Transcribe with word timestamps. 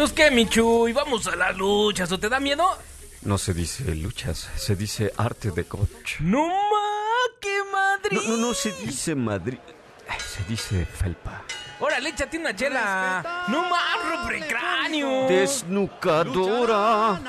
Entonces, 0.00 0.16
¿qué, 0.16 0.30
Michu? 0.30 0.88
¿Y 0.88 0.94
vamos 0.94 1.26
a 1.26 1.36
las 1.36 1.54
luchas? 1.58 2.10
¿O 2.10 2.18
te 2.18 2.30
da 2.30 2.40
miedo? 2.40 2.64
No 3.20 3.36
se 3.36 3.52
dice 3.52 3.94
luchas, 3.94 4.48
se 4.56 4.74
dice 4.74 5.12
arte 5.14 5.50
de 5.50 5.66
coach. 5.66 6.20
¡No 6.20 6.48
ma! 6.48 6.54
¡Qué 7.38 7.58
Madrid! 7.70 8.18
No, 8.26 8.34
no, 8.34 8.46
no 8.46 8.54
se 8.54 8.72
dice 8.72 9.14
Madrid, 9.14 9.58
se 10.26 10.42
dice 10.44 10.86
felpa. 10.86 11.42
Órale, 11.80 12.08
échate 12.08 12.38
una 12.38 12.56
chela. 12.56 13.44
¡No 13.48 13.68
más, 13.68 14.26
cráneo! 14.48 15.28
Desnucadora. 15.28 17.20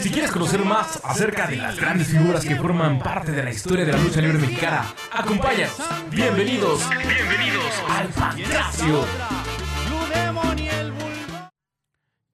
Si 0.00 0.10
quieres 0.10 0.30
conocer 0.30 0.64
más 0.64 0.98
acerca 1.04 1.46
de 1.46 1.56
las 1.56 1.78
grandes 1.78 2.08
figuras 2.08 2.46
que 2.46 2.56
forman 2.56 2.98
parte 2.98 3.32
de 3.32 3.42
la 3.42 3.50
historia 3.50 3.84
de 3.84 3.92
la 3.92 3.98
lucha 3.98 4.22
libre 4.22 4.38
mexicana, 4.38 4.86
acompáñanos. 5.12 5.76
Bienvenidos, 6.08 6.80
bienvenidos 6.88 7.74
al 7.90 8.08
Pancracio. 8.08 9.04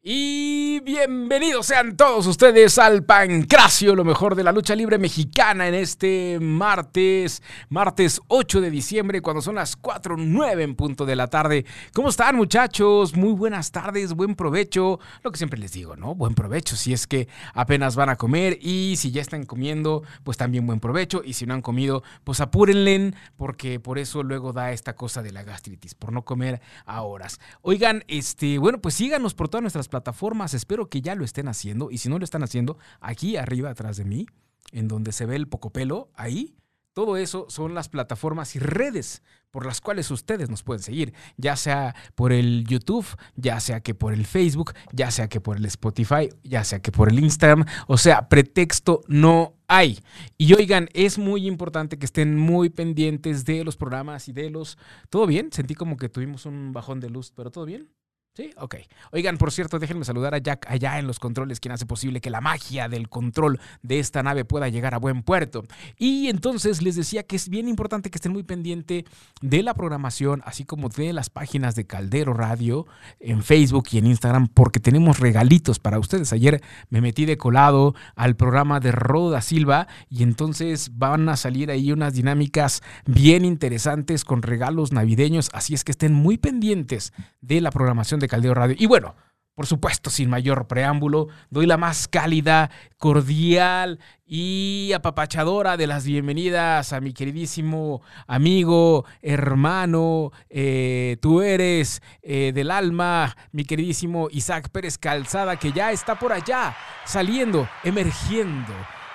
Y 0.05 0.42
bienvenidos 0.85 1.67
sean 1.67 1.97
todos 1.97 2.27
ustedes 2.27 2.77
al 2.79 3.05
Pancracio, 3.05 3.95
lo 3.95 4.05
mejor 4.05 4.35
de 4.35 4.43
la 4.43 4.51
lucha 4.51 4.75
libre 4.75 4.99
mexicana 4.99 5.69
en 5.69 5.75
este 5.75 6.39
martes, 6.41 7.41
martes 7.69 8.21
8 8.27 8.61
de 8.61 8.71
diciembre, 8.71 9.23
cuando 9.23 9.43
son 9.43 9.55
las 9.55 9.81
4.09 9.81 10.61
en 10.63 10.75
punto 10.75 11.07
de 11.07 11.15
la 11.15 11.29
tarde. 11.29 11.65
¿Cómo 11.93 12.09
están 12.09 12.37
muchachos? 12.37 13.17
Muy 13.17 13.33
buenas 13.33 13.71
tardes, 13.71 14.15
buen 14.15 14.35
provecho. 14.35 14.99
Lo 15.23 15.31
que 15.31 15.39
siempre 15.39 15.61
les 15.61 15.73
digo, 15.73 15.95
¿no? 15.95 16.15
Buen 16.15 16.35
provecho 16.35 16.75
si 16.75 16.93
es 16.93 17.07
que 17.07 17.29
apenas 17.55 17.95
van 17.95 18.09
a 18.09 18.17
comer 18.17 18.59
y 18.61 18.97
si 18.97 19.13
ya 19.13 19.23
están 19.23 19.45
comiendo, 19.45 20.03
pues 20.25 20.37
también 20.37 20.67
buen 20.67 20.81
provecho. 20.81 21.23
Y 21.25 21.35
si 21.35 21.47
no 21.47 21.55
han 21.55 21.63
comido, 21.63 22.03
pues 22.25 22.41
apúrenle, 22.41 23.15
porque 23.37 23.79
por 23.79 23.99
eso 23.99 24.23
luego 24.23 24.53
da 24.53 24.73
esta 24.73 24.97
cosa 24.97 25.23
de 25.23 25.31
la 25.31 25.45
gastritis, 25.45 25.95
por 25.95 26.13
no 26.13 26.23
comer 26.25 26.61
a 26.87 27.03
horas. 27.03 27.39
Oigan, 27.61 28.05
este, 28.09 28.59
bueno, 28.59 28.81
pues 28.81 28.95
síganos 28.95 29.35
por 29.35 29.49
todas 29.49 29.63
nuestras 29.63 29.89
plataformas. 29.89 30.55
Espero 30.73 30.89
que 30.89 31.03
ya 31.03 31.15
lo 31.15 31.27
estén 31.27 31.49
haciendo. 31.49 31.91
Y 31.91 31.99
si 31.99 32.09
no 32.09 32.19
lo 32.19 32.25
están 32.25 32.43
haciendo, 32.43 32.79
aquí 32.99 33.37
arriba 33.37 33.69
atrás 33.69 33.99
de 33.99 34.07
mí, 34.07 34.25
en 34.71 34.89
donde 34.89 35.13
se 35.13 35.27
ve 35.27 35.37
el 35.37 35.47
pocopelo, 35.47 36.09
ahí, 36.15 36.57
todo 36.95 37.19
eso 37.19 37.45
son 37.51 37.75
las 37.75 37.91
plataformas 37.91 38.57
y 38.57 38.59
redes 38.59 39.23
por 39.51 39.67
las 39.67 39.83
cuales 39.83 40.11
ustedes 40.11 40.49
nos 40.49 40.63
pueden 40.63 40.83
seguir, 40.83 41.13
ya 41.37 41.57
sea 41.57 41.95
por 42.15 42.33
el 42.33 42.65
YouTube, 42.67 43.05
ya 43.37 43.61
sea 43.61 43.81
que 43.81 43.95
por 43.95 44.15
el 44.15 44.25
Facebook, 44.25 44.73
ya 44.95 45.11
sea 45.11 45.29
que 45.29 45.43
por 45.43 45.59
el 45.59 45.67
Spotify, 45.67 46.31
ya 46.43 46.65
sea 46.65 46.81
que 46.81 46.91
por 46.91 47.11
el 47.11 47.19
Instagram, 47.19 47.67
o 47.87 47.99
sea, 47.99 48.31
pretexto 48.31 49.03
no 49.09 49.59
hay. 49.69 49.99
Y 50.39 50.55
oigan, 50.55 50.89
es 50.95 51.19
muy 51.19 51.47
importante 51.47 51.99
que 51.99 52.07
estén 52.07 52.39
muy 52.39 52.71
pendientes 52.71 53.45
de 53.45 53.63
los 53.63 53.77
programas 53.77 54.27
y 54.29 54.33
de 54.33 54.49
los... 54.49 54.79
¿Todo 55.11 55.27
bien? 55.27 55.53
Sentí 55.53 55.75
como 55.75 55.99
que 55.99 56.09
tuvimos 56.09 56.47
un 56.47 56.73
bajón 56.73 56.99
de 56.99 57.11
luz, 57.11 57.31
pero 57.37 57.51
¿todo 57.51 57.67
bien? 57.67 57.91
Sí, 58.35 58.51
ok. 58.57 58.77
Oigan, 59.11 59.37
por 59.37 59.53
cierto, 59.53 59.79
déjenme 59.79 60.07
saludar 60.07 60.35
a 60.35 60.39
Jack 60.39 60.65
allá 60.71 60.99
en 60.99 61.07
los 61.07 61.19
controles, 61.19 61.61
quien 61.61 61.73
hace 61.73 61.85
posible 61.85 62.23
que 62.23 62.31
la 62.31 62.41
magia 62.41 62.89
del 62.89 63.11
control 63.11 63.61
de 63.83 63.99
esta 63.99 64.23
nave 64.23 64.47
pueda 64.47 64.71
llegar 64.71 64.95
a 64.95 64.99
buen 64.99 65.23
puerto. 65.23 65.65
Y 65.99 66.29
entonces 66.29 66.81
les 66.81 66.97
decía 66.97 67.25
que 67.25 67.37
es 67.37 67.51
bien 67.51 67.69
importante 67.69 68.09
que 68.09 68.17
estén 68.17 68.33
muy 68.33 68.43
pendiente 68.43 69.05
de 69.43 69.63
la 69.63 69.75
programación, 69.75 70.41
así 70.47 70.65
como 70.65 70.89
de 70.89 71.13
las 71.13 71.29
páginas 71.29 71.75
de 71.75 71.87
Caldero 71.87 72.33
Radio 72.33 72.87
en 73.21 73.43
Facebook 73.43 73.89
y 73.93 73.99
en 73.99 74.07
Instagram, 74.07 74.49
porque 74.49 74.81
tenemos 74.81 75.21
regalitos 75.21 75.79
para 75.79 75.99
ustedes. 75.99 76.33
Ayer 76.33 76.63
me 76.89 77.03
metí 77.03 77.27
de 77.27 77.37
colado 77.37 77.95
al 78.17 78.35
programa 78.35 78.81
de 78.81 78.93
Roda 78.93 79.43
Silva 79.43 79.89
y 80.09 80.23
entonces 80.23 80.97
van 80.97 81.29
a 81.29 81.37
salir 81.37 81.71
ahí 81.71 81.93
unas 81.93 82.15
dinámicas 82.15 82.83
bien 83.05 83.45
interesantes 83.45 84.25
con 84.25 84.41
regalos 84.41 84.91
navideños, 84.91 85.51
así 85.53 85.75
es 85.75 85.85
que 85.85 85.93
estén 85.93 86.15
muy 86.15 86.39
pendientes 86.39 87.13
de 87.43 87.61
la 87.61 87.71
programación 87.71 88.22
de 88.23 88.29
Caldero 88.29 88.55
Radio. 88.55 88.77
Y 88.79 88.87
bueno, 88.87 89.15
por 89.55 89.67
supuesto, 89.67 90.09
sin 90.09 90.31
mayor 90.31 90.67
preámbulo, 90.67 91.29
doy 91.51 91.67
la 91.67 91.77
más 91.77 92.09
cálida, 92.09 92.71
cordial 92.97 93.99
y 94.25 94.93
apapachadora 94.95 95.77
de 95.77 95.87
las 95.87 96.07
bienvenidas 96.07 96.95
a 96.95 97.01
mi 97.03 97.13
queridísimo 97.13 98.01
amigo, 98.27 99.05
hermano, 99.21 100.33
eh, 100.49 101.19
tú 101.21 101.43
eres 101.43 102.01
eh, 102.23 102.53
del 102.55 102.71
alma, 102.71 103.37
mi 103.53 103.67
queridísimo 103.67 104.29
Isaac 104.31 104.71
Pérez 104.71 104.97
Calzada, 104.97 105.59
que 105.59 105.73
ya 105.73 105.93
está 105.93 106.19
por 106.19 106.33
allá, 106.33 106.75
saliendo, 107.05 107.69
emergiendo 107.85 108.73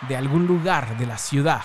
de 0.07 0.17
algún 0.17 0.45
lugar 0.45 0.99
de 0.99 1.07
la 1.07 1.17
ciudad. 1.17 1.61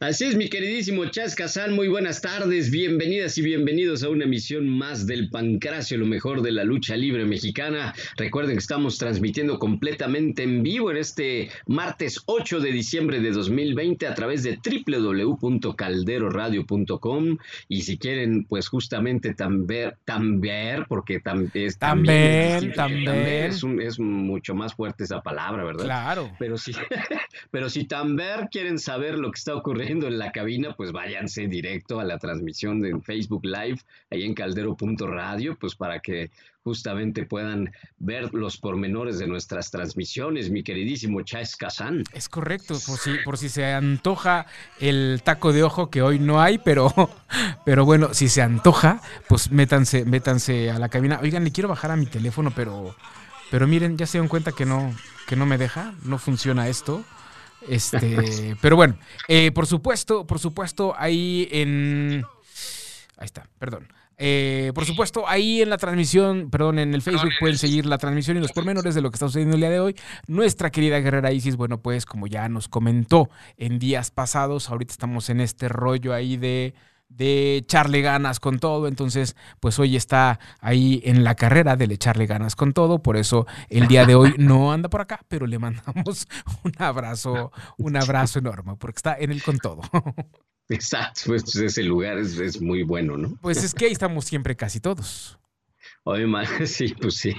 Así 0.00 0.24
es, 0.24 0.36
mi 0.36 0.48
queridísimo 0.48 1.04
Chas 1.06 1.34
Casal, 1.34 1.72
muy 1.72 1.88
buenas 1.88 2.20
tardes, 2.20 2.70
bienvenidas 2.70 3.38
y 3.38 3.42
bienvenidos 3.42 4.02
a 4.02 4.08
una 4.08 4.24
emisión 4.24 4.68
más 4.68 5.06
del 5.06 5.30
Pancracio, 5.30 5.96
lo 5.98 6.06
mejor 6.06 6.42
de 6.42 6.50
la 6.52 6.64
lucha 6.64 6.96
libre 6.96 7.24
mexicana. 7.24 7.94
Recuerden 8.16 8.56
que 8.56 8.60
estamos 8.60 8.98
transmitiendo 8.98 9.58
completamente 9.58 10.42
en 10.42 10.62
vivo 10.62 10.90
en 10.90 10.96
este 10.96 11.50
martes 11.66 12.20
8 12.26 12.60
de 12.60 12.72
diciembre 12.72 13.20
de 13.20 13.30
2020 13.30 14.06
a 14.06 14.14
través 14.14 14.42
de 14.42 14.58
www.calderoradio.com 14.58 17.38
y 17.68 17.82
si 17.82 17.98
quieren, 17.98 18.44
pues 18.44 18.68
justamente 18.68 19.34
también, 19.34 19.92
también 20.04 20.84
porque 20.88 21.20
tam, 21.20 21.50
es, 21.54 21.78
también, 21.78 22.72
también, 22.72 23.08
es, 23.08 23.62
es, 23.80 23.98
mucho 23.98 24.54
más 24.54 24.74
fuerte 24.74 25.04
esa 25.04 25.22
palabra, 25.22 25.64
¿verdad? 25.64 25.84
Claro. 25.84 26.30
Pero 26.38 26.58
si, 26.58 26.72
pero 27.50 27.70
si 27.70 27.84
también 27.84 28.48
quieren 28.50 28.78
saber 28.78 29.18
lo 29.18 29.30
que 29.30 29.38
está 29.38 29.54
ocurriendo 29.54 29.61
en 29.64 30.18
la 30.18 30.32
cabina, 30.32 30.74
pues 30.76 30.92
váyanse 30.92 31.46
directo 31.46 32.00
a 32.00 32.04
la 32.04 32.18
transmisión 32.18 32.80
de 32.80 32.98
Facebook 33.00 33.44
Live, 33.44 33.80
ahí 34.10 34.24
en 34.24 34.34
caldero.radio, 34.34 35.56
pues 35.58 35.74
para 35.74 36.00
que 36.00 36.30
justamente 36.64 37.24
puedan 37.24 37.72
ver 37.98 38.32
los 38.34 38.56
pormenores 38.56 39.18
de 39.18 39.26
nuestras 39.26 39.70
transmisiones, 39.70 40.50
mi 40.50 40.62
queridísimo 40.62 41.22
Chávez 41.22 41.56
Kazán. 41.56 42.04
Es 42.12 42.28
correcto, 42.28 42.76
por 42.86 42.98
si, 42.98 43.10
por 43.24 43.38
si 43.38 43.48
se 43.48 43.72
antoja 43.72 44.46
el 44.80 45.22
taco 45.24 45.52
de 45.52 45.62
ojo 45.62 45.90
que 45.90 46.02
hoy 46.02 46.18
no 46.18 46.40
hay, 46.40 46.58
pero, 46.58 46.92
pero 47.64 47.84
bueno, 47.84 48.14
si 48.14 48.28
se 48.28 48.42
antoja, 48.42 49.00
pues 49.28 49.50
métanse, 49.50 50.04
métanse 50.04 50.70
a 50.70 50.78
la 50.78 50.88
cabina. 50.88 51.18
Oigan, 51.22 51.44
le 51.44 51.52
quiero 51.52 51.68
bajar 51.68 51.90
a 51.90 51.96
mi 51.96 52.06
teléfono, 52.06 52.52
pero, 52.54 52.94
pero 53.50 53.66
miren, 53.66 53.96
ya 53.98 54.06
se 54.06 54.18
dan 54.18 54.28
cuenta 54.28 54.52
que 54.52 54.66
no, 54.66 54.94
que 55.26 55.36
no 55.36 55.46
me 55.46 55.58
deja, 55.58 55.94
no 56.04 56.18
funciona 56.18 56.68
esto. 56.68 57.04
Este, 57.68 58.56
pero 58.60 58.76
bueno, 58.76 58.96
eh, 59.28 59.50
por 59.52 59.66
supuesto, 59.66 60.26
por 60.26 60.38
supuesto, 60.38 60.94
ahí 60.96 61.48
en. 61.50 62.24
Ahí 63.16 63.26
está, 63.26 63.48
perdón. 63.58 63.88
Eh, 64.24 64.70
por 64.74 64.84
supuesto, 64.84 65.26
ahí 65.26 65.62
en 65.62 65.70
la 65.70 65.78
transmisión, 65.78 66.48
perdón, 66.48 66.78
en 66.78 66.94
el 66.94 67.02
Facebook 67.02 67.32
pueden 67.40 67.58
seguir 67.58 67.86
la 67.86 67.98
transmisión 67.98 68.36
y 68.36 68.40
los 68.40 68.52
pormenores 68.52 68.94
de 68.94 69.00
lo 69.00 69.10
que 69.10 69.16
está 69.16 69.26
sucediendo 69.26 69.56
el 69.56 69.60
día 69.62 69.70
de 69.70 69.80
hoy. 69.80 69.96
Nuestra 70.28 70.70
querida 70.70 71.00
guerrera 71.00 71.32
Isis, 71.32 71.56
bueno, 71.56 71.80
pues 71.80 72.06
como 72.06 72.28
ya 72.28 72.48
nos 72.48 72.68
comentó 72.68 73.30
en 73.56 73.80
días 73.80 74.12
pasados, 74.12 74.70
ahorita 74.70 74.92
estamos 74.92 75.28
en 75.28 75.40
este 75.40 75.68
rollo 75.68 76.14
ahí 76.14 76.36
de 76.36 76.74
de 77.16 77.56
echarle 77.56 78.00
ganas 78.00 78.40
con 78.40 78.58
todo. 78.58 78.88
Entonces, 78.88 79.36
pues 79.60 79.78
hoy 79.78 79.96
está 79.96 80.38
ahí 80.60 81.02
en 81.04 81.24
la 81.24 81.34
carrera 81.34 81.76
de 81.76 81.84
echarle 81.84 82.26
ganas 82.26 82.56
con 82.56 82.72
todo. 82.72 83.02
Por 83.02 83.16
eso 83.16 83.46
el 83.68 83.88
día 83.88 84.06
de 84.06 84.14
hoy 84.14 84.34
no 84.38 84.72
anda 84.72 84.88
por 84.88 85.00
acá, 85.00 85.20
pero 85.28 85.46
le 85.46 85.58
mandamos 85.58 86.26
un 86.64 86.72
abrazo, 86.78 87.52
un 87.78 87.96
abrazo 87.96 88.38
enorme, 88.38 88.76
porque 88.76 88.98
está 88.98 89.16
en 89.18 89.30
el 89.30 89.42
con 89.42 89.58
todo. 89.58 89.82
Exacto, 90.68 91.22
pues 91.26 91.54
ese 91.56 91.82
lugar 91.82 92.16
es, 92.18 92.60
muy 92.60 92.82
bueno, 92.82 93.18
¿no? 93.18 93.36
Pues 93.42 93.62
es 93.62 93.74
que 93.74 93.86
ahí 93.86 93.92
estamos 93.92 94.24
siempre 94.24 94.56
casi 94.56 94.80
todos. 94.80 95.38
Oye, 96.04 96.26
sí, 96.66 96.94
pues 96.98 97.16
sí. 97.16 97.34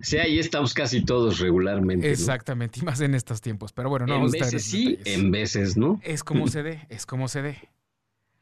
sí, 0.00 0.16
ahí 0.16 0.38
estamos 0.38 0.72
casi 0.72 1.04
todos 1.04 1.38
regularmente. 1.38 2.10
Exactamente, 2.10 2.80
y 2.80 2.82
más 2.82 3.00
en 3.00 3.14
estos 3.14 3.40
tiempos. 3.42 3.72
Pero 3.72 3.90
bueno, 3.90 4.06
no 4.06 4.24
en 4.24 4.30
veces 4.30 4.64
sí, 4.64 4.98
en 5.04 5.30
veces 5.30 5.76
no. 5.76 6.00
Es 6.02 6.24
como 6.24 6.48
se 6.48 6.62
dé, 6.62 6.86
es 6.88 7.04
como 7.04 7.28
se 7.28 7.42
dé. 7.42 7.58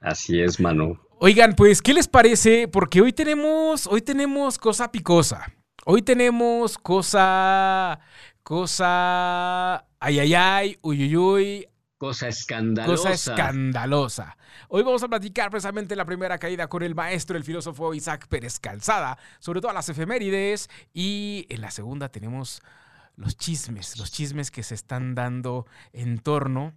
Así 0.05 0.39
es, 0.39 0.61
Manu. 0.61 0.99
Oigan, 1.19 1.55
pues, 1.55 1.81
¿qué 1.81 1.95
les 1.95 2.09
parece? 2.09 2.69
Porque 2.69 3.01
hoy 3.01 3.15
tenemos, 3.15 3.87
hoy 3.87 4.03
tenemos 4.03 4.59
cosa 4.59 4.93
picosa. 4.93 5.51
Hoy 5.87 6.03
tenemos 6.03 6.77
cosa, 6.77 7.99
cosa, 8.43 9.77
ay, 9.99 10.19
ay, 10.19 10.35
ay, 10.35 10.79
uy, 10.83 11.05
uy, 11.05 11.17
uy. 11.17 11.69
Cosa 11.97 12.29
escandalosa. 12.29 12.97
Cosa 12.97 13.13
escandalosa. 13.13 14.37
Hoy 14.69 14.83
vamos 14.83 15.03
a 15.03 15.09
platicar 15.09 15.49
precisamente 15.49 15.97
la 15.97 16.05
primera 16.05 16.37
caída 16.37 16.69
con 16.69 16.83
el 16.83 16.95
maestro, 16.95 17.39
el 17.39 17.45
filósofo 17.45 17.95
Isaac 17.95 18.29
Pérez 18.29 18.61
Calzada, 18.61 19.17
sobre 19.39 19.63
todas 19.63 19.75
las 19.75 19.89
efemérides. 19.89 20.69
Y 20.93 21.47
en 21.49 21.63
la 21.63 21.71
segunda 21.71 22.11
tenemos 22.11 22.61
los 23.17 23.39
chismes, 23.39 23.99
los 23.99 24.13
chismes 24.13 24.51
que 24.51 24.65
se 24.65 24.75
están 24.75 25.15
dando 25.15 25.67
en 25.95 26.19
torno 26.19 26.75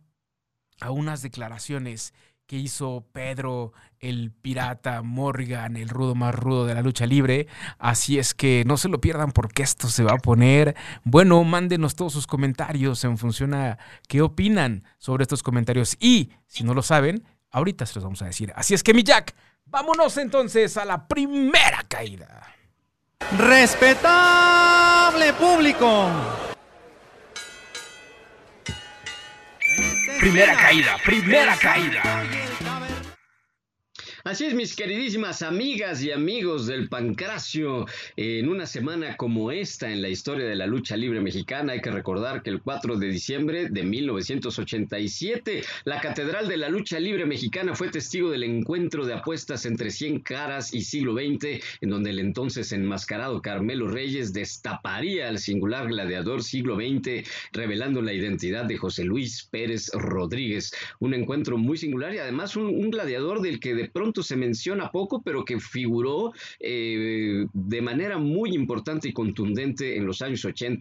a 0.80 0.92
unas 0.92 1.22
declaraciones 1.22 2.14
que 2.48 2.56
hizo 2.56 3.06
Pedro, 3.12 3.74
el 4.00 4.32
pirata 4.32 5.02
Morgan, 5.02 5.76
el 5.76 5.90
rudo 5.90 6.16
más 6.16 6.34
rudo 6.34 6.66
de 6.66 6.74
la 6.74 6.82
lucha 6.82 7.06
libre. 7.06 7.48
Así 7.78 8.18
es 8.18 8.34
que 8.34 8.64
no 8.66 8.78
se 8.78 8.88
lo 8.88 9.02
pierdan 9.02 9.32
porque 9.32 9.64
esto 9.64 9.90
se 9.90 10.04
va 10.04 10.14
a 10.14 10.18
poner. 10.18 10.76
Bueno, 11.04 11.44
mándenos 11.44 11.96
todos 11.96 12.14
sus 12.14 12.26
comentarios 12.26 13.04
en 13.04 13.18
función 13.18 13.54
a 13.54 13.78
qué 14.08 14.22
opinan 14.22 14.86
sobre 14.98 15.24
estos 15.24 15.44
comentarios. 15.44 15.98
Y 16.00 16.32
si 16.48 16.64
no 16.64 16.74
lo 16.74 16.82
saben, 16.82 17.26
ahorita 17.52 17.86
se 17.86 17.96
los 17.96 18.06
vamos 18.06 18.22
a 18.22 18.26
decir. 18.26 18.54
Así 18.56 18.74
es 18.74 18.82
que 18.82 18.94
mi 18.94 19.04
Jack, 19.04 19.36
vámonos 19.66 20.18
entonces 20.18 20.78
a 20.78 20.86
la 20.86 21.06
primera 21.08 21.84
caída. 21.88 22.48
Respetable 23.38 25.34
público. 25.34 26.57
Primera 30.20 30.56
caída, 30.56 30.98
primera 30.98 31.56
caída. 31.58 32.47
Así 34.28 34.44
es, 34.44 34.54
mis 34.54 34.76
queridísimas 34.76 35.42
amigas 35.42 36.04
y 36.04 36.12
amigos 36.12 36.68
del 36.68 36.90
Pancracio, 36.90 37.86
en 38.18 38.50
una 38.50 38.66
semana 38.66 39.16
como 39.16 39.54
esta 39.54 39.90
en 39.90 40.02
la 40.02 40.10
historia 40.10 40.46
de 40.46 40.56
la 40.58 40.68
lucha 40.68 40.98
libre 40.98 41.22
mexicana, 41.22 41.72
hay 41.72 41.80
que 41.80 41.92
recordar 41.92 42.44
que 42.44 42.50
el 42.50 42.62
4 42.62 42.98
de 42.98 43.08
diciembre 43.08 43.70
de 43.70 43.84
1987, 43.84 45.64
la 45.86 46.02
Catedral 46.02 46.50
de 46.50 46.58
la 46.58 46.68
Lucha 46.68 47.00
Libre 47.00 47.26
Mexicana 47.26 47.74
fue 47.74 47.88
testigo 47.88 48.30
del 48.30 48.44
encuentro 48.44 49.06
de 49.06 49.14
apuestas 49.14 49.66
entre 49.66 49.92
100 49.92 50.20
caras 50.20 50.74
y 50.74 50.82
siglo 50.82 51.14
XX, 51.14 51.64
en 51.80 51.90
donde 51.90 52.10
el 52.10 52.20
entonces 52.20 52.74
enmascarado 52.74 53.42
Carmelo 53.42 53.88
Reyes 53.88 54.34
destaparía 54.34 55.30
al 55.30 55.40
singular 55.40 55.88
gladiador 55.88 56.44
siglo 56.44 56.76
XX, 56.76 57.26
revelando 57.54 58.02
la 58.02 58.12
identidad 58.12 58.66
de 58.66 58.76
José 58.76 59.06
Luis 59.06 59.48
Pérez 59.50 59.90
Rodríguez. 59.94 60.74
Un 61.00 61.14
encuentro 61.14 61.58
muy 61.58 61.78
singular 61.78 62.14
y 62.14 62.18
además 62.18 62.58
un, 62.58 62.66
un 62.66 62.92
gladiador 62.92 63.42
del 63.42 63.62
que 63.62 63.74
de 63.74 63.88
pronto 63.88 64.17
se 64.24 64.36
menciona 64.36 64.92
poco, 64.92 65.22
pero 65.22 65.44
que 65.44 65.60
figuró 65.60 66.32
eh, 66.60 67.46
de 67.54 67.82
manera 67.82 68.18
muy 68.18 68.54
importante 68.54 69.10
y 69.10 69.14
contundente 69.14 69.98
en 69.98 70.06
los 70.06 70.22
años 70.22 70.46
80 70.46 70.78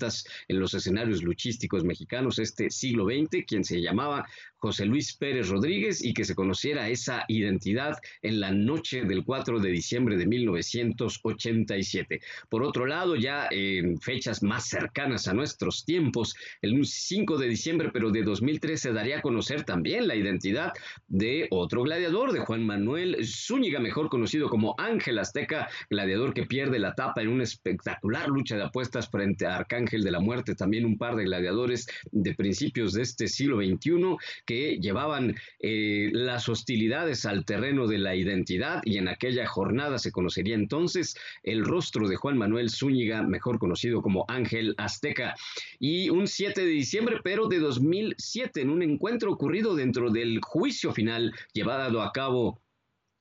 en 0.49 0.61
los 0.61 0.75
escenarios 0.75 1.23
luchísticos 1.23 1.85
mexicanos, 1.85 2.39
este 2.39 2.71
siglo 2.71 3.07
XX, 3.07 3.45
quien 3.47 3.65
se 3.65 3.81
llamaba 3.81 4.27
José 4.57 4.87
Luis 4.87 5.15
Pérez 5.15 5.49
Rodríguez 5.49 6.05
y 6.05 6.15
que 6.15 6.25
se 6.25 6.35
conociera 6.35 6.89
esa 6.89 7.25
identidad 7.29 7.99
en 8.23 8.41
la 8.41 8.51
noche 8.51 9.03
del 9.05 9.25
4 9.25 9.61
de 9.61 9.71
diciembre 9.71 10.17
de 10.17 10.27
1987. 10.27 12.21
Por 12.49 12.63
otro 12.63 12.87
lado, 12.87 13.17
ya 13.17 13.49
en 13.51 13.99
fechas 14.01 14.43
más 14.43 14.69
cercanas 14.69 15.29
a 15.29 15.35
nuestros 15.35 15.85
tiempos, 15.85 16.35
el 16.63 16.85
5 16.85 17.39
de 17.39 17.49
diciembre, 17.49 17.91
pero 17.93 18.11
de 18.11 18.23
2003, 18.23 18.81
se 18.81 18.93
daría 18.93 19.19
a 19.19 19.23
conocer 19.23 19.65
también 19.65 20.09
la 20.09 20.17
identidad 20.17 20.73
de 21.07 21.47
otro 21.51 21.83
gladiador, 21.83 22.33
de 22.33 22.41
Juan 22.41 22.65
Manuel 22.65 23.25
Zúñiga, 23.27 23.81
mejor 23.81 24.09
conocido 24.09 24.49
como 24.49 24.75
Ángel 24.79 25.19
Azteca, 25.19 25.69
gladiador 25.91 26.35
que 26.35 26.47
pierde 26.47 26.79
la 26.79 26.95
tapa 26.95 27.23
en 27.23 27.29
una 27.29 27.45
espectacular 27.45 28.29
lucha 28.29 28.57
de 28.57 28.65
apuestas 28.65 29.09
frente 29.11 29.47
a 29.47 29.57
Arcángel 29.57 30.03
de 30.03 30.11
la 30.11 30.21
Muerte, 30.21 30.55
también 30.55 30.85
un 30.85 30.99
par 30.99 31.17
de 31.17 31.25
gladiadores 31.25 31.87
de 32.13 32.35
principios 32.35 32.93
de 32.93 33.03
este 33.03 33.29
siglo 33.29 33.59
XXI 33.59 34.17
que 34.45 34.79
llevaban 34.79 35.35
eh, 35.61 36.11
las 36.13 36.49
hostilidades 36.49 37.25
al 37.27 37.45
terreno 37.45 37.87
de 37.87 37.99
la 37.99 38.15
identidad 38.15 38.81
y 38.85 38.99
en 38.99 39.09
aquella 39.09 39.47
jornada 39.47 39.99
se 39.99 40.13
conocería 40.13 40.55
entonces 40.55 41.17
el 41.43 41.65
rostro 41.65 42.09
de 42.09 42.17
Juan 42.17 42.39
Manuel 42.39 42.71
Zúñiga, 42.71 43.23
mejor 43.23 43.59
conocido 43.59 44.03
como 44.03 44.25
Ángel 44.29 44.75
Azteca. 44.79 45.35
Y 45.79 46.11
un 46.11 46.27
7 46.27 46.61
de 46.61 46.67
diciembre, 46.67 47.17
pero 47.23 47.49
de 47.49 47.59
2007, 47.59 48.61
en 48.61 48.71
un 48.71 48.83
encuentro 48.83 49.33
ocurrido 49.33 49.75
dentro 49.75 50.11
del 50.11 50.41
juicio 50.43 50.93
final 50.93 51.35
llevado 51.53 52.03
a 52.03 52.13
cabo 52.13 52.61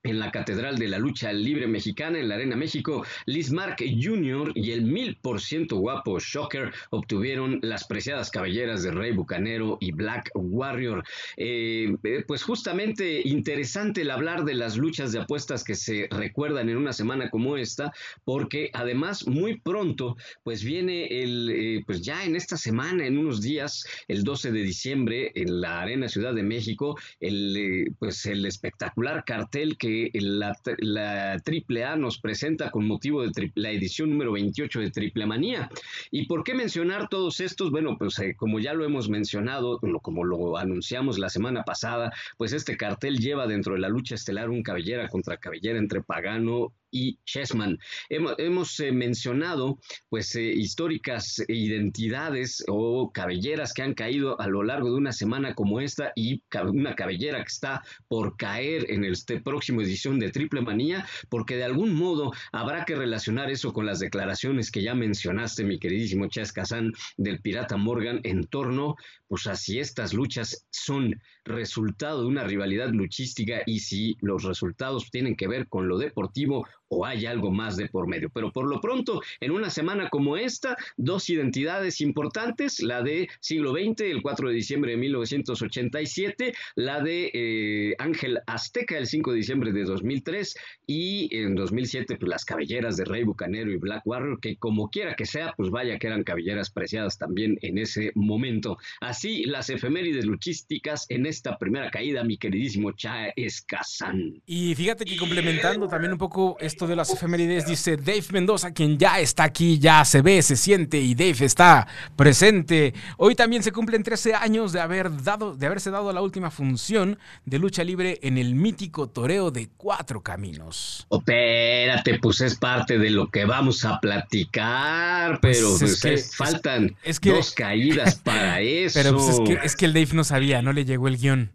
en 0.06 0.18
la 0.18 0.30
Catedral 0.30 0.78
de 0.78 0.88
la 0.88 0.98
Lucha 0.98 1.32
Libre 1.32 1.66
Mexicana 1.66 2.18
en 2.18 2.28
la 2.28 2.36
Arena 2.36 2.56
México, 2.56 3.04
Liz 3.26 3.50
Mark 3.50 3.76
Jr. 3.78 4.52
y 4.54 4.70
el 4.72 4.82
mil 4.82 5.16
por 5.16 5.40
ciento 5.40 5.76
guapo 5.76 6.18
Shocker 6.18 6.72
obtuvieron 6.90 7.58
las 7.62 7.86
preciadas 7.86 8.30
cabelleras 8.30 8.82
de 8.82 8.90
Rey 8.90 9.12
Bucanero 9.12 9.78
y 9.80 9.92
Black 9.92 10.30
Warrior. 10.34 11.04
Eh, 11.36 11.94
eh, 12.04 12.24
pues 12.26 12.42
justamente 12.42 13.22
interesante 13.24 14.02
el 14.02 14.10
hablar 14.10 14.44
de 14.44 14.54
las 14.54 14.76
luchas 14.76 15.12
de 15.12 15.20
apuestas 15.20 15.64
que 15.64 15.74
se 15.74 16.08
recuerdan 16.10 16.68
en 16.68 16.76
una 16.76 16.92
semana 16.92 17.30
como 17.30 17.56
esta, 17.56 17.92
porque 18.24 18.70
además 18.72 19.26
muy 19.26 19.58
pronto, 19.58 20.16
pues 20.42 20.64
viene 20.64 21.06
el, 21.22 21.50
eh, 21.50 21.84
pues 21.86 22.02
ya 22.02 22.24
en 22.24 22.36
esta 22.36 22.56
semana, 22.56 23.06
en 23.06 23.18
unos 23.18 23.40
días, 23.40 23.86
el 24.08 24.22
12 24.22 24.52
de 24.52 24.62
diciembre, 24.62 25.32
en 25.34 25.60
la 25.60 25.80
Arena 25.80 26.08
Ciudad 26.08 26.34
de 26.34 26.42
México, 26.42 26.98
el, 27.20 27.94
pues 27.98 28.26
el 28.26 28.44
espectacular 28.46 29.24
cartel 29.24 29.76
que 29.76 29.95
la, 30.14 30.56
la 30.78 31.32
AAA 31.32 31.96
nos 31.96 32.18
presenta 32.18 32.70
con 32.70 32.86
motivo 32.86 33.22
de 33.22 33.52
la 33.54 33.70
edición 33.70 34.10
número 34.10 34.32
28 34.32 34.80
de 34.80 34.90
Triple 34.90 35.26
Manía. 35.26 35.68
¿Y 36.10 36.26
por 36.26 36.44
qué 36.44 36.54
mencionar 36.54 37.08
todos 37.08 37.40
estos? 37.40 37.70
Bueno, 37.70 37.96
pues 37.98 38.18
eh, 38.18 38.34
como 38.36 38.60
ya 38.60 38.74
lo 38.74 38.84
hemos 38.84 39.08
mencionado, 39.08 39.78
como 40.02 40.24
lo 40.24 40.56
anunciamos 40.56 41.18
la 41.18 41.28
semana 41.28 41.62
pasada, 41.62 42.12
pues 42.36 42.52
este 42.52 42.76
cartel 42.76 43.18
lleva 43.18 43.46
dentro 43.46 43.74
de 43.74 43.80
la 43.80 43.88
lucha 43.88 44.14
estelar 44.14 44.50
un 44.50 44.62
cabellera 44.62 45.08
contra 45.08 45.36
cabellera 45.36 45.78
entre 45.78 46.02
Pagano 46.02 46.72
y 46.96 47.18
Chessman. 47.26 47.78
Hemos, 48.08 48.80
eh, 48.80 48.90
mencionado 48.90 49.78
pues 50.08 50.34
eh, 50.34 50.42
históricas 50.42 51.42
identidades 51.46 52.64
o 52.68 53.12
cabelleras 53.12 53.74
que 53.74 53.82
han 53.82 53.92
caído 53.92 54.40
a 54.40 54.46
lo 54.46 54.62
largo 54.62 54.90
de 54.90 54.96
una 54.96 55.12
semana 55.12 55.54
como 55.54 55.80
esta 55.80 56.12
y 56.16 56.42
una 56.72 56.94
cabellera 56.94 57.38
que 57.42 57.52
está 57.52 57.82
por 58.08 58.36
caer 58.38 58.90
en 58.90 59.04
este 59.04 59.40
próximo 59.40 59.82
edición 59.82 60.18
de 60.18 60.30
Triple 60.30 60.62
Manía, 60.62 61.06
porque 61.28 61.56
de 61.56 61.64
algún 61.64 61.94
modo 61.94 62.32
habrá 62.52 62.86
que 62.86 62.94
relacionar 62.94 63.50
eso 63.50 63.74
con 63.74 63.84
las 63.84 63.98
declaraciones 63.98 64.70
que 64.70 64.82
ya 64.82 64.94
mencionaste, 64.94 65.64
mi 65.64 65.78
queridísimo 65.78 66.28
Chess 66.28 66.52
Kazan, 66.52 66.92
del 67.18 67.40
pirata 67.40 67.76
Morgan 67.76 68.20
en 68.24 68.46
torno 68.46 68.96
pues 69.28 69.46
a 69.46 69.56
si 69.56 69.80
estas 69.80 70.14
luchas 70.14 70.66
son 70.70 71.20
resultado 71.44 72.22
de 72.22 72.28
una 72.28 72.44
rivalidad 72.44 72.88
luchística 72.90 73.62
y 73.66 73.80
si 73.80 74.16
los 74.20 74.44
resultados 74.44 75.10
tienen 75.10 75.36
que 75.36 75.48
ver 75.48 75.68
con 75.68 75.88
lo 75.88 75.98
deportivo 75.98 76.66
o 76.88 77.04
hay 77.04 77.26
algo 77.26 77.50
más 77.50 77.76
de 77.76 77.88
por 77.88 78.08
medio. 78.08 78.30
Pero 78.30 78.52
por 78.52 78.66
lo 78.68 78.80
pronto, 78.80 79.22
en 79.40 79.50
una 79.50 79.70
semana 79.70 80.08
como 80.08 80.36
esta, 80.36 80.76
dos 80.96 81.28
identidades 81.30 82.00
importantes, 82.00 82.80
la 82.80 83.02
de 83.02 83.28
siglo 83.40 83.72
XX, 83.72 84.02
el 84.02 84.22
4 84.22 84.48
de 84.48 84.54
diciembre 84.54 84.92
de 84.92 84.96
1987, 84.98 86.54
la 86.76 87.00
de 87.00 87.30
eh, 87.32 87.94
Ángel 87.98 88.40
Azteca, 88.46 88.98
el 88.98 89.06
5 89.06 89.32
de 89.32 89.36
diciembre 89.36 89.72
de 89.72 89.84
2003, 89.84 90.56
y 90.86 91.34
en 91.36 91.54
2007, 91.54 92.16
pues 92.18 92.28
las 92.28 92.44
cabelleras 92.44 92.96
de 92.96 93.04
Rey 93.04 93.24
Bucanero 93.24 93.70
y 93.70 93.76
Black 93.76 94.06
Warrior, 94.06 94.40
que 94.40 94.56
como 94.56 94.88
quiera 94.90 95.14
que 95.14 95.26
sea, 95.26 95.52
pues 95.56 95.70
vaya 95.70 95.98
que 95.98 96.06
eran 96.06 96.24
cabelleras 96.24 96.70
preciadas 96.70 97.18
también 97.18 97.58
en 97.62 97.78
ese 97.78 98.12
momento. 98.14 98.78
Así, 99.00 99.44
las 99.44 99.70
efemérides 99.70 100.26
luchísticas 100.26 101.06
en 101.08 101.26
esta 101.26 101.58
primera 101.58 101.90
caída, 101.90 102.24
mi 102.24 102.38
queridísimo 102.38 102.92
Cha 102.92 103.28
Escazán. 103.36 104.42
Y 104.46 104.74
fíjate 104.74 105.04
que 105.04 105.16
complementando 105.16 105.88
también 105.88 106.12
un 106.12 106.18
poco 106.18 106.56
esto 106.76 106.86
de 106.86 106.94
las 106.94 107.10
efemérides, 107.10 107.64
dice 107.64 107.96
Dave 107.96 108.26
Mendoza, 108.32 108.70
quien 108.70 108.98
ya 108.98 109.18
está 109.18 109.44
aquí, 109.44 109.78
ya 109.78 110.04
se 110.04 110.20
ve, 110.20 110.42
se 110.42 110.56
siente 110.56 110.98
y 110.98 111.14
Dave 111.14 111.46
está 111.46 111.88
presente. 112.16 112.92
Hoy 113.16 113.34
también 113.34 113.62
se 113.62 113.72
cumplen 113.72 114.02
13 114.02 114.34
años 114.34 114.74
de, 114.74 114.80
haber 114.82 115.22
dado, 115.22 115.56
de 115.56 115.64
haberse 115.64 115.90
dado 115.90 116.12
la 116.12 116.20
última 116.20 116.50
función 116.50 117.18
de 117.46 117.58
lucha 117.58 117.82
libre 117.82 118.18
en 118.20 118.36
el 118.36 118.54
mítico 118.54 119.08
toreo 119.08 119.50
de 119.50 119.70
Cuatro 119.74 120.22
Caminos. 120.22 121.06
Opérate, 121.08 122.18
pues 122.18 122.42
es 122.42 122.56
parte 122.56 122.98
de 122.98 123.08
lo 123.08 123.30
que 123.30 123.46
vamos 123.46 123.82
a 123.86 123.98
platicar, 123.98 125.40
pero 125.40 125.78
pues 125.78 125.98
pues 126.02 126.36
faltan 126.36 126.94
dos 127.22 127.52
caídas 127.52 128.16
para 128.16 128.60
eso. 128.60 128.98
Pero 129.02 129.16
pues 129.16 129.28
es, 129.30 129.40
que, 129.40 129.66
es 129.66 129.76
que 129.76 129.86
el 129.86 129.94
Dave 129.94 130.10
no 130.12 130.24
sabía, 130.24 130.60
no 130.60 130.74
le 130.74 130.84
llegó 130.84 131.08
el 131.08 131.16
guion. 131.16 131.52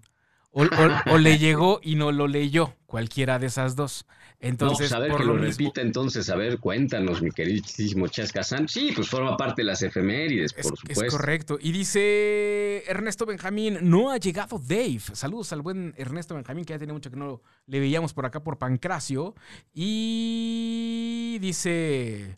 O, 0.54 1.18
le 1.18 1.38
llegó 1.38 1.80
y 1.82 1.96
no 1.96 2.12
lo 2.12 2.28
leyó, 2.28 2.76
cualquiera 2.86 3.40
de 3.40 3.48
esas 3.48 3.76
dos. 3.76 4.06
Entonces, 4.42 4.92
no, 4.92 4.98
pues 4.98 5.12
a 5.12 5.14
ver 5.14 5.16
que 5.16 5.24
lo, 5.24 5.38
repita 5.38 5.82
entonces, 5.82 6.30
a 6.30 6.36
ver, 6.36 6.58
cuéntanos, 6.58 7.22
mi 7.22 7.30
queridísimo 7.32 8.08
Chascazán. 8.08 8.68
Sí, 8.68 8.92
pues 8.94 9.08
forma 9.08 9.38
parte 9.38 9.62
de 9.62 9.68
las 9.68 9.82
efemérides, 9.84 10.54
por 10.54 10.78
supuesto. 10.78 11.06
Es 11.06 11.12
correcto. 11.14 11.58
Y 11.62 11.72
dice 11.72 12.84
Ernesto 12.88 13.26
Benjamín, 13.26 13.78
no 13.84 14.12
ha 14.12 14.18
llegado 14.18 14.60
Dave. 14.60 15.02
Saludos 15.14 15.54
al 15.54 15.62
buen 15.62 15.94
Ernesto 15.96 16.36
Benjamín, 16.36 16.66
que 16.66 16.74
ya 16.74 16.80
tenía 16.80 16.94
mucho 16.94 17.12
que 17.12 17.18
no 17.18 17.42
le 17.68 17.80
veíamos 17.80 18.14
por 18.14 18.26
acá 18.26 18.44
por 18.44 18.58
Pancracio. 18.58 19.36
Y 19.74 21.38
dice... 21.40 22.38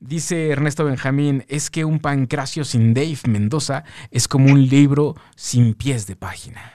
Dice 0.00 0.48
Ernesto 0.48 0.86
Benjamín, 0.86 1.44
es 1.48 1.68
que 1.68 1.84
un 1.84 1.98
pancracio 1.98 2.64
sin 2.64 2.94
Dave 2.94 3.18
Mendoza 3.28 3.84
es 4.10 4.28
como 4.28 4.50
un 4.50 4.66
libro 4.66 5.14
sin 5.36 5.74
pies 5.74 6.06
de 6.06 6.16
página. 6.16 6.72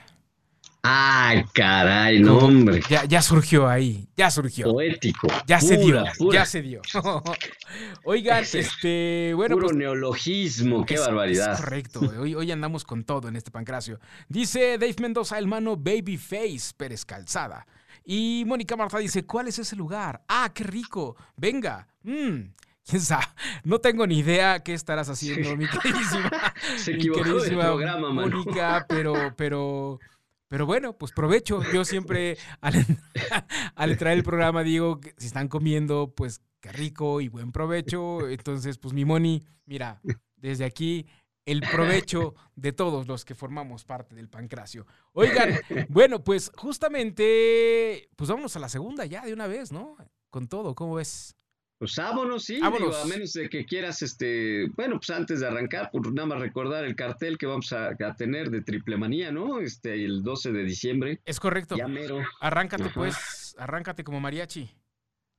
Ay, 0.84 1.44
caray, 1.52 2.20
no, 2.20 2.38
hombre. 2.38 2.84
Ya, 3.10 3.22
surgió 3.24 3.68
ahí, 3.68 4.08
ya 4.16 4.30
surgió. 4.30 4.72
Poético. 4.72 5.28
Ya 5.48 5.60
se 5.60 5.78
dio, 5.78 6.04
ya 6.32 6.46
se 6.46 6.62
dio. 6.62 6.82
Oigan, 8.04 8.44
este, 8.44 9.34
bueno. 9.36 9.56
Puro 9.56 9.70
pues, 9.70 9.78
neologismo, 9.78 10.86
qué 10.86 11.00
barbaridad. 11.00 11.54
Es 11.54 11.62
correcto, 11.62 12.02
hoy, 12.20 12.36
hoy 12.36 12.52
andamos 12.52 12.84
con 12.84 13.04
todo 13.04 13.28
en 13.28 13.36
este 13.36 13.50
pancracio. 13.50 14.00
Dice 14.30 14.78
Dave 14.78 14.96
Mendoza, 15.02 15.40
el 15.40 15.48
mano 15.48 15.76
Babyface 15.76 16.76
Pérez 16.78 17.04
Calzada. 17.04 17.66
Y 18.06 18.44
Mónica 18.46 18.76
Marta 18.76 19.00
dice, 19.00 19.26
¿cuál 19.26 19.48
es 19.48 19.58
ese 19.58 19.76
lugar? 19.76 20.22
Ah, 20.28 20.52
qué 20.54 20.64
rico. 20.64 21.16
Venga. 21.36 21.88
Mmm, 22.04 22.42
quién 22.88 23.02
sabe, 23.02 23.26
no 23.64 23.80
tengo 23.80 24.06
ni 24.08 24.20
idea 24.20 24.60
qué 24.62 24.74
estarás 24.74 25.10
haciendo, 25.10 25.56
mi 25.58 25.68
queridísima, 25.68 26.32
Se 26.78 26.94
mi 26.94 27.10
queridísima 27.10 27.64
programa, 27.64 28.12
Mónica, 28.12 28.86
pero, 28.88 29.34
pero, 29.36 30.00
pero 30.48 30.66
bueno, 30.66 30.98
pues 30.98 31.12
provecho. 31.12 31.62
Yo 31.74 31.84
siempre 31.84 32.38
al, 32.62 32.74
al 33.76 33.92
entrar 33.92 34.14
el 34.14 34.24
programa 34.24 34.64
digo, 34.64 35.00
que 35.00 35.14
si 35.18 35.28
están 35.28 35.48
comiendo, 35.48 36.14
pues 36.16 36.42
qué 36.62 36.72
rico 36.72 37.22
y 37.22 37.28
buen 37.28 37.52
provecho. 37.52 38.28
Entonces, 38.30 38.78
pues 38.78 38.94
mi 38.94 39.06
Moni, 39.06 39.44
mira, 39.66 40.02
desde 40.36 40.66
aquí 40.66 41.06
el 41.46 41.62
provecho 41.62 42.34
de 42.56 42.74
todos 42.74 43.08
los 43.08 43.24
que 43.24 43.36
formamos 43.36 43.86
parte 43.86 44.16
del 44.16 44.30
pancracio. 44.30 44.86
Oigan, 45.14 45.60
bueno, 45.90 46.24
pues 46.24 46.52
justamente, 46.56 48.10
pues 48.16 48.30
vámonos 48.30 48.56
a 48.56 48.60
la 48.60 48.70
segunda 48.70 49.06
ya 49.06 49.26
de 49.26 49.34
una 49.34 49.48
vez, 49.48 49.72
¿no? 49.72 49.96
Con 50.32 50.48
todo, 50.48 50.74
¿cómo 50.74 50.96
ves? 50.96 51.36
Pues 51.78 51.94
vámonos, 51.98 52.46
sí, 52.46 52.56
digo, 52.56 52.96
a 52.96 53.06
menos 53.06 53.34
de 53.34 53.50
que 53.50 53.66
quieras, 53.66 54.02
este, 54.02 54.68
bueno, 54.78 54.96
pues 54.98 55.10
antes 55.10 55.42
de 55.42 55.48
arrancar, 55.48 55.90
pues 55.92 56.10
nada 56.14 56.26
más 56.26 56.40
recordar 56.40 56.86
el 56.86 56.96
cartel 56.96 57.38
que 57.38 57.48
vamos 57.48 57.74
a, 57.74 57.96
tener 58.18 58.50
de 58.50 58.62
Triple 58.62 58.96
Manía, 58.96 59.30
¿no? 59.32 59.60
Este, 59.60 60.06
el 60.06 60.24
12 60.24 60.54
de 60.54 60.64
diciembre. 60.64 61.20
Es 61.26 61.40
correcto. 61.40 61.76
Ya 61.76 61.88
mero. 61.88 62.22
Arráncate, 62.40 62.90
pues, 62.94 63.56
arráncate 63.60 64.06
como 64.06 64.22
mariachi. 64.22 64.70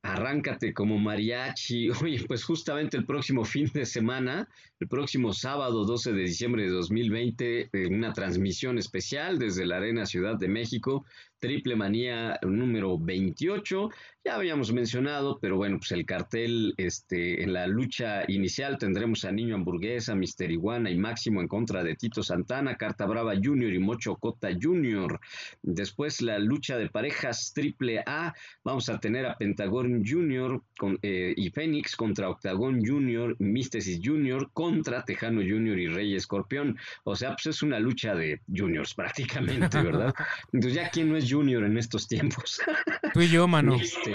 Arráncate 0.03 0.73
como 0.75 0.99
mariachi. 0.99 1.89
Oye, 2.03 2.23
pues 2.27 2.43
justamente 2.43 2.97
el 2.97 3.05
próximo 3.05 3.43
fin 3.43 3.69
de 3.73 3.85
semana, 3.85 4.47
el 4.79 4.87
próximo 4.87 5.33
sábado 5.33 5.85
12 5.85 6.13
de 6.13 6.21
diciembre 6.21 6.63
de 6.63 6.69
2020, 6.69 7.69
en 7.73 7.95
una 7.95 8.13
transmisión 8.13 8.77
especial 8.77 9.39
desde 9.39 9.65
la 9.65 9.77
Arena 9.77 10.05
Ciudad 10.05 10.37
de 10.37 10.47
México, 10.47 11.03
Triple 11.39 11.75
Manía 11.75 12.39
número 12.41 12.97
28. 12.97 13.89
Ya 14.25 14.35
habíamos 14.35 14.73
mencionado, 14.73 15.39
pero 15.39 15.55
bueno, 15.55 15.77
pues 15.77 15.91
el 15.93 16.05
cartel 16.05 16.73
este, 16.77 17.43
en 17.43 17.53
la 17.53 17.65
lucha 17.67 18.23
inicial 18.27 18.77
tendremos 18.77 19.23
a 19.23 19.31
Niño 19.31 19.55
Hamburguesa, 19.55 20.15
Mister 20.15 20.51
Iguana 20.51 20.89
y 20.89 20.97
Máximo 20.97 21.39
en 21.39 21.47
contra 21.47 21.83
de 21.83 21.95
Tito 21.95 22.21
Santana, 22.21 22.75
Carta 22.75 23.05
Brava 23.05 23.35
Junior 23.41 23.71
y 23.71 23.79
Mocho 23.79 24.15
Cota 24.15 24.49
Junior. 24.59 25.19
Después 25.61 26.21
la 26.21 26.39
lucha 26.39 26.77
de 26.77 26.89
parejas 26.89 27.53
Triple 27.53 28.03
A, 28.05 28.33
vamos 28.63 28.89
a 28.89 28.99
tener 28.99 29.25
a 29.25 29.37
Pentagon 29.37 30.03
Junior 30.05 30.61
con, 30.77 30.99
eh, 31.01 31.33
y 31.37 31.49
Fénix 31.51 31.95
contra 31.95 32.29
Octagon 32.29 32.85
Junior, 32.85 33.35
Místesis 33.39 34.01
Junior 34.03 34.51
contra 34.51 35.05
Tejano 35.05 35.41
Junior 35.41 35.79
y 35.79 35.87
Rey 35.87 36.15
Escorpión. 36.15 36.77
O 37.05 37.15
sea, 37.15 37.35
pues 37.35 37.47
es 37.47 37.63
una 37.63 37.79
lucha 37.79 38.13
de 38.13 38.41
juniors 38.53 38.93
prácticamente, 38.93 39.81
¿verdad? 39.81 40.13
Entonces 40.51 40.73
ya 40.73 40.89
quién 40.89 41.09
no 41.09 41.17
es 41.17 41.26
Junior 41.29 41.63
en 41.63 41.77
estos 41.77 42.07
tiempos. 42.07 42.59
Tú 43.13 43.21
y 43.21 43.29
yo, 43.29 43.47
mano. 43.47 43.75
Este, 43.75 44.13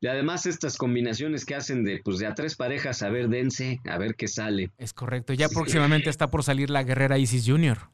y 0.00 0.06
además 0.06 0.46
estas 0.46 0.76
combinaciones 0.76 1.44
que 1.44 1.54
hacen 1.54 1.84
de 1.84 2.00
pues 2.04 2.18
de 2.18 2.26
a 2.26 2.34
tres 2.34 2.54
parejas, 2.54 3.02
a 3.02 3.10
ver, 3.10 3.28
dense, 3.28 3.80
a 3.84 3.98
ver 3.98 4.14
qué 4.14 4.28
sale. 4.28 4.70
Es 4.78 4.92
correcto. 4.92 5.32
Ya 5.32 5.48
próximamente 5.48 6.10
está 6.10 6.30
por 6.30 6.44
salir 6.44 6.70
la 6.70 6.84
guerrera 6.84 7.18
Isis 7.18 7.44
Junior. 7.46 7.90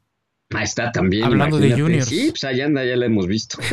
Ahí 0.53 0.65
está 0.65 0.93
también. 0.93 1.25
Hablando 1.25 1.59
de 1.59 1.73
Junior. 1.73 2.05
Sí, 2.05 2.29
pues 2.31 2.45
allá 2.45 2.67
anda, 2.67 2.85
ya 2.85 2.97
la 2.97 3.07
hemos 3.07 3.27
visto. 3.27 3.59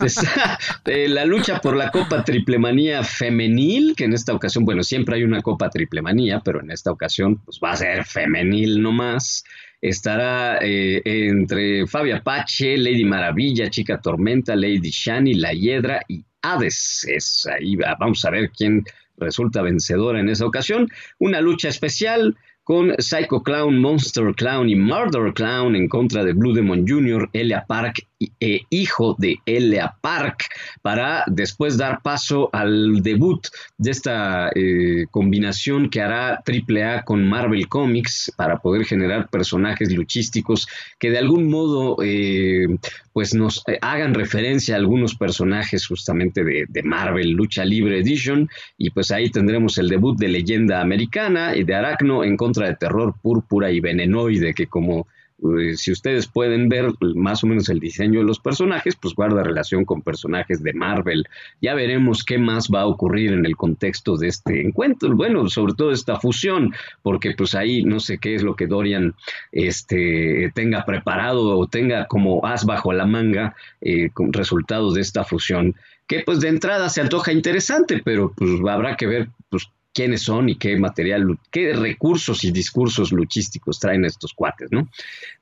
Eh, 0.86 1.08
la 1.08 1.24
lucha 1.24 1.60
por 1.60 1.76
la 1.76 1.90
Copa 1.90 2.24
Triplemanía 2.24 3.04
femenil, 3.04 3.94
que 3.96 4.04
en 4.04 4.12
esta 4.12 4.34
ocasión, 4.34 4.64
bueno, 4.64 4.82
siempre 4.82 5.16
hay 5.16 5.22
una 5.22 5.40
Copa 5.40 5.70
Triplemanía, 5.70 6.40
pero 6.44 6.60
en 6.60 6.70
esta 6.70 6.90
ocasión 6.90 7.36
pues 7.44 7.60
va 7.62 7.72
a 7.72 7.76
ser 7.76 8.04
femenil 8.04 8.82
nomás 8.82 9.44
estará 9.80 10.58
eh, 10.60 11.02
entre 11.04 11.86
Fabia 11.86 12.22
Pache, 12.22 12.76
Lady 12.76 13.04
Maravilla, 13.04 13.70
Chica 13.70 14.00
Tormenta, 14.00 14.54
Lady 14.54 14.90
Shani, 14.90 15.34
La 15.34 15.52
Hiedra 15.52 16.02
y 16.08 16.24
Hades. 16.42 17.06
Es 17.08 17.46
ahí 17.46 17.76
vamos 17.76 18.24
a 18.24 18.30
ver 18.30 18.50
quién 18.50 18.84
resulta 19.16 19.62
vencedora 19.62 20.20
en 20.20 20.28
esa 20.28 20.46
ocasión. 20.46 20.88
Una 21.18 21.40
lucha 21.40 21.68
especial 21.68 22.36
con 22.64 22.94
Psycho 22.98 23.42
Clown, 23.42 23.80
Monster 23.80 24.34
Clown 24.34 24.68
y 24.68 24.76
Murder 24.76 25.32
Clown 25.32 25.74
en 25.74 25.88
contra 25.88 26.24
de 26.24 26.32
Blue 26.32 26.52
Demon 26.52 26.86
Jr., 26.86 27.28
Elia 27.32 27.64
Park 27.66 28.06
e 28.38 28.60
hijo 28.68 29.16
de 29.18 29.38
Elia 29.46 29.94
Park, 30.02 30.44
para 30.82 31.24
después 31.26 31.78
dar 31.78 32.02
paso 32.02 32.50
al 32.52 33.02
debut 33.02 33.46
de 33.78 33.90
esta 33.90 34.50
eh, 34.54 35.06
combinación 35.10 35.88
que 35.88 36.02
hará 36.02 36.42
AAA 36.46 37.02
con 37.04 37.26
Marvel 37.26 37.66
Comics 37.66 38.30
para 38.36 38.58
poder 38.58 38.84
generar 38.84 39.30
personajes 39.30 39.90
luchísticos 39.92 40.68
que 40.98 41.10
de 41.10 41.18
algún 41.18 41.48
modo 41.48 41.96
eh, 42.02 42.66
pues 43.14 43.34
nos 43.34 43.62
eh, 43.66 43.78
hagan 43.80 44.12
referencia 44.12 44.74
a 44.74 44.78
algunos 44.78 45.14
personajes 45.14 45.86
justamente 45.86 46.44
de, 46.44 46.66
de, 46.68 46.82
Marvel 46.82 47.30
Lucha 47.30 47.64
Libre 47.64 48.00
Edition 48.00 48.48
y 48.76 48.90
pues 48.90 49.10
ahí 49.10 49.30
tendremos 49.30 49.78
el 49.78 49.88
debut 49.88 50.18
de 50.18 50.28
Leyenda 50.28 50.80
Americana 50.80 51.56
y 51.56 51.64
de 51.64 51.74
Aracno 51.74 52.22
en 52.22 52.36
contra 52.36 52.49
de 52.58 52.76
Terror 52.76 53.14
Púrpura 53.22 53.70
y 53.70 53.80
Venenoide 53.80 54.54
que 54.54 54.66
como 54.66 55.06
eh, 55.42 55.76
si 55.76 55.90
ustedes 55.90 56.26
pueden 56.26 56.68
ver 56.68 56.92
más 57.14 57.42
o 57.42 57.46
menos 57.46 57.68
el 57.68 57.80
diseño 57.80 58.20
de 58.20 58.26
los 58.26 58.38
personajes, 58.38 58.96
pues 58.96 59.14
guarda 59.14 59.42
relación 59.42 59.84
con 59.84 60.02
personajes 60.02 60.62
de 60.62 60.74
Marvel. 60.74 61.24
Ya 61.62 61.74
veremos 61.74 62.24
qué 62.24 62.38
más 62.38 62.68
va 62.68 62.82
a 62.82 62.86
ocurrir 62.86 63.32
en 63.32 63.46
el 63.46 63.56
contexto 63.56 64.16
de 64.16 64.28
este 64.28 64.60
encuentro, 64.60 65.14
bueno, 65.16 65.48
sobre 65.48 65.74
todo 65.74 65.92
esta 65.92 66.20
fusión, 66.20 66.74
porque 67.02 67.32
pues 67.36 67.54
ahí 67.54 67.82
no 67.84 68.00
sé 68.00 68.18
qué 68.18 68.34
es 68.34 68.42
lo 68.42 68.54
que 68.54 68.66
Dorian 68.66 69.14
este, 69.52 70.52
tenga 70.54 70.84
preparado 70.84 71.58
o 71.58 71.66
tenga 71.66 72.06
como 72.06 72.44
as 72.46 72.66
bajo 72.66 72.92
la 72.92 73.06
manga 73.06 73.54
eh, 73.80 74.10
con 74.10 74.32
resultados 74.32 74.94
de 74.94 75.00
esta 75.00 75.24
fusión 75.24 75.74
que 76.06 76.24
pues 76.26 76.40
de 76.40 76.48
entrada 76.48 76.88
se 76.88 77.00
antoja 77.00 77.32
interesante, 77.32 78.02
pero 78.04 78.32
pues 78.36 78.50
habrá 78.68 78.96
que 78.96 79.06
ver 79.06 79.28
pues 79.48 79.70
quiénes 80.00 80.22
son 80.22 80.48
y 80.48 80.56
qué 80.56 80.78
material, 80.78 81.38
qué 81.50 81.74
recursos 81.74 82.42
y 82.44 82.52
discursos 82.52 83.12
luchísticos 83.12 83.78
traen 83.78 84.06
estos 84.06 84.32
cuates, 84.32 84.72
¿no? 84.72 84.88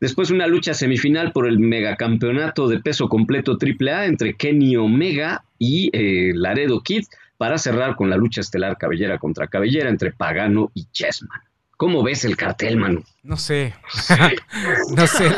Después 0.00 0.33
una 0.33 0.49
lucha 0.49 0.75
semifinal 0.75 1.31
por 1.31 1.47
el 1.47 1.61
megacampeonato 1.61 2.67
de 2.67 2.81
peso 2.81 3.09
completo 3.09 3.57
AAA 3.57 4.07
entre 4.07 4.35
Kenny 4.35 4.75
Omega 4.75 5.45
y 5.61 5.91
eh, 5.93 6.33
Laredo 6.35 6.81
Kid 6.81 7.05
para 7.37 7.57
cerrar 7.57 7.95
con 7.95 8.11
la 8.11 8.17
lucha 8.17 8.41
estelar 8.41 8.77
cabellera 8.79 9.19
contra 9.19 9.47
cabellera 9.47 9.91
entre 9.91 10.11
Pagano 10.11 10.73
y 10.75 10.87
Chessman. 10.91 11.41
¿Cómo 11.77 12.03
ves 12.03 12.25
el 12.25 12.37
cartel, 12.37 12.79
mano? 12.79 13.05
No 13.23 13.37
sé. 13.37 13.75
no 14.97 15.07
sé. 15.07 15.31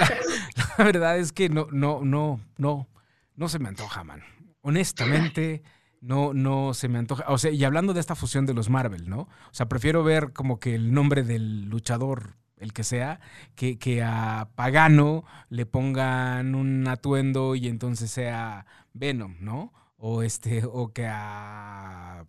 La, 0.79 0.85
verdad 0.85 1.19
es 1.19 1.33
que 1.33 1.50
no, 1.50 1.69
no, 1.71 2.00
no, 2.03 2.41
no, 2.57 2.89
no 3.37 3.49
se 3.50 3.59
me 3.59 3.69
antoja, 3.69 4.03
man. 4.03 4.23
Honestamente 4.62 5.62
no, 6.00 6.35
no 6.35 6.75
se 6.75 6.88
me 6.88 6.99
antoja. 6.99 7.25
O 7.28 7.38
sea, 7.38 7.50
y 7.50 7.62
hablando 7.64 7.92
de 7.92 8.00
esta 8.00 8.14
fusión 8.14 8.47
de 8.47 8.54
los 8.54 8.71
Marvel, 8.71 9.09
¿no? 9.09 9.21
O 9.21 9.52
sea, 9.52 9.69
prefiero 9.69 10.02
ver 10.02 10.33
como 10.33 10.59
que 10.59 10.75
el 10.75 10.92
nombre 10.92 11.23
del 11.23 11.64
luchador, 11.66 12.37
el 12.57 12.73
que 12.73 12.85
sea, 12.85 13.21
que, 13.54 13.78
que 13.78 14.02
a 14.02 14.50
Pagano 14.54 15.25
le 15.49 15.66
pongan 15.66 16.54
un 16.54 16.87
atuendo 16.88 17.54
y 17.54 17.69
entonces 17.69 18.11
sea 18.11 18.66
Venom, 18.92 19.37
¿no? 19.40 19.73
O 19.97 20.23
este, 20.23 20.62
o 20.64 20.92
que 20.92 21.07
a 21.07 22.26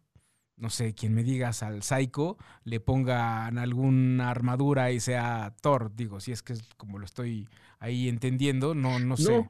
no 0.61 0.69
sé, 0.69 0.93
quien 0.93 1.15
me 1.15 1.23
digas 1.23 1.63
al 1.63 1.81
Psycho 1.81 2.37
le 2.63 2.79
pongan 2.79 3.57
alguna 3.57 4.29
armadura 4.29 4.91
y 4.91 4.99
sea 4.99 5.55
Thor, 5.59 5.91
digo, 5.95 6.19
si 6.19 6.31
es 6.31 6.43
que 6.43 6.53
es 6.53 6.61
como 6.77 6.99
lo 6.99 7.05
estoy 7.05 7.49
ahí 7.79 8.07
entendiendo, 8.07 8.75
no, 8.75 8.99
no 8.99 9.17
sé. 9.17 9.49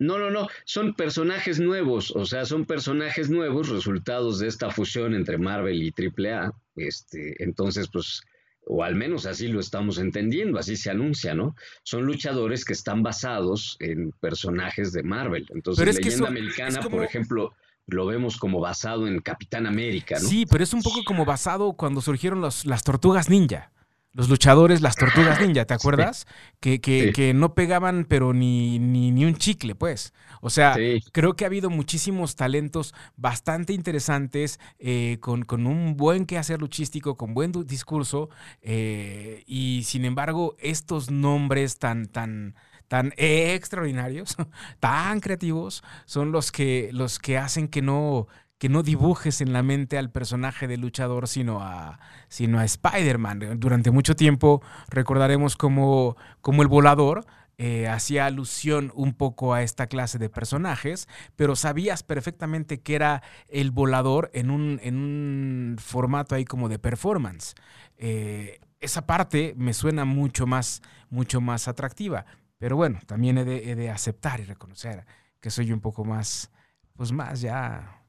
No, 0.00 0.18
no, 0.18 0.30
no, 0.30 0.48
son 0.64 0.94
personajes 0.94 1.60
nuevos, 1.60 2.10
o 2.16 2.24
sea, 2.24 2.46
son 2.46 2.64
personajes 2.64 3.28
nuevos 3.28 3.68
resultados 3.68 4.38
de 4.38 4.48
esta 4.48 4.70
fusión 4.70 5.14
entre 5.14 5.36
Marvel 5.36 5.82
y 5.82 5.92
AAA. 5.92 6.52
Este, 6.74 7.44
entonces, 7.44 7.86
pues, 7.92 8.22
o 8.66 8.82
al 8.82 8.94
menos 8.94 9.26
así 9.26 9.48
lo 9.48 9.60
estamos 9.60 9.98
entendiendo, 9.98 10.58
así 10.58 10.76
se 10.76 10.90
anuncia, 10.90 11.34
¿no? 11.34 11.54
Son 11.82 12.06
luchadores 12.06 12.64
que 12.64 12.72
están 12.72 13.02
basados 13.02 13.76
en 13.78 14.12
personajes 14.12 14.92
de 14.92 15.02
Marvel. 15.02 15.46
Entonces, 15.54 15.96
Leyenda 15.96 16.28
Americana, 16.28 16.80
por 16.80 17.04
ejemplo, 17.04 17.52
lo 17.84 18.06
vemos 18.06 18.38
como 18.38 18.58
basado 18.58 19.06
en 19.06 19.20
Capitán 19.20 19.66
América, 19.66 20.16
¿no? 20.18 20.26
Sí, 20.26 20.46
pero 20.50 20.64
es 20.64 20.72
un 20.72 20.80
poco 20.80 21.04
como 21.04 21.26
basado 21.26 21.74
cuando 21.74 22.00
surgieron 22.00 22.40
las 22.40 22.84
tortugas 22.84 23.28
ninja 23.28 23.70
los 24.12 24.28
luchadores, 24.28 24.80
las 24.80 24.96
tortugas 24.96 25.40
ninja, 25.40 25.64
¿te 25.64 25.74
acuerdas? 25.74 26.26
Que, 26.58 26.80
que, 26.80 27.32
no 27.34 27.54
pegaban, 27.54 28.04
pero 28.08 28.32
ni, 28.32 28.78
ni, 28.78 29.24
un 29.24 29.36
chicle, 29.36 29.74
pues. 29.74 30.12
O 30.40 30.50
sea, 30.50 30.76
creo 31.12 31.36
que 31.36 31.44
ha 31.44 31.46
habido 31.46 31.70
muchísimos 31.70 32.34
talentos 32.34 32.94
bastante 33.16 33.72
interesantes, 33.72 34.58
eh, 34.78 35.18
con, 35.20 35.44
con, 35.44 35.66
un 35.66 35.96
buen 35.96 36.26
quehacer 36.26 36.60
luchístico, 36.60 37.16
con 37.16 37.34
buen 37.34 37.52
discurso, 37.66 38.30
eh, 38.62 39.44
y 39.46 39.82
sin 39.84 40.04
embargo, 40.04 40.56
estos 40.58 41.10
nombres 41.10 41.78
tan, 41.78 42.06
tan, 42.06 42.56
tan 42.88 43.12
extraordinarios, 43.16 44.36
tan 44.80 45.20
creativos, 45.20 45.84
son 46.06 46.32
los 46.32 46.50
que, 46.50 46.90
los 46.92 47.20
que 47.20 47.38
hacen 47.38 47.68
que 47.68 47.82
no, 47.82 48.26
que 48.60 48.68
no 48.68 48.82
dibujes 48.82 49.40
en 49.40 49.54
la 49.54 49.62
mente 49.62 49.96
al 49.96 50.10
personaje 50.10 50.68
de 50.68 50.76
luchador, 50.76 51.28
sino 51.28 51.62
a, 51.62 51.98
sino 52.28 52.58
a 52.58 52.64
Spider-Man. 52.66 53.58
Durante 53.58 53.90
mucho 53.90 54.14
tiempo 54.14 54.60
recordaremos 54.90 55.56
como, 55.56 56.18
como 56.42 56.60
el 56.60 56.68
volador 56.68 57.24
eh, 57.56 57.88
hacía 57.88 58.26
alusión 58.26 58.92
un 58.94 59.14
poco 59.14 59.54
a 59.54 59.62
esta 59.62 59.86
clase 59.86 60.18
de 60.18 60.28
personajes, 60.28 61.08
pero 61.36 61.56
sabías 61.56 62.02
perfectamente 62.02 62.82
que 62.82 62.96
era 62.96 63.22
el 63.48 63.70
volador 63.70 64.30
en 64.34 64.50
un, 64.50 64.78
en 64.82 64.98
un 64.98 65.76
formato 65.78 66.34
ahí 66.34 66.44
como 66.44 66.68
de 66.68 66.78
performance. 66.78 67.54
Eh, 67.96 68.60
esa 68.78 69.06
parte 69.06 69.54
me 69.56 69.72
suena 69.72 70.04
mucho 70.04 70.46
más, 70.46 70.82
mucho 71.08 71.40
más 71.40 71.66
atractiva. 71.66 72.26
Pero 72.58 72.76
bueno, 72.76 72.98
también 73.06 73.38
he 73.38 73.46
de, 73.46 73.70
he 73.70 73.74
de 73.74 73.88
aceptar 73.88 74.38
y 74.38 74.44
reconocer 74.44 75.06
que 75.40 75.48
soy 75.48 75.72
un 75.72 75.80
poco 75.80 76.04
más, 76.04 76.50
pues 76.94 77.10
más 77.10 77.40
ya 77.40 77.99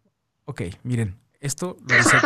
Ok, 0.46 0.64
miren, 0.84 1.18
esto 1.42 1.76
lo 1.88 1.98
dice, 1.98 2.18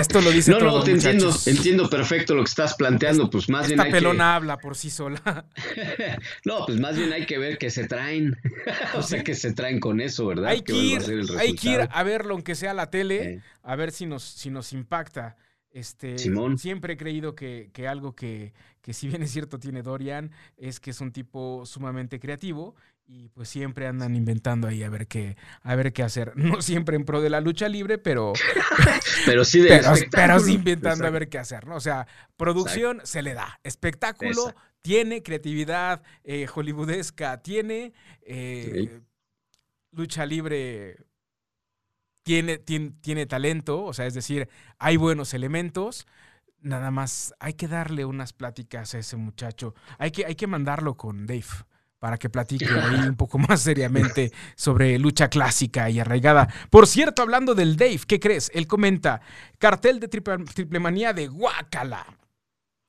Esto 0.00 0.20
lo 0.22 0.30
dice 0.30 0.50
no, 0.52 0.58
todo, 0.58 0.78
no, 0.78 0.82
te 0.82 0.92
entiendo, 0.92 1.30
entiendo 1.44 1.90
perfecto 1.90 2.34
lo 2.34 2.42
que 2.44 2.48
estás 2.48 2.74
planteando, 2.76 3.28
pues 3.28 3.50
más 3.50 3.68
Esta 3.68 3.74
bien 3.74 3.80
hay 3.80 3.92
pelona 3.92 4.36
habla 4.36 4.56
por 4.56 4.74
sí 4.74 4.88
sola. 4.88 5.44
no, 6.46 6.64
pues 6.64 6.80
más 6.80 6.96
bien 6.96 7.12
hay 7.12 7.26
que 7.26 7.36
ver 7.36 7.58
qué 7.58 7.68
se 7.68 7.86
traen. 7.86 8.38
o 8.94 9.02
sea, 9.02 9.22
que 9.22 9.34
se 9.34 9.52
traen 9.52 9.80
con 9.80 10.00
eso, 10.00 10.26
¿verdad? 10.26 10.46
Hay 10.46 10.62
que, 10.62 10.72
¿Qué 10.72 10.78
va 10.78 10.82
ir, 10.82 11.36
a 11.36 11.40
hay 11.40 11.54
que 11.54 11.68
ir 11.68 11.88
a 11.90 12.02
verlo, 12.02 12.32
aunque 12.32 12.54
sea 12.54 12.72
la 12.72 12.88
tele, 12.90 13.42
a 13.62 13.76
ver 13.76 13.92
si 13.92 14.06
nos, 14.06 14.22
si 14.22 14.48
nos 14.48 14.72
impacta. 14.72 15.36
Este, 15.70 16.16
Simón. 16.16 16.56
Siempre 16.56 16.94
he 16.94 16.96
creído 16.96 17.34
que, 17.34 17.68
que 17.74 17.86
algo 17.86 18.14
que, 18.14 18.54
que 18.80 18.94
si 18.94 19.08
bien 19.08 19.22
es 19.22 19.30
cierto 19.30 19.58
tiene 19.58 19.82
Dorian, 19.82 20.30
es 20.56 20.80
que 20.80 20.90
es 20.90 21.00
un 21.02 21.12
tipo 21.12 21.66
sumamente 21.66 22.18
creativo 22.18 22.74
y 23.10 23.30
pues 23.30 23.48
siempre 23.48 23.86
andan 23.86 24.14
inventando 24.14 24.68
ahí 24.68 24.82
a 24.82 24.90
ver 24.90 25.06
qué, 25.06 25.36
a 25.62 25.74
ver 25.74 25.92
qué 25.94 26.02
hacer. 26.02 26.34
No 26.36 26.60
siempre 26.60 26.94
en 26.94 27.04
pro 27.04 27.22
de 27.22 27.30
la 27.30 27.40
lucha 27.40 27.68
libre, 27.68 27.98
pero, 27.98 28.34
Pero 29.26 29.44
sí 29.44 29.60
de 29.60 29.68
pero, 29.68 29.92
pero 30.10 30.40
sí 30.40 30.54
inventando 30.54 31.06
a 31.06 31.10
ver 31.10 31.28
qué 31.28 31.38
hacer, 31.38 31.66
¿no? 31.66 31.76
O 31.76 31.80
sea, 31.80 32.06
producción 32.36 33.00
se 33.04 33.22
le 33.22 33.34
da, 33.34 33.58
espectáculo 33.64 34.48
Exacto. 34.48 34.60
tiene, 34.82 35.22
creatividad 35.22 36.02
eh, 36.22 36.46
hollywoodesca 36.46 37.38
tiene, 37.42 37.94
eh, 38.22 39.00
lucha 39.92 40.26
libre 40.26 40.98
tiene, 42.22 42.58
tiene, 42.58 42.92
tiene 43.00 43.24
talento, 43.24 43.84
o 43.84 43.94
sea, 43.94 44.06
es 44.06 44.12
decir, 44.12 44.48
hay 44.78 44.98
buenos 44.98 45.32
elementos. 45.32 46.06
Nada 46.60 46.90
más 46.90 47.32
hay 47.38 47.54
que 47.54 47.68
darle 47.68 48.04
unas 48.04 48.32
pláticas 48.32 48.94
a 48.94 48.98
ese 48.98 49.16
muchacho. 49.16 49.74
Hay 49.96 50.10
que, 50.10 50.26
hay 50.26 50.34
que 50.34 50.48
mandarlo 50.48 50.96
con 50.96 51.26
Dave 51.26 51.46
para 51.98 52.16
que 52.16 52.30
platique 52.30 52.66
ahí 52.66 53.08
un 53.08 53.16
poco 53.16 53.38
más 53.48 53.60
seriamente 53.60 54.32
sobre 54.56 54.98
lucha 54.98 55.28
clásica 55.28 55.90
y 55.90 56.00
arraigada. 56.00 56.48
Por 56.70 56.86
cierto, 56.86 57.22
hablando 57.22 57.54
del 57.54 57.76
Dave, 57.76 58.00
¿qué 58.06 58.20
crees? 58.20 58.50
Él 58.54 58.66
comenta, 58.66 59.20
cartel 59.58 60.00
de 60.00 60.08
triple, 60.08 60.80
manía 60.80 61.12
de 61.12 61.26
Guacala. 61.26 62.06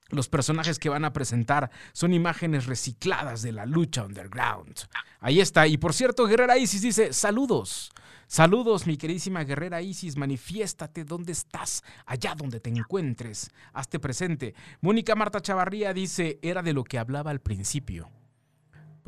Los 0.09 0.27
personajes 0.27 0.79
que 0.79 0.89
van 0.89 1.05
a 1.05 1.13
presentar 1.13 1.69
son 1.93 2.13
imágenes 2.13 2.65
recicladas 2.65 3.43
de 3.43 3.51
la 3.51 3.67
lucha 3.67 4.03
underground. 4.03 4.75
Ahí 5.19 5.39
está. 5.39 5.67
Y 5.67 5.77
por 5.77 5.93
cierto, 5.93 6.25
Guerrera 6.25 6.57
Isis 6.57 6.81
dice, 6.81 7.13
saludos. 7.13 7.91
Saludos, 8.25 8.85
mi 8.85 8.95
queridísima 8.95 9.43
guerrera 9.43 9.81
Isis, 9.81 10.15
manifiéstate 10.15 11.03
dónde 11.03 11.31
estás, 11.31 11.83
allá 12.05 12.35
donde 12.35 12.59
te 12.59 12.69
encuentres, 12.69 13.49
hazte 13.73 13.97
presente. 13.97 14.53
Mónica 14.81 15.15
Marta 15.15 15.41
Chavarría 15.41 15.93
dice, 15.93 16.37
era 16.43 16.61
de 16.61 16.73
lo 16.73 16.83
que 16.83 16.99
hablaba 16.99 17.31
al 17.31 17.41
principio. 17.41 18.11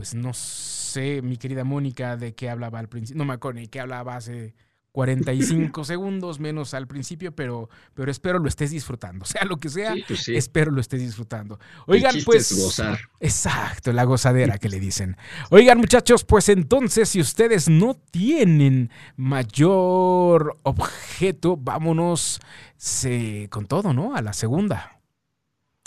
Pues 0.01 0.15
no 0.15 0.33
sé, 0.33 1.21
mi 1.21 1.37
querida 1.37 1.63
Mónica, 1.63 2.17
de 2.17 2.33
qué 2.33 2.49
hablaba 2.49 2.79
al 2.79 2.89
principio, 2.89 3.19
no 3.19 3.25
me 3.25 3.33
acuerdo 3.35 3.59
ni 3.59 3.67
qué 3.67 3.79
hablaba 3.81 4.15
hace 4.15 4.55
45 4.93 5.83
segundos 5.85 6.39
menos 6.39 6.73
al 6.73 6.87
principio, 6.87 7.35
pero, 7.35 7.69
pero 7.93 8.09
espero 8.09 8.39
lo 8.39 8.47
estés 8.47 8.71
disfrutando, 8.71 9.25
sea 9.25 9.45
lo 9.45 9.57
que 9.57 9.69
sea, 9.69 9.93
Sí, 9.93 10.03
pues 10.07 10.21
sí. 10.23 10.35
espero 10.35 10.71
lo 10.71 10.81
estés 10.81 11.01
disfrutando. 11.01 11.59
Oigan, 11.85 12.15
pues... 12.25 12.51
es 12.51 12.57
gozar. 12.59 12.97
Exacto, 13.19 13.93
la 13.93 14.03
gozadera 14.05 14.57
que 14.57 14.69
le 14.69 14.79
dicen. 14.79 15.17
Oigan, 15.51 15.77
muchachos, 15.77 16.23
pues 16.23 16.49
entonces, 16.49 17.07
si 17.09 17.21
ustedes 17.21 17.69
no 17.69 17.93
tienen 17.93 18.89
mayor 19.17 20.57
objeto, 20.63 21.57
vámonos 21.57 22.39
se- 22.75 23.47
con 23.51 23.67
todo, 23.67 23.93
¿no? 23.93 24.15
A 24.15 24.23
la 24.23 24.33
segunda. 24.33 24.99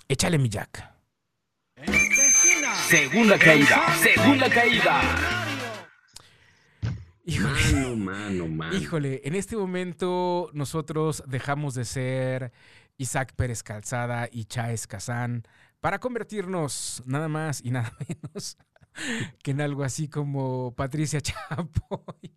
Échale 0.07 0.39
mi 0.39 0.49
Jack. 0.51 0.94
Segunda 2.95 3.37
caída, 3.37 3.89
segunda 4.01 4.49
caída. 4.49 5.01
Híjole, 7.25 7.51
Mano, 7.73 7.97
mano, 7.97 8.47
mano. 8.47 8.77
híjole, 8.77 9.21
en 9.25 9.35
este 9.35 9.57
momento 9.57 10.49
nosotros 10.53 11.25
dejamos 11.27 11.75
de 11.75 11.87
ser 11.87 12.53
Isaac 12.97 13.33
Pérez 13.35 13.65
Calzada 13.65 14.29
y 14.31 14.45
Chaez 14.45 14.87
Kazán 14.87 15.43
para 15.81 15.99
convertirnos 15.99 17.03
nada 17.05 17.27
más 17.27 17.61
y 17.65 17.73
nada 17.73 17.93
menos 18.09 18.57
que 19.43 19.51
en 19.53 19.61
algo 19.61 19.83
así 19.85 20.09
como 20.09 20.75
Patricia 20.77 21.21
Chapoy 21.23 22.33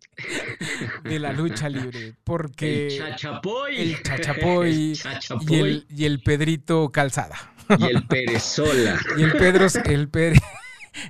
de 1.04 1.18
la 1.18 1.32
lucha 1.32 1.68
libre. 1.68 2.14
Porque 2.24 2.88
el 2.88 2.98
chachapoy. 2.98 3.76
el 3.76 4.02
chachapoy 4.02 4.98
y 5.48 5.54
el, 5.60 5.86
y 5.88 6.04
el 6.04 6.20
Pedrito 6.22 6.90
Calzada. 6.90 7.36
y 7.78 7.84
el 7.84 8.06
perezola. 8.06 8.98
Y 9.16 9.22
el 9.22 9.32
Pedro, 9.32 9.66
el, 9.84 10.08
Pérez, 10.08 10.40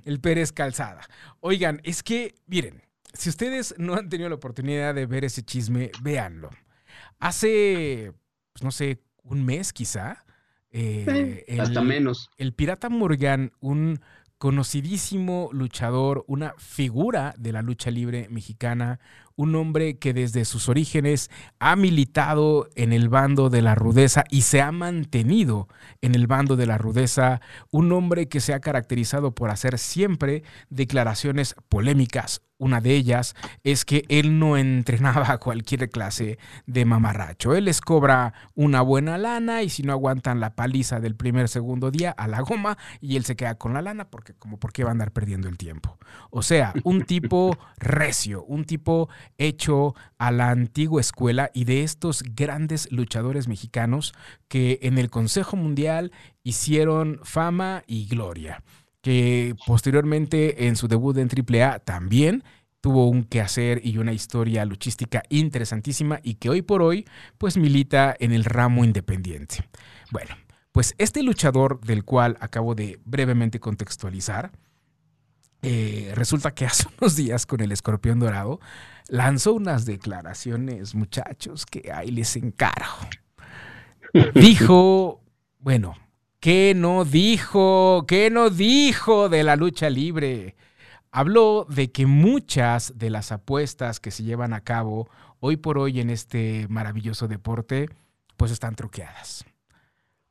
el 0.05 0.21
Pérez 0.21 0.53
Calzada. 0.53 1.01
Oigan, 1.41 1.81
es 1.85 2.03
que, 2.03 2.35
miren, 2.47 2.83
si 3.15 3.29
ustedes 3.31 3.75
no 3.79 3.95
han 3.95 4.09
tenido 4.09 4.29
la 4.29 4.35
oportunidad 4.37 4.95
de 4.95 5.07
ver 5.07 5.25
ese 5.25 5.43
chisme, 5.43 5.91
véanlo. 6.03 6.51
Hace, 7.19 8.13
pues, 8.53 8.63
no 8.63 8.71
sé, 8.71 9.01
un 9.23 9.45
mes 9.45 9.73
quizá. 9.73 10.25
eh, 10.71 11.45
el- 11.49 11.61
Hasta 11.61 11.81
menos. 11.81 12.31
el 12.37 12.53
Pirata 12.53 12.89
Morgan, 12.91 13.53
un 13.61 14.01
conocidísimo 14.39 15.51
luchador, 15.53 16.25
una 16.29 16.55
figura 16.59 17.35
de 17.37 17.53
la 17.53 17.63
lucha 17.63 17.91
libre 17.91 18.29
mexicana, 18.31 19.01
un 19.35 19.55
hombre 19.55 19.99
que 19.99 20.15
desde 20.15 20.45
sus 20.45 20.69
orígenes 20.69 21.31
ha 21.59 21.77
militado 21.77 22.69
en 22.75 22.93
el 22.93 23.09
bando 23.09 23.51
de 23.51 23.63
la 23.63 23.75
rudeza 23.75 24.25
y 24.31 24.43
se 24.43 24.61
ha 24.61 24.73
mantenido 24.73 25.69
en 26.01 26.15
el 26.15 26.27
bando 26.27 26.57
de 26.57 26.67
la 26.67 26.79
rudeza, 26.79 27.41
un 27.71 27.93
hombre 27.93 28.29
que 28.29 28.41
se 28.41 28.55
ha 28.55 28.61
caracterizado 28.61 29.35
por 29.35 29.51
hacer 29.51 29.79
siempre 29.79 30.43
declaraciones 30.71 31.55
polémicas. 31.69 32.43
Una 32.59 32.81
de 32.81 32.95
ellas 32.95 33.37
es 33.63 33.85
que 33.85 34.05
él 34.09 34.39
no 34.39 34.57
entrenaba 34.57 35.31
a 35.31 35.39
cualquier 35.39 35.89
clase 35.91 36.39
de 36.67 36.85
mamarracho. 36.85 37.55
Él 37.55 37.67
les 37.67 37.81
cobra 37.81 38.35
una 38.55 38.83
buena 38.83 39.17
lana 39.17 39.63
y 39.63 39.71
si 39.71 39.85
no 39.85 39.93
aguantan 39.93 40.41
la 40.41 40.57
paliza 40.57 40.99
del 40.99 41.15
primer 41.15 41.49
segundo 41.49 41.93
día 41.93 42.11
a 42.11 42.27
la 42.27 42.41
goma 42.41 42.77
y 43.01 43.17
él 43.17 43.25
se 43.25 43.37
queda 43.37 43.57
con 43.57 43.75
la 43.75 43.83
lana 43.83 44.11
porque 44.11 44.35
como 44.35 44.59
por 44.59 44.73
qué 44.73 44.83
va 44.83 44.91
a 44.91 44.93
andar 44.93 45.13
perdiendo 45.13 45.49
el 45.49 45.57
tiempo. 45.57 45.99
O 46.31 46.43
sea, 46.43 46.75
un 46.83 47.03
tipo 47.03 47.57
recio, 47.79 48.45
un 48.45 48.65
tipo 48.65 49.09
hecho 49.37 49.95
a 50.19 50.33
la 50.33 50.51
antigua 50.51 51.01
escuela 51.01 51.51
y 51.55 51.65
de 51.65 51.85
estos 51.85 52.23
grandes 52.23 52.91
luchadores 52.91 53.47
mexicanos 53.47 54.15
que 54.49 54.81
en 54.83 54.99
el 54.99 55.11
Consejo 55.11 55.57
Mundial 55.57 56.13
hicieron 56.43 57.21
fama 57.23 57.85
y 57.87 58.07
gloria 58.07 58.63
que 59.09 59.57
posteriormente 59.67 60.67
en 60.67 60.77
su 60.77 60.87
debut 60.87 61.17
en 61.17 61.31
AAA 61.31 61.79
también 61.79 62.45
tuvo 62.83 63.09
un 63.09 63.25
quehacer 63.25 63.81
y 63.83 63.97
una 63.97 64.13
historia 64.13 64.67
luchística 64.67 65.23
interesantísima 65.31 66.21
y 66.23 66.35
que 66.35 66.51
hoy 66.51 66.61
por 66.61 66.83
hoy 66.83 67.07
pues 67.39 67.57
milita 67.57 68.15
en 68.21 68.33
el 68.33 68.45
ramo 68.45 68.85
independiente. 68.85 69.67
Bueno, 70.11 70.37
pues 70.73 70.95
este 70.99 71.23
luchador 71.23 71.81
del 71.81 72.05
cual 72.05 72.37
acabo 72.41 72.75
de 72.75 73.01
brevemente 73.07 73.61
contextualizar, 73.61 74.53
eh, 75.63 76.13
resulta 76.15 76.51
que 76.51 76.67
hace 76.67 76.85
unos 77.01 77.17
días 77.17 77.47
con 77.47 77.63
el 77.63 77.73
escorpión 77.73 78.21
dorado 78.21 78.61
lanzó 79.09 79.55
unas 79.55 79.87
declaraciones, 79.87 80.95
muchachos, 80.95 81.65
que 81.65 81.91
ahí 81.95 82.11
les 82.11 82.37
encargo. 82.37 83.09
Dijo, 84.35 85.23
bueno, 85.61 85.97
¿qué 86.41 86.75
no 86.77 87.05
dijo? 87.05 88.05
¿Qué 88.07 88.31
no 88.31 88.51
dijo 88.51 89.29
de 89.29 89.43
la 89.45 89.57
lucha 89.57 89.91
libre? 89.91 90.57
Habló 91.11 91.67
de 91.69 91.91
que 91.91 92.07
muchas 92.07 92.99
de 92.99 93.11
las 93.11 93.33
apuestas 93.33 94.01
que 94.01 94.11
se 94.11 94.25
llevan 94.25 94.53
a 94.53 94.63
cabo 94.63 95.09
hoy 95.41 95.57
por 95.57 95.79
hoy 95.79 96.01
en 96.01 96.11
este 96.11 96.67
maravilloso 96.69 97.29
deporte, 97.29 97.89
pues 98.37 98.53
están 98.53 98.77
truqueadas. 98.77 99.45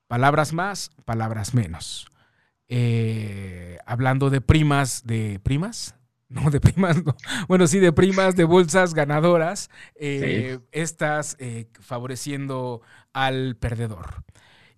Palabras 0.08 0.54
más, 0.54 0.92
palabras 1.06 1.54
menos. 1.54 2.08
Eh, 2.70 3.78
hablando 3.86 4.30
de 4.30 4.42
primas, 4.42 5.06
de 5.06 5.40
primas, 5.42 5.96
no 6.30 6.50
de 6.50 6.60
primas, 6.60 7.04
no. 7.04 7.16
bueno 7.48 7.68
sí 7.68 7.80
de 7.80 7.94
primas 7.94 8.36
de 8.36 8.44
bolsas 8.44 8.94
ganadoras, 8.94 9.70
eh, 9.96 10.60
estas 10.72 11.38
eh, 11.40 11.68
favoreciendo 11.80 12.82
al 13.14 13.56
perdedor. 13.56 14.24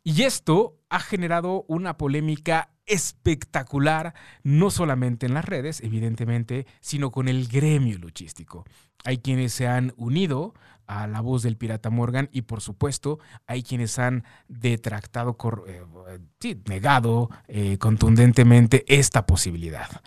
Y 0.10 0.24
esto 0.24 0.80
ha 0.90 1.00
generado 1.00 1.66
una 1.68 1.96
polémica 1.96 2.72
espectacular, 2.88 4.16
no 4.42 4.72
solamente 4.72 5.28
en 5.28 5.36
las 5.36 5.46
redes, 5.46 5.82
evidentemente, 5.82 6.66
sino 6.80 7.12
con 7.12 7.28
el 7.28 7.48
gremio 7.48 8.00
luchístico. 8.00 8.66
Hay 9.06 9.20
quienes 9.20 9.54
se 9.54 9.68
han 9.68 9.94
unido 9.98 10.56
a 10.88 11.06
la 11.06 11.22
voz 11.22 11.44
del 11.44 11.58
pirata 11.58 11.92
Morgan 11.92 12.28
y 12.32 12.42
por 12.42 12.62
supuesto 12.62 13.20
hay 13.46 13.62
quienes 13.62 14.00
han 14.00 14.24
detractado, 14.48 15.38
eh, 15.68 16.56
negado 16.66 17.30
eh, 17.48 17.78
contundentemente 17.78 18.86
esta 18.88 19.28
posibilidad. 19.28 20.02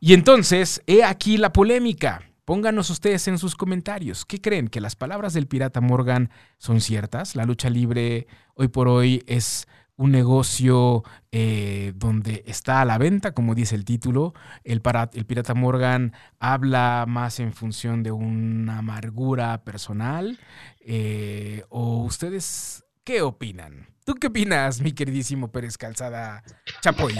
Y 0.00 0.14
entonces, 0.14 0.82
he 0.86 1.04
aquí 1.04 1.36
la 1.36 1.52
polémica. 1.52 2.22
Pónganos 2.44 2.90
ustedes 2.90 3.26
en 3.28 3.38
sus 3.38 3.56
comentarios. 3.56 4.26
¿Qué 4.26 4.40
creen? 4.40 4.68
¿Que 4.68 4.80
las 4.80 4.96
palabras 4.96 5.32
del 5.32 5.46
pirata 5.46 5.80
Morgan 5.80 6.30
son 6.58 6.80
ciertas? 6.82 7.36
¿La 7.36 7.44
lucha 7.44 7.70
libre 7.70 8.26
hoy 8.54 8.68
por 8.68 8.86
hoy 8.86 9.22
es 9.26 9.66
un 9.96 10.10
negocio 10.10 11.04
eh, 11.32 11.92
donde 11.96 12.42
está 12.46 12.82
a 12.82 12.84
la 12.84 12.98
venta, 12.98 13.32
como 13.32 13.54
dice 13.54 13.74
el 13.74 13.86
título? 13.86 14.34
El, 14.62 14.82
pirata 14.82 15.54
Morgan 15.54 16.12
habla 16.38 17.06
más 17.08 17.40
en 17.40 17.54
función 17.54 18.02
de 18.02 18.12
una 18.12 18.78
amargura 18.78 19.64
personal. 19.64 20.38
eh, 20.80 21.64
¿O 21.70 22.04
ustedes 22.04 22.84
¿qué 23.04 23.22
opinan? 23.22 23.88
¿Tú 24.04 24.14
qué 24.16 24.26
opinas, 24.26 24.82
mi 24.82 24.92
queridísimo 24.92 25.50
Pérez 25.50 25.78
Calzada 25.78 26.42
Chapoy? 26.82 27.14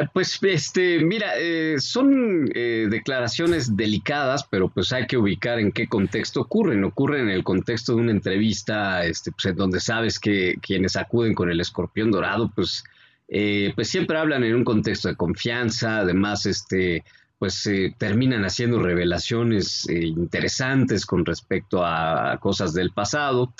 Eh, 0.00 0.08
pues, 0.12 0.38
este, 0.42 1.00
mira, 1.00 1.32
eh, 1.38 1.76
son 1.78 2.50
eh, 2.54 2.86
declaraciones 2.90 3.76
delicadas, 3.76 4.44
pero 4.44 4.68
pues 4.68 4.92
hay 4.92 5.06
que 5.06 5.16
ubicar 5.16 5.58
en 5.58 5.72
qué 5.72 5.86
contexto 5.86 6.40
ocurren. 6.40 6.84
Ocurren 6.84 7.22
en 7.22 7.30
el 7.30 7.44
contexto 7.44 7.94
de 7.94 8.00
una 8.00 8.12
entrevista, 8.12 9.04
este, 9.04 9.32
pues, 9.32 9.46
en 9.46 9.56
donde 9.56 9.80
sabes 9.80 10.18
que 10.18 10.54
quienes 10.62 10.96
acuden 10.96 11.34
con 11.34 11.50
el 11.50 11.60
escorpión 11.60 12.10
dorado, 12.10 12.50
pues, 12.54 12.84
pues 13.28 13.88
siempre 13.88 14.18
hablan 14.18 14.42
en 14.42 14.56
un 14.56 14.64
contexto 14.64 15.08
de 15.08 15.16
confianza. 15.16 15.98
Además, 15.98 16.46
este, 16.46 17.04
pues 17.38 17.68
terminan 17.96 18.44
haciendo 18.44 18.80
revelaciones 18.80 19.88
interesantes 19.88 21.06
con 21.06 21.24
respecto 21.24 21.84
a 21.84 22.36
cosas 22.40 22.74
del 22.74 22.90
pasado. 22.90 23.54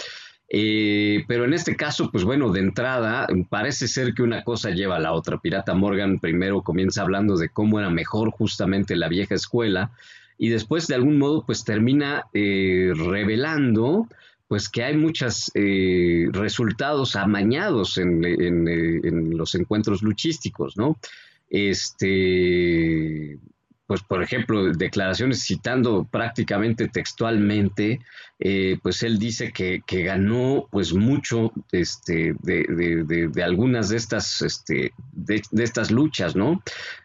Eh, 0.53 1.25
pero 1.29 1.45
en 1.45 1.55
este 1.55 1.77
caso, 1.77 2.11
pues 2.11 2.25
bueno, 2.25 2.51
de 2.51 2.59
entrada, 2.59 3.29
parece 3.49 3.87
ser 3.87 4.15
que 4.15 4.25
una 4.25 4.43
cosa 4.43 4.71
lleva 4.71 4.97
a 4.97 5.01
la 5.01 5.13
otra. 5.13 5.39
Pirata 5.39 5.75
Morgan 5.75 6.19
primero 6.19 6.63
comienza 6.63 7.03
hablando 7.03 7.37
de 7.37 7.49
cómo 7.51 7.79
era 7.79 7.89
mejor 7.89 8.33
justamente 8.33 8.97
la 8.97 9.09
vieja 9.09 9.37
escuela 9.37 9.93
y 10.39 10.49
después 10.49 10.89
de 10.89 10.97
algún 10.97 11.19
modo 11.19 11.47
pues 11.47 11.65
termina 11.65 12.25
eh, 12.35 12.93
revelando 12.97 14.09
pues 14.49 14.69
que 14.69 14.83
hay 14.83 14.97
muchos 14.97 15.53
eh, 15.55 16.27
resultados 16.33 17.15
amañados 17.15 17.99
en, 17.99 18.25
en, 18.25 19.37
los 19.37 19.55
encuentros 19.55 20.03
luchísticos, 20.03 20.77
¿no? 20.77 20.99
Este, 21.49 23.39
pues 23.91 24.05
por 24.05 24.23
ejemplo, 24.23 24.73
declaraciones 24.73 25.43
citando 25.43 26.05
prácticamente 26.05 26.87
textualmente, 26.87 27.99
eh, 28.39 28.79
pues 28.81 29.03
él 29.03 29.19
dice 29.19 29.51
que, 29.53 29.83
ganó 29.85 30.69
pues 30.71 30.95
mucho 30.95 31.51
este, 31.73 32.37
de, 32.41 33.43
algunas 33.45 33.89
de 33.89 33.97
estas, 33.97 34.43
este, 34.43 34.93
de, 35.11 35.43
estas 35.65 35.91
luchas, 35.91 36.37
¿no? 36.37 36.63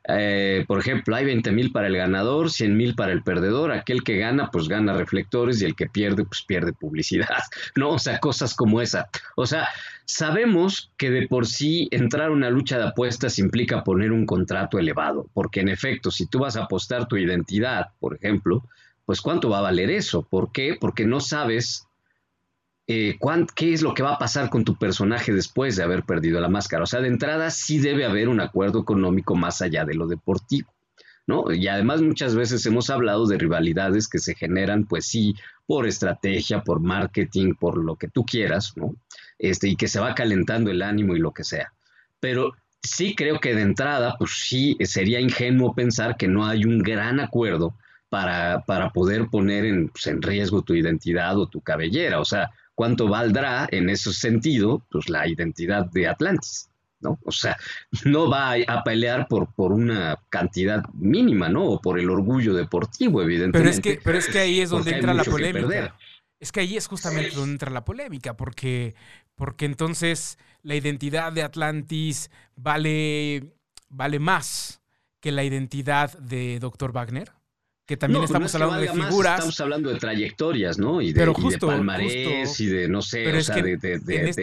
Eh, 0.07 0.63
por 0.67 0.79
ejemplo, 0.79 1.15
hay 1.15 1.25
20 1.25 1.51
mil 1.53 1.71
para 1.71 1.87
el 1.87 1.97
ganador, 1.97 2.51
100 2.51 2.77
mil 2.77 2.93
para 2.93 3.13
el 3.13 3.23
perdedor, 3.23 3.71
aquel 3.71 4.03
que 4.03 4.19
gana 4.19 4.51
pues 4.51 4.67
gana 4.67 4.93
reflectores 4.93 5.63
y 5.63 5.65
el 5.65 5.75
que 5.75 5.87
pierde 5.87 6.23
pues 6.23 6.43
pierde 6.43 6.71
publicidad, 6.71 7.41
¿no? 7.75 7.93
O 7.93 7.99
sea, 7.99 8.19
cosas 8.19 8.53
como 8.53 8.79
esa. 8.79 9.09
O 9.35 9.47
sea, 9.47 9.69
Sabemos 10.05 10.93
que 10.97 11.09
de 11.09 11.27
por 11.27 11.47
sí 11.47 11.87
entrar 11.91 12.29
a 12.29 12.33
una 12.33 12.49
lucha 12.49 12.77
de 12.77 12.85
apuestas 12.85 13.39
implica 13.39 13.83
poner 13.83 14.11
un 14.11 14.25
contrato 14.25 14.77
elevado, 14.77 15.29
porque 15.33 15.61
en 15.61 15.69
efecto, 15.69 16.11
si 16.11 16.27
tú 16.27 16.39
vas 16.39 16.55
a 16.57 16.63
apostar 16.63 17.07
tu 17.07 17.17
identidad, 17.17 17.87
por 17.99 18.15
ejemplo, 18.15 18.63
pues 19.05 19.21
cuánto 19.21 19.49
va 19.49 19.59
a 19.59 19.63
valer 19.63 19.89
eso. 19.89 20.23
¿Por 20.23 20.51
qué? 20.51 20.77
Porque 20.79 21.05
no 21.05 21.19
sabes 21.19 21.87
eh, 22.87 23.17
qué 23.55 23.73
es 23.73 23.81
lo 23.81 23.93
que 23.93 24.03
va 24.03 24.13
a 24.13 24.19
pasar 24.19 24.49
con 24.49 24.63
tu 24.63 24.77
personaje 24.77 25.33
después 25.33 25.75
de 25.75 25.83
haber 25.83 26.03
perdido 26.03 26.39
la 26.39 26.49
máscara. 26.49 26.83
O 26.83 26.87
sea, 26.87 27.01
de 27.01 27.07
entrada 27.07 27.49
sí 27.49 27.79
debe 27.79 28.05
haber 28.05 28.29
un 28.29 28.41
acuerdo 28.41 28.81
económico 28.81 29.35
más 29.35 29.61
allá 29.61 29.85
de 29.85 29.95
lo 29.95 30.07
deportivo. 30.07 30.71
¿No? 31.27 31.51
Y 31.51 31.67
además 31.67 32.03
muchas 32.03 32.35
veces 32.35 32.63
hemos 32.67 32.91
hablado 32.91 33.25
de 33.25 33.39
rivalidades 33.39 34.07
que 34.07 34.19
se 34.19 34.35
generan, 34.35 34.85
pues 34.85 35.07
sí, 35.07 35.33
por 35.65 35.87
estrategia, 35.87 36.61
por 36.61 36.81
marketing, 36.81 37.55
por 37.55 37.83
lo 37.83 37.95
que 37.95 38.07
tú 38.07 38.23
quieras, 38.23 38.73
¿no? 38.77 38.93
Este, 39.37 39.67
y 39.67 39.75
que 39.75 39.87
se 39.87 39.99
va 39.99 40.15
calentando 40.15 40.71
el 40.71 40.81
ánimo 40.81 41.15
y 41.15 41.19
lo 41.19 41.31
que 41.31 41.43
sea. 41.43 41.71
Pero 42.19 42.53
sí 42.81 43.15
creo 43.15 43.39
que 43.39 43.55
de 43.55 43.61
entrada, 43.61 44.15
pues 44.17 44.31
sí, 44.31 44.77
sería 44.81 45.19
ingenuo 45.19 45.73
pensar 45.73 46.17
que 46.17 46.27
no 46.27 46.45
hay 46.45 46.63
un 46.63 46.79
gran 46.79 47.19
acuerdo 47.19 47.75
para, 48.09 48.63
para 48.65 48.91
poder 48.91 49.27
poner 49.27 49.65
en, 49.65 49.89
pues, 49.89 50.07
en 50.07 50.21
riesgo 50.21 50.61
tu 50.61 50.73
identidad 50.73 51.37
o 51.37 51.47
tu 51.47 51.61
cabellera. 51.61 52.19
O 52.19 52.25
sea, 52.25 52.51
¿cuánto 52.73 53.07
valdrá 53.07 53.67
en 53.71 53.89
ese 53.89 54.13
sentido 54.13 54.85
pues, 54.89 55.09
la 55.09 55.27
identidad 55.27 55.85
de 55.91 56.07
Atlantis? 56.07 56.69
¿no? 57.01 57.19
O 57.23 57.31
sea, 57.31 57.57
no 58.05 58.29
va 58.29 58.53
a, 58.53 58.83
pelear 58.83 59.27
por, 59.27 59.53
por 59.53 59.71
una 59.71 60.17
cantidad 60.29 60.83
mínima, 60.93 61.49
¿no? 61.49 61.65
O 61.65 61.81
por 61.81 61.99
el 61.99 62.09
orgullo 62.09 62.53
deportivo, 62.53 63.21
evidentemente. 63.21 63.59
Pero 63.59 63.69
es 63.69 63.79
que, 63.79 64.01
pero 64.03 64.17
es 64.17 64.27
que 64.27 64.39
ahí 64.39 64.61
es 64.61 64.69
donde 64.69 64.91
entra 64.91 65.13
la 65.13 65.23
polémica. 65.23 65.95
Es 66.39 66.51
que 66.51 66.61
ahí 66.61 66.77
es 66.77 66.87
justamente 66.87 67.35
donde 67.35 67.53
entra 67.53 67.71
la 67.71 67.85
polémica, 67.85 68.35
porque, 68.35 68.95
porque 69.35 69.65
entonces 69.65 70.37
la 70.63 70.75
identidad 70.75 71.31
de 71.31 71.43
Atlantis 71.43 72.29
vale, 72.55 73.53
vale 73.89 74.19
más 74.19 74.81
que 75.19 75.31
la 75.31 75.43
identidad 75.43 76.17
de 76.19 76.59
Dr. 76.59 76.91
Wagner 76.91 77.34
que 77.85 77.97
también 77.97 78.23
estamos 78.23 78.53
hablando 78.55 78.77
de 78.77 78.89
figuras. 78.89 79.33
estamos 79.35 79.59
hablando 79.59 79.89
de 79.91 79.99
trayectorias, 79.99 80.79
¿no? 80.79 81.01
Y 81.01 81.13
de, 81.13 81.19
pero 81.19 81.35
justo, 81.35 81.67
palmarés 81.67 82.59
y 82.59 82.65
de, 82.65 82.87
no 82.87 83.03
sé, 83.03 83.31
o 83.31 83.41
sea, 83.41 83.61
de, 83.61 84.33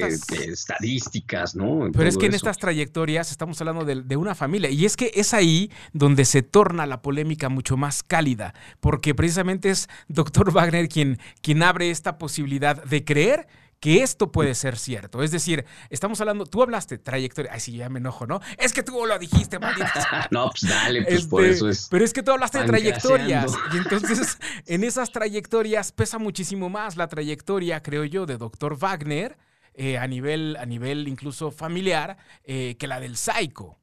estadísticas, 0.46 1.56
¿no? 1.56 1.90
pero 1.92 2.08
es 2.08 2.16
que 2.16 2.26
en 2.26 2.34
estas 2.34 2.58
trayectorias 2.58 3.32
estamos 3.32 3.60
hablando 3.60 3.84
de, 3.84 4.16
una 4.16 4.34
familia. 4.36 4.70
Y 4.70 4.84
es 4.84 4.96
que 4.96 5.10
es 5.14 5.34
ahí 5.34 5.70
donde 5.92 6.24
se 6.24 6.42
torna 6.42 6.86
la 6.86 7.02
polémica 7.02 7.48
mucho 7.48 7.76
más 7.76 8.04
cálida, 8.04 8.54
porque 8.78 9.14
precisamente 9.14 9.70
es 9.70 9.88
Dr. 10.06 10.52
Wagner 10.52 10.88
quien, 10.88 11.18
quien 11.40 11.62
abre 11.62 11.90
esta 11.90 12.18
posibilidad 12.18 12.82
de 12.84 13.04
creer 13.04 13.48
que 13.82 14.04
esto 14.04 14.30
puede 14.30 14.54
ser 14.54 14.78
cierto. 14.78 15.24
Es 15.24 15.32
decir, 15.32 15.64
estamos 15.90 16.20
hablando, 16.20 16.46
tú 16.46 16.62
hablaste 16.62 16.98
trayectoria. 16.98 17.50
Ay, 17.52 17.58
sí, 17.58 17.72
ya 17.72 17.88
me 17.88 17.98
enojo, 17.98 18.28
¿no? 18.28 18.40
Es 18.56 18.72
que 18.72 18.84
tú 18.84 19.04
lo 19.04 19.18
dijiste, 19.18 19.58
maldita. 19.58 20.28
no, 20.30 20.50
pues 20.50 20.70
dale, 20.70 21.02
pues 21.02 21.26
por 21.26 21.44
eso 21.44 21.68
es. 21.68 21.88
Pero 21.90 22.04
es 22.04 22.12
que 22.12 22.22
tú 22.22 22.30
hablaste 22.30 22.60
de 22.60 22.66
trayectorias. 22.66 23.52
Y 23.74 23.78
entonces, 23.78 24.38
en 24.66 24.84
esas 24.84 25.10
trayectorias 25.10 25.90
pesa 25.90 26.18
muchísimo 26.18 26.70
más 26.70 26.96
la 26.96 27.08
trayectoria, 27.08 27.82
creo 27.82 28.04
yo, 28.04 28.24
de 28.24 28.38
Dr. 28.38 28.76
Wagner, 28.76 29.36
eh, 29.74 29.98
a, 29.98 30.06
nivel, 30.06 30.56
a 30.60 30.64
nivel 30.64 31.08
incluso 31.08 31.50
familiar, 31.50 32.18
eh, 32.44 32.76
que 32.78 32.86
la 32.86 33.00
del 33.00 33.16
Psycho. 33.16 33.80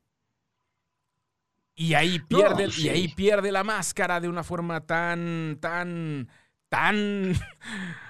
Y 1.75 1.95
ahí 1.95 2.19
pierde, 2.19 2.69
y 2.77 2.88
ahí 2.88 3.09
pierde 3.09 3.51
la 3.51 3.65
máscara 3.65 4.21
de 4.21 4.29
una 4.29 4.45
forma 4.45 4.79
tan, 4.79 5.57
tan, 5.59 6.29
tan 6.69 7.33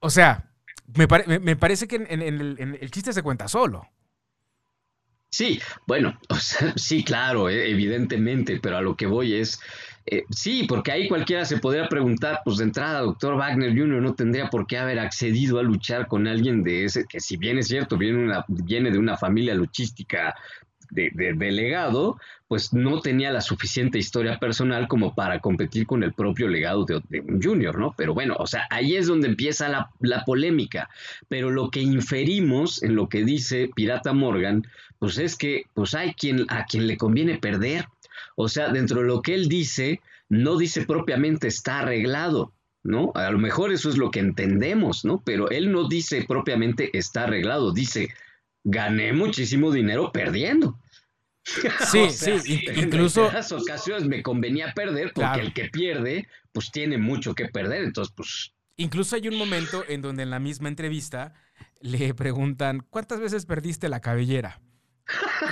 O 0.00 0.10
sea, 0.10 0.50
me, 0.94 1.56
parece 1.56 1.88
que 1.88 1.96
en, 1.96 2.22
el, 2.22 2.90
chiste 2.90 3.12
se 3.12 3.22
cuenta 3.22 3.48
solo. 3.48 3.88
Sí, 5.30 5.60
bueno, 5.86 6.18
sí, 6.76 7.02
claro, 7.02 7.48
e, 7.48 7.70
evidentemente, 7.70 8.60
pero 8.62 8.76
a 8.76 8.80
lo 8.80 8.96
que 8.96 9.06
voy 9.06 9.34
es, 9.34 9.60
eh, 10.06 10.24
sí, 10.30 10.64
porque 10.68 10.92
ahí 10.92 11.08
cualquiera 11.08 11.44
se 11.44 11.58
podría 11.58 11.88
preguntar, 11.88 12.40
pues 12.44 12.58
de 12.58 12.64
entrada, 12.64 13.00
doctor 13.00 13.36
Wagner 13.36 13.76
Jr. 13.76 14.00
no 14.00 14.14
tendría 14.14 14.48
por 14.48 14.66
qué 14.66 14.78
haber 14.78 15.00
accedido 15.00 15.58
a 15.58 15.64
luchar 15.64 16.06
con 16.06 16.28
alguien 16.28 16.62
de 16.62 16.84
ese, 16.84 17.04
que 17.06 17.18
si 17.18 17.36
bien 17.36 17.58
es 17.58 17.66
cierto, 17.66 17.98
viene, 17.98 18.22
una, 18.22 18.44
viene 18.48 18.92
de 18.92 18.98
una 18.98 19.16
familia 19.16 19.54
luchística 19.54 20.34
de, 20.90 21.34
legado, 21.52 22.18
pues 22.48 22.72
no 22.72 23.00
tenía 23.00 23.30
la 23.30 23.40
suficiente 23.40 23.98
historia 23.98 24.38
personal 24.38 24.88
como 24.88 25.14
para 25.14 25.40
competir 25.40 25.86
con 25.86 26.02
el 26.02 26.12
propio 26.12 26.48
legado 26.48 26.84
de, 26.84 27.20
un 27.20 27.42
junior, 27.42 27.78
¿no? 27.78 27.94
Pero 27.96 28.14
bueno, 28.14 28.36
o 28.38 28.46
sea, 28.46 28.66
ahí 28.70 28.96
es 28.96 29.06
donde 29.06 29.28
empieza 29.28 29.68
la, 29.68 29.90
la, 30.00 30.24
polémica. 30.24 30.88
Pero 31.28 31.50
lo 31.50 31.70
que 31.70 31.80
inferimos 31.80 32.82
en 32.82 32.94
lo 32.94 33.08
que 33.08 33.24
dice 33.24 33.70
Pirata 33.74 34.12
Morgan, 34.12 34.66
pues 34.98 35.18
es 35.18 35.36
que 35.36 35.64
pues 35.74 35.94
hay 35.94 36.14
quien 36.14 36.46
a 36.48 36.64
quien 36.64 36.86
le 36.86 36.96
conviene 36.96 37.38
perder. 37.38 37.86
O 38.34 38.48
sea, 38.48 38.68
dentro 38.68 39.00
de 39.00 39.06
lo 39.06 39.22
que 39.22 39.34
él 39.34 39.48
dice, 39.48 40.00
no 40.28 40.56
dice 40.56 40.84
propiamente 40.84 41.48
está 41.48 41.80
arreglado, 41.80 42.52
¿no? 42.82 43.12
A 43.14 43.30
lo 43.30 43.38
mejor 43.38 43.72
eso 43.72 43.88
es 43.88 43.96
lo 43.96 44.10
que 44.10 44.20
entendemos, 44.20 45.04
¿no? 45.04 45.22
Pero 45.24 45.50
él 45.50 45.72
no 45.72 45.88
dice 45.88 46.24
propiamente 46.26 46.96
está 46.96 47.24
arreglado, 47.24 47.72
dice 47.72 48.10
gané 48.66 49.12
muchísimo 49.12 49.70
dinero 49.70 50.12
perdiendo. 50.12 50.78
Sí, 51.44 52.10
sí, 52.10 52.64
incluso. 52.74 53.30
En 53.30 53.36
esas 53.36 53.52
ocasiones 53.52 54.04
me 54.04 54.22
convenía 54.22 54.72
perder 54.74 55.12
porque 55.14 55.40
el 55.40 55.54
que 55.54 55.66
pierde, 55.66 56.28
pues 56.52 56.70
tiene 56.72 56.98
mucho 56.98 57.34
que 57.34 57.46
perder. 57.46 57.84
Entonces, 57.84 58.12
pues. 58.14 58.52
Incluso 58.76 59.16
hay 59.16 59.28
un 59.28 59.38
momento 59.38 59.84
en 59.88 60.02
donde 60.02 60.24
en 60.24 60.30
la 60.30 60.40
misma 60.40 60.68
entrevista 60.68 61.32
le 61.80 62.12
preguntan: 62.14 62.84
¿Cuántas 62.90 63.20
veces 63.20 63.46
perdiste 63.46 63.88
la 63.88 64.00
cabellera? 64.00 64.60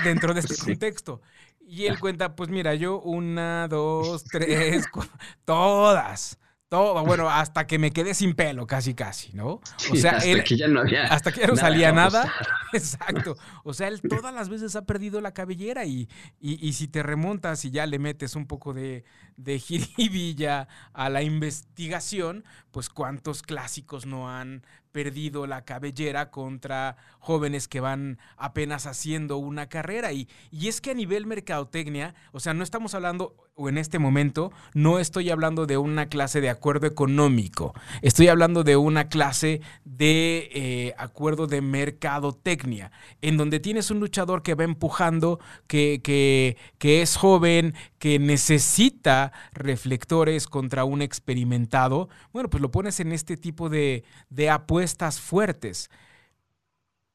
Dentro 0.03 0.33
de 0.33 0.39
este 0.41 0.57
contexto. 0.57 1.21
Y 1.61 1.85
él 1.85 1.97
cuenta: 1.99 2.35
Pues 2.35 2.49
mira, 2.49 2.75
yo 2.75 2.99
una, 2.99 3.69
dos, 3.69 4.25
tres, 4.25 4.85
todas 5.45 6.37
bueno, 6.71 7.29
hasta 7.29 7.67
que 7.67 7.77
me 7.77 7.91
quedé 7.91 8.13
sin 8.13 8.33
pelo, 8.33 8.65
casi, 8.67 8.93
casi, 8.93 9.33
¿no? 9.33 9.61
O 9.91 9.95
sea, 9.95 10.17
hasta 10.17 10.43
que 10.43 10.57
ya 10.57 10.67
no 10.67 10.81
había 10.81 11.03
Hasta 11.05 11.31
que 11.31 11.41
ya 11.41 11.47
no 11.47 11.55
salía 11.55 11.91
nada. 11.91 12.31
Exacto. 12.73 13.37
O 13.63 13.73
sea, 13.73 13.87
él 13.87 14.01
todas 14.01 14.33
las 14.33 14.49
veces 14.49 14.75
ha 14.75 14.85
perdido 14.85 15.21
la 15.21 15.33
cabellera 15.33 15.85
y, 15.85 16.09
y, 16.39 16.73
si 16.73 16.87
te 16.87 17.03
remontas 17.03 17.63
y 17.65 17.71
ya 17.71 17.85
le 17.85 17.99
metes 17.99 18.35
un 18.35 18.47
poco 18.47 18.73
de, 18.73 19.05
de 19.37 19.59
jiribilla 19.59 20.67
a 20.93 21.09
la 21.09 21.21
investigación, 21.21 22.43
pues 22.71 22.89
cuántos 22.89 23.41
clásicos 23.41 24.05
no 24.05 24.29
han 24.29 24.65
perdido 24.95 25.45
la 25.45 25.65
cabellera 25.65 26.31
contra 26.31 26.95
jóvenes 27.19 27.67
que 27.67 27.81
van 27.81 28.17
apenas 28.37 28.85
haciendo 28.85 29.35
una 29.35 29.67
carrera. 29.67 30.13
Y, 30.13 30.29
y 30.51 30.69
es 30.69 30.79
que 30.79 30.91
a 30.91 30.93
nivel 30.93 31.25
mercadotecnia, 31.25 32.15
o 32.31 32.39
sea, 32.39 32.53
no 32.53 32.63
estamos 32.63 32.95
hablando, 32.95 33.35
o 33.55 33.67
en 33.67 33.77
este 33.77 33.99
momento, 33.99 34.53
no 34.73 34.99
estoy 34.99 35.31
hablando 35.31 35.65
de 35.65 35.77
una 35.77 36.05
clase 36.05 36.39
de 36.39 36.49
acuerdo 36.49 36.87
económico, 36.87 37.73
estoy 38.01 38.29
hablando 38.29 38.63
de 38.63 38.77
una 38.77 39.09
clase 39.09 39.59
de 39.83 40.49
eh, 40.53 40.93
acuerdo 40.97 41.47
de 41.47 41.59
mercadotecnia, 41.59 42.93
en 43.21 43.35
donde 43.35 43.59
tienes 43.59 43.91
un 43.91 43.99
luchador 43.99 44.43
que 44.43 44.55
va 44.55 44.63
empujando, 44.63 45.41
que, 45.67 45.99
que, 46.01 46.55
que 46.77 47.01
es 47.01 47.17
joven, 47.17 47.73
que 47.99 48.17
necesita 48.17 49.33
reflectores 49.51 50.47
contra 50.47 50.85
un 50.85 51.01
experimentado, 51.01 52.07
bueno, 52.31 52.49
pues 52.49 52.61
lo 52.61 52.71
pones 52.71 53.01
en 53.01 53.11
este 53.11 53.35
tipo 53.35 53.67
de, 53.67 54.05
de 54.29 54.49
apuestas 54.49 54.84
fuertes. 55.19 55.89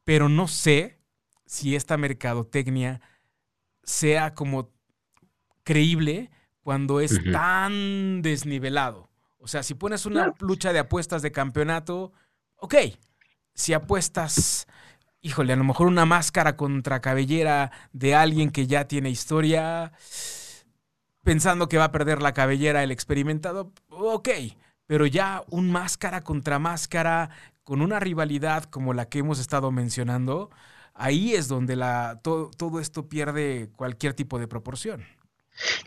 Pero 0.05 0.29
no 0.29 0.49
sé 0.49 0.99
si 1.47 1.77
esta 1.77 1.97
mercadotecnia 1.97 3.01
sea 3.83 4.35
como 4.35 4.71
creíble 5.63 6.31
cuando 6.63 7.01
es 7.01 7.21
tan 7.33 8.23
desnivelado. 8.23 9.11
O 9.39 9.49
sea, 9.49 9.63
si 9.63 9.75
pones 9.75 10.07
una 10.07 10.35
lucha 10.41 10.73
de 10.73 10.79
apuestas 10.79 11.23
de 11.23 11.33
campeonato, 11.33 12.13
ok. 12.57 12.75
Si 13.55 13.73
apuestas, 13.73 14.67
híjole, 15.23 15.55
a 15.55 15.57
lo 15.57 15.65
mejor 15.65 15.87
una 15.87 16.05
máscara 16.05 16.57
contra 16.57 17.01
cabellera 17.01 17.73
de 17.93 18.15
alguien 18.15 18.51
que 18.51 18.67
ya 18.67 18.87
tiene 18.87 19.11
historia, 19.11 19.93
pensando 21.23 21.69
que 21.69 21.79
va 21.79 21.85
a 21.85 21.93
perder 21.93 22.23
la 22.23 22.35
cabellera 22.35 22.83
el 22.83 22.91
experimentado, 22.91 23.73
ok. 23.89 24.29
Pero 24.87 25.07
ya 25.07 25.45
un 25.49 25.71
máscara 25.71 26.23
contra 26.23 26.59
máscara, 26.59 27.31
con 27.65 27.83
una 27.83 28.01
rivalidad 28.01 28.65
como 28.65 28.95
la 28.95 29.09
que 29.09 29.21
hemos 29.21 29.39
estado 29.39 29.71
mencionando, 29.73 30.51
ahí 30.95 31.35
es 31.35 31.49
donde 31.49 31.77
la, 31.77 32.21
to- 32.23 32.51
todo 32.57 32.81
esto 32.81 33.09
pierde 33.09 33.71
cualquier 33.77 34.15
tipo 34.15 34.39
de 34.39 34.49
proporción. 34.49 35.05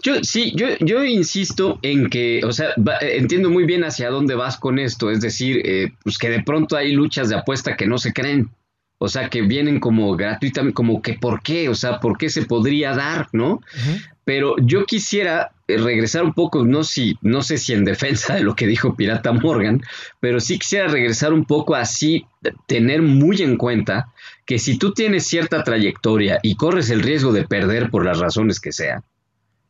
Yo 0.04 0.24
sí, 0.24 0.54
yo, 0.56 0.68
yo 0.82 1.04
insisto 1.04 1.80
en 1.82 2.10
que, 2.10 2.42
o 2.46 2.52
sea, 2.52 2.70
va- 2.78 3.00
entiendo 3.02 3.50
muy 3.50 3.66
bien 3.66 3.84
hacia 3.84 4.10
dónde 4.10 4.36
vas 4.36 4.58
con 4.58 4.78
esto, 4.78 5.10
es 5.10 5.22
decir, 5.22 5.62
eh, 5.66 5.92
pues 6.04 6.18
que 6.18 6.30
de 6.30 6.44
pronto 6.44 6.76
hay 6.76 6.92
luchas 6.92 7.30
de 7.30 7.36
apuesta 7.38 7.76
que 7.76 7.88
no 7.88 7.98
se 7.98 8.14
creen, 8.14 8.50
o 9.00 9.08
sea, 9.08 9.30
que 9.30 9.42
vienen 9.42 9.80
como 9.80 10.16
gratuitamente, 10.16 10.76
como 10.76 11.02
que 11.02 11.14
por 11.16 11.42
qué, 11.42 11.70
o 11.70 11.76
sea, 11.76 12.00
por 12.00 12.18
qué 12.18 12.30
se 12.30 12.46
podría 12.46 12.94
dar, 12.94 13.30
¿no? 13.32 13.62
Pero 14.26 14.56
yo 14.62 14.86
quisiera 14.86 15.53
regresar 15.68 16.24
un 16.24 16.34
poco, 16.34 16.66
no, 16.66 16.84
si, 16.84 17.18
no 17.22 17.42
sé 17.42 17.58
si 17.58 17.74
en 17.74 17.86
defensa 17.86 18.36
de 18.36 18.44
lo 18.44 18.56
que 18.56 18.68
dijo 18.68 18.96
Pirata 18.96 19.32
Morgan, 19.32 19.82
pero 20.20 20.40
sí 20.40 20.60
quisiera 20.60 20.88
regresar 20.88 21.34
un 21.34 21.46
poco 21.46 21.76
así, 21.76 22.26
tener 22.68 23.02
muy 23.02 23.42
en 23.42 23.58
cuenta 23.58 24.12
que 24.46 24.60
si 24.60 24.78
tú 24.78 24.94
tienes 24.94 25.26
cierta 25.28 25.64
trayectoria 25.64 26.40
y 26.44 26.56
corres 26.56 26.90
el 26.90 27.02
riesgo 27.02 27.32
de 27.32 27.48
perder 27.48 27.90
por 27.90 28.06
las 28.06 28.20
razones 28.20 28.60
que 28.60 28.72
sea, 28.74 29.04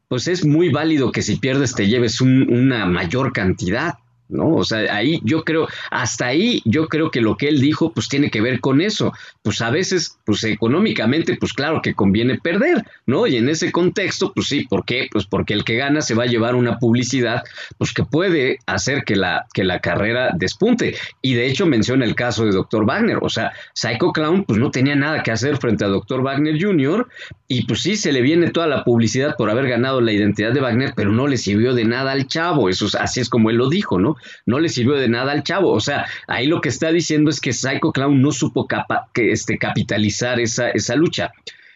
pues 0.07 0.27
es 0.27 0.45
muy 0.45 0.69
válido 0.69 1.11
que 1.11 1.21
si 1.21 1.37
pierdes 1.37 1.73
te 1.75 1.87
lleves 1.87 2.21
un- 2.21 2.51
una 2.51 2.85
mayor 2.85 3.33
cantidad, 3.33 3.95
¿no? 4.33 4.55
O 4.55 4.63
sea, 4.63 4.93
ahí 4.93 5.21
yo 5.23 5.43
creo, 5.43 5.67
hasta 5.91 6.27
ahí 6.27 6.61
yo 6.65 6.87
creo 6.87 7.11
que 7.11 7.21
lo 7.21 7.37
que 7.37 7.47
él 7.47 7.61
dijo, 7.61 7.91
pues 7.93 8.09
tiene 8.09 8.29
que 8.29 8.41
ver 8.41 8.59
con 8.59 8.81
eso. 8.81 9.13
Pues 9.41 9.61
a 9.61 9.69
veces, 9.69 10.17
pues 10.25 10.43
económicamente, 10.43 11.37
pues 11.39 11.53
claro 11.53 11.81
que 11.81 11.93
conviene 11.93 12.39
perder, 12.39 12.83
¿no? 13.05 13.27
Y 13.27 13.37
en 13.37 13.49
ese 13.49 13.71
contexto, 13.71 14.33
pues 14.33 14.47
sí, 14.47 14.65
¿por 14.65 14.85
qué? 14.85 15.07
Pues 15.11 15.25
porque 15.25 15.53
el 15.53 15.63
que 15.63 15.77
gana 15.77 16.01
se 16.01 16.15
va 16.15 16.23
a 16.23 16.27
llevar 16.27 16.55
una 16.55 16.79
publicidad, 16.79 17.43
pues 17.77 17.93
que 17.93 18.03
puede 18.03 18.59
hacer 18.65 19.03
que 19.03 19.15
la, 19.15 19.45
que 19.53 19.63
la 19.63 19.79
carrera 19.79 20.31
despunte. 20.35 20.95
Y 21.21 21.35
de 21.35 21.47
hecho 21.47 21.65
menciona 21.65 22.05
el 22.05 22.15
caso 22.15 22.45
de 22.45 22.51
Dr. 22.51 22.85
Wagner, 22.85 23.19
o 23.21 23.29
sea, 23.29 23.53
Psycho 23.73 24.11
Clown, 24.11 24.43
pues 24.45 24.59
no 24.59 24.71
tenía 24.71 24.95
nada 24.95 25.23
que 25.23 25.31
hacer 25.31 25.57
frente 25.57 25.85
a 25.85 25.87
Dr. 25.87 26.21
Wagner 26.21 26.61
Jr., 26.61 27.07
y 27.47 27.65
pues 27.67 27.83
sí, 27.83 27.95
se 27.97 28.11
le 28.11 28.21
viene 28.21 28.49
toda 28.49 28.65
la 28.65 28.83
publicidad 28.83 29.35
por 29.37 29.51
haber 29.51 29.67
ganado 29.67 30.01
la 30.01 30.11
identidad 30.11 30.53
de 30.53 30.59
Wagner, 30.59 30.93
pero 30.95 31.11
no 31.11 31.27
le 31.27 31.37
sirvió 31.37 31.75
de 31.75 31.85
nada 31.85 32.11
al 32.11 32.25
chavo. 32.25 32.67
Eso 32.67 32.87
es, 32.87 32.95
así 32.95 33.19
es 33.19 33.29
como 33.29 33.51
él 33.51 33.57
lo 33.57 33.69
dijo, 33.69 33.99
¿no? 33.99 34.15
No 34.45 34.59
le 34.59 34.69
sirvió 34.69 34.95
de 34.95 35.09
nada 35.09 35.31
al 35.31 35.43
chavo. 35.43 35.71
O 35.71 35.79
sea, 35.79 36.05
ahí 36.27 36.47
lo 36.47 36.61
que 36.61 36.69
está 36.69 36.91
diciendo 36.91 37.29
es 37.29 37.39
que 37.39 37.53
Psycho 37.53 37.91
Clown 37.91 38.21
no 38.21 38.31
supo 38.31 38.67
que, 39.13 39.31
este, 39.31 39.57
capitalizar 39.57 40.39
esa, 40.39 40.69
esa 40.69 40.95
lucha. 40.95 41.31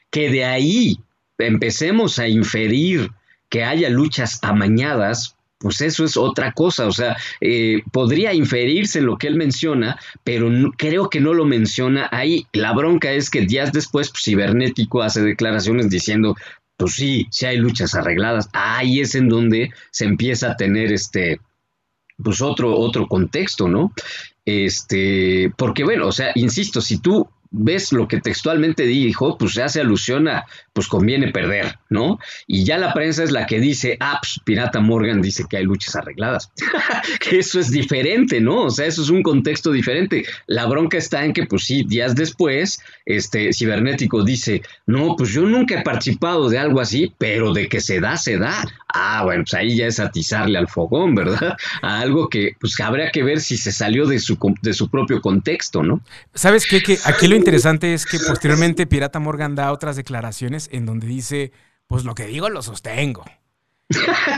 Que 0.10 0.30
de 0.30 0.46
ahí 0.46 1.00
empecemos 1.38 2.20
a 2.20 2.28
inferir 2.28 3.10
que 3.50 3.64
haya 3.64 3.90
luchas 3.90 4.40
amañadas, 4.42 5.36
pues 5.60 5.82
eso 5.82 6.04
es 6.04 6.18
otra 6.18 6.52
cosa. 6.52 6.88
O 6.88 6.92
sea, 6.92 7.18
eh, 7.42 7.82
podría 7.92 8.34
inferirse 8.34 9.02
lo 9.02 9.18
que 9.18 9.28
él 9.28 9.36
menciona, 9.36 10.00
pero 10.24 10.50
creo 10.78 11.10
que 11.10 11.20
no 11.20 11.34
lo 11.34 11.46
menciona 11.46 12.08
ahí. 12.12 12.46
La 12.54 12.74
bronca 12.74 13.12
es 13.12 13.30
que 13.30 13.42
días 13.42 13.72
después, 13.72 14.10
pues, 14.10 14.24
Cibernético 14.24 15.02
hace 15.02 15.22
declaraciones 15.22 15.90
diciendo, 15.90 16.36
pues 16.78 16.94
sí, 16.94 17.28
sí 17.32 17.46
hay 17.46 17.58
luchas 17.58 17.96
arregladas. 17.96 18.50
Ahí 18.54 19.00
es 19.00 19.16
en 19.16 19.30
donde 19.30 19.72
se 19.92 20.06
empieza 20.06 20.52
a 20.52 20.58
tener 20.58 20.92
este, 20.92 21.40
pues 22.22 22.42
otro, 22.42 22.78
otro 22.78 23.08
contexto, 23.08 23.68
¿no? 23.68 23.94
Este, 24.46 25.52
porque 25.58 25.84
bueno, 25.84 26.08
o 26.08 26.12
sea, 26.12 26.32
insisto, 26.36 26.82
si 26.82 27.00
tú 27.00 27.28
ves 27.52 27.92
lo 27.92 28.08
que 28.08 28.20
textualmente 28.20 28.84
dijo, 28.84 29.38
pues 29.38 29.54
se 29.54 29.64
hace 29.64 29.82
alusión 29.82 30.28
a, 30.28 30.46
pues 30.78 30.88
conviene 30.88 31.32
perder, 31.32 31.80
¿no? 31.90 32.20
Y 32.46 32.64
ya 32.64 32.78
la 32.78 32.94
prensa 32.94 33.24
es 33.24 33.32
la 33.32 33.48
que 33.48 33.60
dice, 33.60 33.98
ah, 34.00 34.20
pues 34.22 34.40
Pirata 34.46 34.80
Morgan 34.80 35.24
dice 35.24 35.46
que 35.50 35.58
hay 35.58 35.64
luchas 35.64 35.96
arregladas. 35.96 36.52
que 37.20 37.40
eso 37.40 37.60
es 37.60 37.72
diferente, 37.72 38.40
¿no? 38.40 38.66
O 38.66 38.70
sea, 38.70 38.86
eso 38.86 39.02
es 39.02 39.10
un 39.10 39.24
contexto 39.24 39.72
diferente. 39.72 40.24
La 40.46 40.68
bronca 40.68 41.00
está 41.00 41.26
en 41.26 41.34
que, 41.34 41.48
pues 41.48 41.64
sí, 41.66 41.84
días 41.88 42.14
después, 42.14 42.80
este 43.08 43.52
Cibernético 43.54 44.24
dice, 44.24 44.62
no, 44.86 45.16
pues 45.18 45.32
yo 45.32 45.42
nunca 45.48 45.80
he 45.80 45.82
participado 45.82 46.48
de 46.48 46.60
algo 46.60 46.80
así, 46.80 47.12
pero 47.18 47.54
de 47.54 47.68
que 47.68 47.82
se 47.82 48.00
da, 48.00 48.18
se 48.18 48.38
da. 48.38 48.54
Ah, 48.94 49.24
bueno, 49.24 49.46
pues 49.46 49.56
ahí 49.56 49.76
ya 49.76 49.88
es 49.88 50.00
atizarle 50.00 50.60
al 50.60 50.68
fogón, 50.68 51.16
¿verdad? 51.16 51.58
A 51.82 52.02
algo 52.02 52.30
que, 52.30 52.52
pues 52.60 52.80
habría 52.80 53.10
que 53.10 53.24
ver 53.24 53.40
si 53.40 53.58
se 53.58 53.72
salió 53.72 54.06
de 54.06 54.20
su, 54.20 54.38
com- 54.38 54.54
de 54.62 54.74
su 54.74 54.92
propio 54.92 55.22
contexto, 55.22 55.82
¿no? 55.82 56.02
¿Sabes 56.36 56.68
qué? 56.68 56.84
Que 56.84 57.00
aquí 57.04 57.28
lo 57.28 57.36
interesante 57.36 57.96
es 57.96 58.06
que 58.06 58.20
posteriormente 58.20 58.86
Pirata 58.86 59.20
Morgan 59.20 59.56
da 59.56 59.72
otras 59.72 59.96
declaraciones 59.96 60.67
en 60.72 60.86
donde 60.86 61.08
dice, 61.08 61.52
pues 61.88 62.04
lo 62.06 62.16
que 62.16 62.26
digo 62.28 62.50
lo 62.50 62.62
sostengo. 62.62 63.26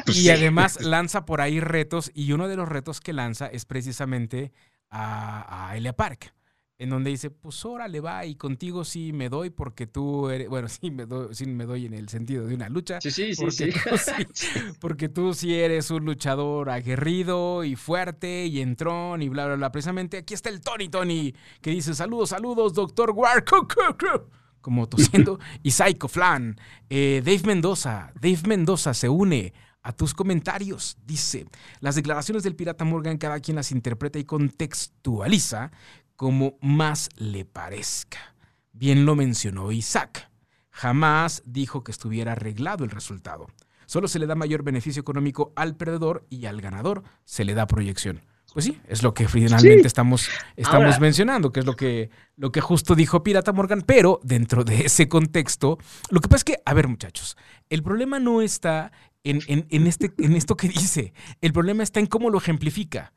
Pues 0.05 0.17
y 0.17 0.23
sí. 0.23 0.29
además 0.29 0.81
lanza 0.81 1.25
por 1.25 1.41
ahí 1.41 1.59
retos 1.59 2.11
y 2.13 2.31
uno 2.33 2.47
de 2.47 2.55
los 2.55 2.69
retos 2.69 2.99
que 3.01 3.13
lanza 3.13 3.47
es 3.47 3.65
precisamente 3.65 4.51
a, 4.89 5.69
a 5.69 5.77
Elia 5.77 5.93
Park, 5.93 6.33
en 6.77 6.89
donde 6.91 7.09
dice, 7.09 7.29
pues 7.31 7.65
órale 7.65 7.99
va 7.99 8.25
y 8.25 8.35
contigo 8.35 8.85
sí 8.85 9.11
me 9.11 9.27
doy 9.29 9.49
porque 9.49 9.87
tú 9.87 10.29
eres, 10.29 10.47
bueno, 10.49 10.67
sí 10.69 10.91
me 10.91 11.05
doy, 11.05 11.33
sí 11.33 11.45
me 11.47 11.65
doy 11.65 11.85
en 11.87 11.93
el 11.93 12.09
sentido 12.09 12.45
de 12.47 12.55
una 12.55 12.69
lucha. 12.69 13.01
Sí, 13.01 13.11
sí, 13.11 13.33
sí, 13.33 13.41
Porque, 13.43 13.51
sí. 13.51 13.71
Tú 13.71 13.97
sí, 14.33 14.49
porque 14.79 15.09
tú 15.09 15.33
sí 15.33 15.55
eres 15.55 15.91
un 15.91 16.05
luchador 16.05 16.69
aguerrido 16.69 17.63
y 17.63 17.75
fuerte 17.75 18.45
y 18.45 18.61
entrón 18.61 19.21
y 19.21 19.29
bla, 19.29 19.47
bla, 19.47 19.55
bla. 19.55 19.71
Precisamente 19.71 20.17
aquí 20.17 20.33
está 20.35 20.49
el 20.49 20.61
Tony 20.61 20.89
Tony 20.89 21.33
que 21.61 21.71
dice 21.71 21.93
saludos, 21.95 22.29
saludos, 22.29 22.73
doctor 22.73 23.11
War, 23.11 23.43
cu, 23.43 23.67
cu, 23.67 23.97
cu", 23.97 24.29
como 24.61 24.87
tosiendo, 24.87 25.39
y 25.63 25.71
Psycho 25.71 26.07
Flan. 26.07 26.59
Eh, 26.89 27.21
Dave 27.23 27.41
Mendoza, 27.45 28.11
Dave 28.15 28.41
Mendoza 28.45 28.93
se 28.93 29.09
une 29.09 29.53
a 29.81 29.93
tus 29.93 30.13
comentarios. 30.13 30.97
Dice, 31.05 31.47
las 31.79 31.95
declaraciones 31.95 32.43
del 32.43 32.55
pirata 32.55 32.85
Morgan 32.85 33.17
cada 33.17 33.39
quien 33.39 33.55
las 33.55 33.71
interpreta 33.71 34.19
y 34.19 34.25
contextualiza 34.25 35.71
como 36.15 36.57
más 36.61 37.09
le 37.15 37.45
parezca. 37.45 38.35
Bien 38.71 39.05
lo 39.05 39.15
mencionó 39.15 39.71
Isaac. 39.71 40.29
Jamás 40.69 41.43
dijo 41.45 41.83
que 41.83 41.91
estuviera 41.91 42.33
arreglado 42.33 42.83
el 42.83 42.91
resultado. 42.91 43.47
Solo 43.85 44.07
se 44.07 44.19
le 44.19 44.27
da 44.27 44.35
mayor 44.35 44.63
beneficio 44.63 45.01
económico 45.01 45.51
al 45.55 45.75
perdedor 45.75 46.25
y 46.29 46.45
al 46.45 46.61
ganador 46.61 47.03
se 47.25 47.43
le 47.43 47.55
da 47.55 47.65
proyección. 47.67 48.21
Pues 48.53 48.65
sí, 48.65 48.79
es 48.87 49.03
lo 49.03 49.13
que 49.13 49.27
finalmente 49.27 49.81
Sí. 49.81 49.87
estamos, 49.87 50.27
estamos 50.55 50.85
Ahora- 50.87 50.99
mencionando, 50.99 51.51
que 51.51 51.59
es 51.59 51.65
lo 51.65 51.75
que, 51.75 52.09
lo 52.35 52.51
que 52.51 52.61
justo 52.61 52.95
dijo 52.95 53.21
Pirata 53.23 53.53
Morgan, 53.53 53.83
pero 53.85 54.19
dentro 54.23 54.63
de 54.63 54.85
ese 54.85 55.07
contexto, 55.07 55.77
lo 56.09 56.19
que 56.19 56.27
pasa 56.27 56.37
es 56.37 56.43
que, 56.45 56.61
a 56.65 56.73
ver 56.73 56.87
muchachos, 56.87 57.37
el 57.69 57.83
problema 57.83 58.19
no 58.19 58.41
está 58.41 58.91
en, 59.23 59.41
en- 59.47 59.67
en 59.69 59.85
este, 59.87 60.13
en 60.17 60.35
esto 60.35 60.55
que 60.57 60.67
dice, 60.67 61.13
el 61.41 61.53
problema 61.53 61.83
está 61.83 61.99
en 61.99 62.07
cómo 62.07 62.29
lo 62.29 62.37
ejemplifica. 62.39 63.13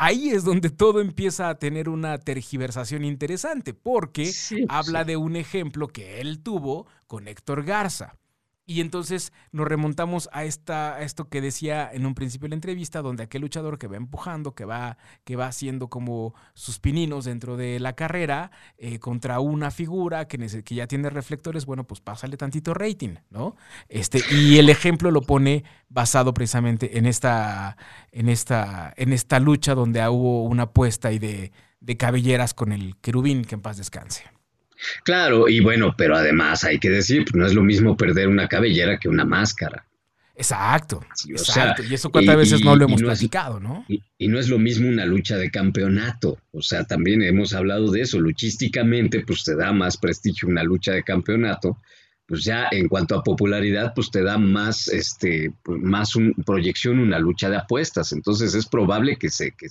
Ahí 0.00 0.28
es 0.30 0.44
donde 0.44 0.70
todo 0.70 1.00
empieza 1.00 1.48
a 1.48 1.56
tener 1.56 1.88
una 1.88 2.18
tergiversación 2.18 3.04
interesante, 3.04 3.74
porque 3.74 4.26
Sí, 4.26 4.64
habla 4.68 5.00
sí. 5.02 5.08
de 5.08 5.16
un 5.16 5.34
ejemplo 5.34 5.88
que 5.88 6.20
él 6.20 6.38
tuvo 6.40 6.86
con 7.08 7.26
Héctor 7.26 7.64
Garza. 7.64 8.14
Y 8.70 8.82
entonces 8.82 9.32
nos 9.50 9.66
remontamos 9.66 10.28
a, 10.30 10.44
esta, 10.44 10.96
a 10.96 11.00
esto 11.00 11.30
que 11.30 11.40
decía 11.40 11.88
en 11.90 12.04
un 12.04 12.14
principio 12.14 12.44
de 12.44 12.50
la 12.50 12.56
entrevista, 12.56 13.00
donde 13.00 13.22
aquel 13.22 13.40
luchador 13.40 13.78
que 13.78 13.86
va 13.86 13.96
empujando, 13.96 14.54
que 14.54 14.66
va, 14.66 14.98
que 15.24 15.36
va 15.36 15.46
haciendo 15.46 15.88
como 15.88 16.34
sus 16.52 16.78
pininos 16.78 17.24
dentro 17.24 17.56
de 17.56 17.80
la 17.80 17.94
carrera 17.94 18.50
eh, 18.76 18.98
contra 18.98 19.40
una 19.40 19.70
figura 19.70 20.28
que, 20.28 20.36
que 20.62 20.74
ya 20.74 20.86
tiene 20.86 21.08
reflectores, 21.08 21.64
bueno, 21.64 21.84
pues 21.84 22.02
pásale 22.02 22.36
tantito 22.36 22.74
rating, 22.74 23.14
¿no? 23.30 23.56
Este, 23.88 24.20
y 24.30 24.58
el 24.58 24.68
ejemplo 24.68 25.10
lo 25.10 25.22
pone 25.22 25.64
basado 25.88 26.34
precisamente 26.34 26.98
en 26.98 27.06
esta, 27.06 27.78
en 28.12 28.28
esta, 28.28 28.92
en 28.98 29.14
esta 29.14 29.40
lucha 29.40 29.74
donde 29.74 30.06
hubo 30.06 30.44
una 30.44 30.64
apuesta 30.64 31.10
y 31.10 31.18
de, 31.18 31.52
de 31.80 31.96
cabelleras 31.96 32.52
con 32.52 32.72
el 32.72 32.98
querubín, 32.98 33.46
que 33.46 33.54
en 33.54 33.62
paz 33.62 33.78
descanse. 33.78 34.24
Claro, 35.04 35.48
y 35.48 35.60
bueno, 35.60 35.94
pero 35.96 36.16
además 36.16 36.64
hay 36.64 36.78
que 36.78 36.90
decir, 36.90 37.24
pues 37.24 37.34
no 37.34 37.46
es 37.46 37.54
lo 37.54 37.62
mismo 37.62 37.96
perder 37.96 38.28
una 38.28 38.48
cabellera 38.48 38.98
que 38.98 39.08
una 39.08 39.24
máscara. 39.24 39.84
Exacto, 40.38 41.04
exacto. 41.28 41.82
y 41.82 41.94
eso 41.94 42.10
cuántas 42.10 42.36
veces 42.36 42.64
no 42.64 42.76
lo 42.76 42.84
hemos 42.84 43.02
platicado, 43.02 43.58
¿no? 43.58 43.84
Y, 43.88 44.28
no 44.28 44.38
es 44.38 44.48
lo 44.48 44.56
mismo 44.56 44.88
una 44.88 45.04
lucha 45.04 45.36
de 45.36 45.50
campeonato. 45.50 46.38
O 46.52 46.62
sea, 46.62 46.84
también 46.84 47.22
hemos 47.22 47.54
hablado 47.54 47.90
de 47.90 48.02
eso. 48.02 48.20
Luchísticamente, 48.20 49.24
pues 49.26 49.42
te 49.42 49.56
da 49.56 49.72
más 49.72 49.96
prestigio 49.96 50.48
una 50.48 50.62
lucha 50.62 50.92
de 50.92 51.02
campeonato. 51.02 51.78
Pues 52.24 52.44
ya 52.44 52.68
en 52.70 52.86
cuanto 52.88 53.16
a 53.16 53.24
popularidad, 53.24 53.94
pues 53.96 54.12
te 54.12 54.22
da 54.22 54.38
más, 54.38 54.86
este, 54.86 55.50
pues, 55.64 55.80
más 55.80 56.14
un, 56.14 56.32
proyección 56.46 57.00
una 57.00 57.18
lucha 57.18 57.50
de 57.50 57.56
apuestas. 57.56 58.12
Entonces 58.12 58.54
es 58.54 58.66
probable 58.66 59.16
que 59.16 59.30
se, 59.30 59.50
que, 59.50 59.66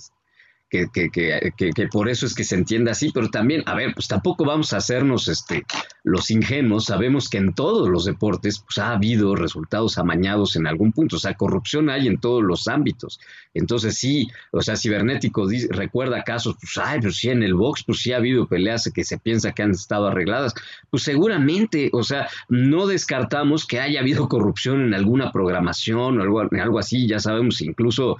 que, 0.70 0.88
que, 0.92 1.10
que, 1.10 1.70
que, 1.74 1.88
por 1.88 2.08
eso 2.08 2.26
es 2.26 2.34
que 2.34 2.44
se 2.44 2.54
entienda 2.54 2.92
así, 2.92 3.10
pero 3.12 3.28
también, 3.28 3.62
a 3.66 3.74
ver, 3.74 3.94
pues 3.94 4.08
tampoco 4.08 4.44
vamos 4.44 4.72
a 4.72 4.78
hacernos 4.78 5.28
este, 5.28 5.64
los 6.04 6.30
ingenuos, 6.30 6.86
sabemos 6.86 7.28
que 7.28 7.38
en 7.38 7.54
todos 7.54 7.88
los 7.88 8.04
deportes 8.04 8.60
pues, 8.60 8.78
ha 8.78 8.92
habido 8.92 9.34
resultados 9.34 9.98
amañados 9.98 10.56
en 10.56 10.66
algún 10.66 10.92
punto, 10.92 11.16
o 11.16 11.18
sea, 11.18 11.34
corrupción 11.34 11.88
hay 11.88 12.06
en 12.06 12.18
todos 12.18 12.42
los 12.42 12.68
ámbitos, 12.68 13.18
entonces 13.54 13.96
sí, 13.96 14.28
o 14.52 14.60
sea, 14.60 14.76
cibernético 14.76 15.46
recuerda 15.70 16.22
casos, 16.22 16.56
pues, 16.60 16.78
ay, 16.78 17.00
pues 17.00 17.16
sí, 17.16 17.30
en 17.30 17.42
el 17.42 17.54
box, 17.54 17.84
pues 17.84 18.00
sí 18.00 18.12
ha 18.12 18.18
habido 18.18 18.46
peleas 18.46 18.90
que 18.94 19.04
se 19.04 19.18
piensa 19.18 19.52
que 19.52 19.62
han 19.62 19.70
estado 19.70 20.08
arregladas, 20.08 20.54
pues 20.90 21.02
seguramente, 21.02 21.90
o 21.92 22.02
sea, 22.02 22.28
no 22.48 22.86
descartamos 22.86 23.66
que 23.66 23.80
haya 23.80 24.00
habido 24.00 24.28
corrupción 24.28 24.82
en 24.82 24.94
alguna 24.94 25.32
programación 25.32 26.18
o 26.18 26.22
algo, 26.22 26.40
algo 26.40 26.78
así, 26.78 27.06
ya 27.06 27.18
sabemos, 27.18 27.62
incluso 27.62 28.18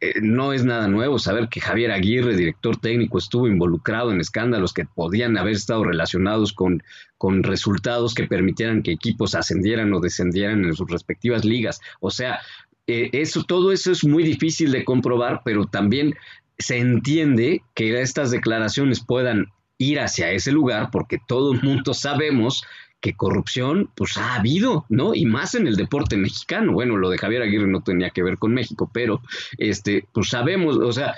eh, 0.00 0.14
no 0.20 0.52
es 0.52 0.64
nada 0.64 0.88
nuevo 0.88 1.18
saber 1.18 1.48
que 1.48 1.60
Javier 1.60 1.90
Aguirre, 1.90 2.36
director 2.36 2.76
técnico, 2.76 3.18
estuvo 3.18 3.48
involucrado 3.48 4.12
en 4.12 4.20
escándalos 4.20 4.72
que 4.72 4.84
podían 4.84 5.36
haber 5.36 5.54
estado 5.54 5.84
relacionados 5.84 6.52
con, 6.52 6.82
con 7.16 7.42
resultados 7.42 8.14
que 8.14 8.26
permitieran 8.26 8.82
que 8.82 8.92
equipos 8.92 9.34
ascendieran 9.34 9.92
o 9.92 10.00
descendieran 10.00 10.64
en 10.64 10.74
sus 10.74 10.88
respectivas 10.88 11.44
ligas. 11.44 11.80
O 12.00 12.10
sea, 12.10 12.40
eh, 12.86 13.10
eso, 13.12 13.44
todo 13.44 13.72
eso 13.72 13.92
es 13.92 14.04
muy 14.04 14.22
difícil 14.22 14.72
de 14.72 14.84
comprobar, 14.84 15.42
pero 15.44 15.66
también 15.66 16.14
se 16.58 16.78
entiende 16.78 17.62
que 17.74 18.00
estas 18.00 18.30
declaraciones 18.30 19.04
puedan 19.04 19.46
ir 19.78 20.00
hacia 20.00 20.32
ese 20.32 20.52
lugar 20.52 20.90
porque 20.90 21.18
todo 21.26 21.52
el 21.52 21.62
mundo 21.62 21.94
sabemos 21.94 22.64
que 23.00 23.14
corrupción 23.14 23.90
pues 23.94 24.16
ha 24.16 24.34
habido, 24.36 24.84
¿no? 24.88 25.14
Y 25.14 25.24
más 25.24 25.54
en 25.54 25.66
el 25.66 25.76
deporte 25.76 26.16
mexicano. 26.16 26.72
Bueno, 26.72 26.96
lo 26.96 27.10
de 27.10 27.18
Javier 27.18 27.42
Aguirre 27.42 27.68
no 27.68 27.82
tenía 27.82 28.10
que 28.10 28.22
ver 28.22 28.38
con 28.38 28.52
México, 28.52 28.90
pero 28.92 29.22
este, 29.56 30.06
pues 30.12 30.28
sabemos, 30.28 30.76
o 30.76 30.92
sea, 30.92 31.14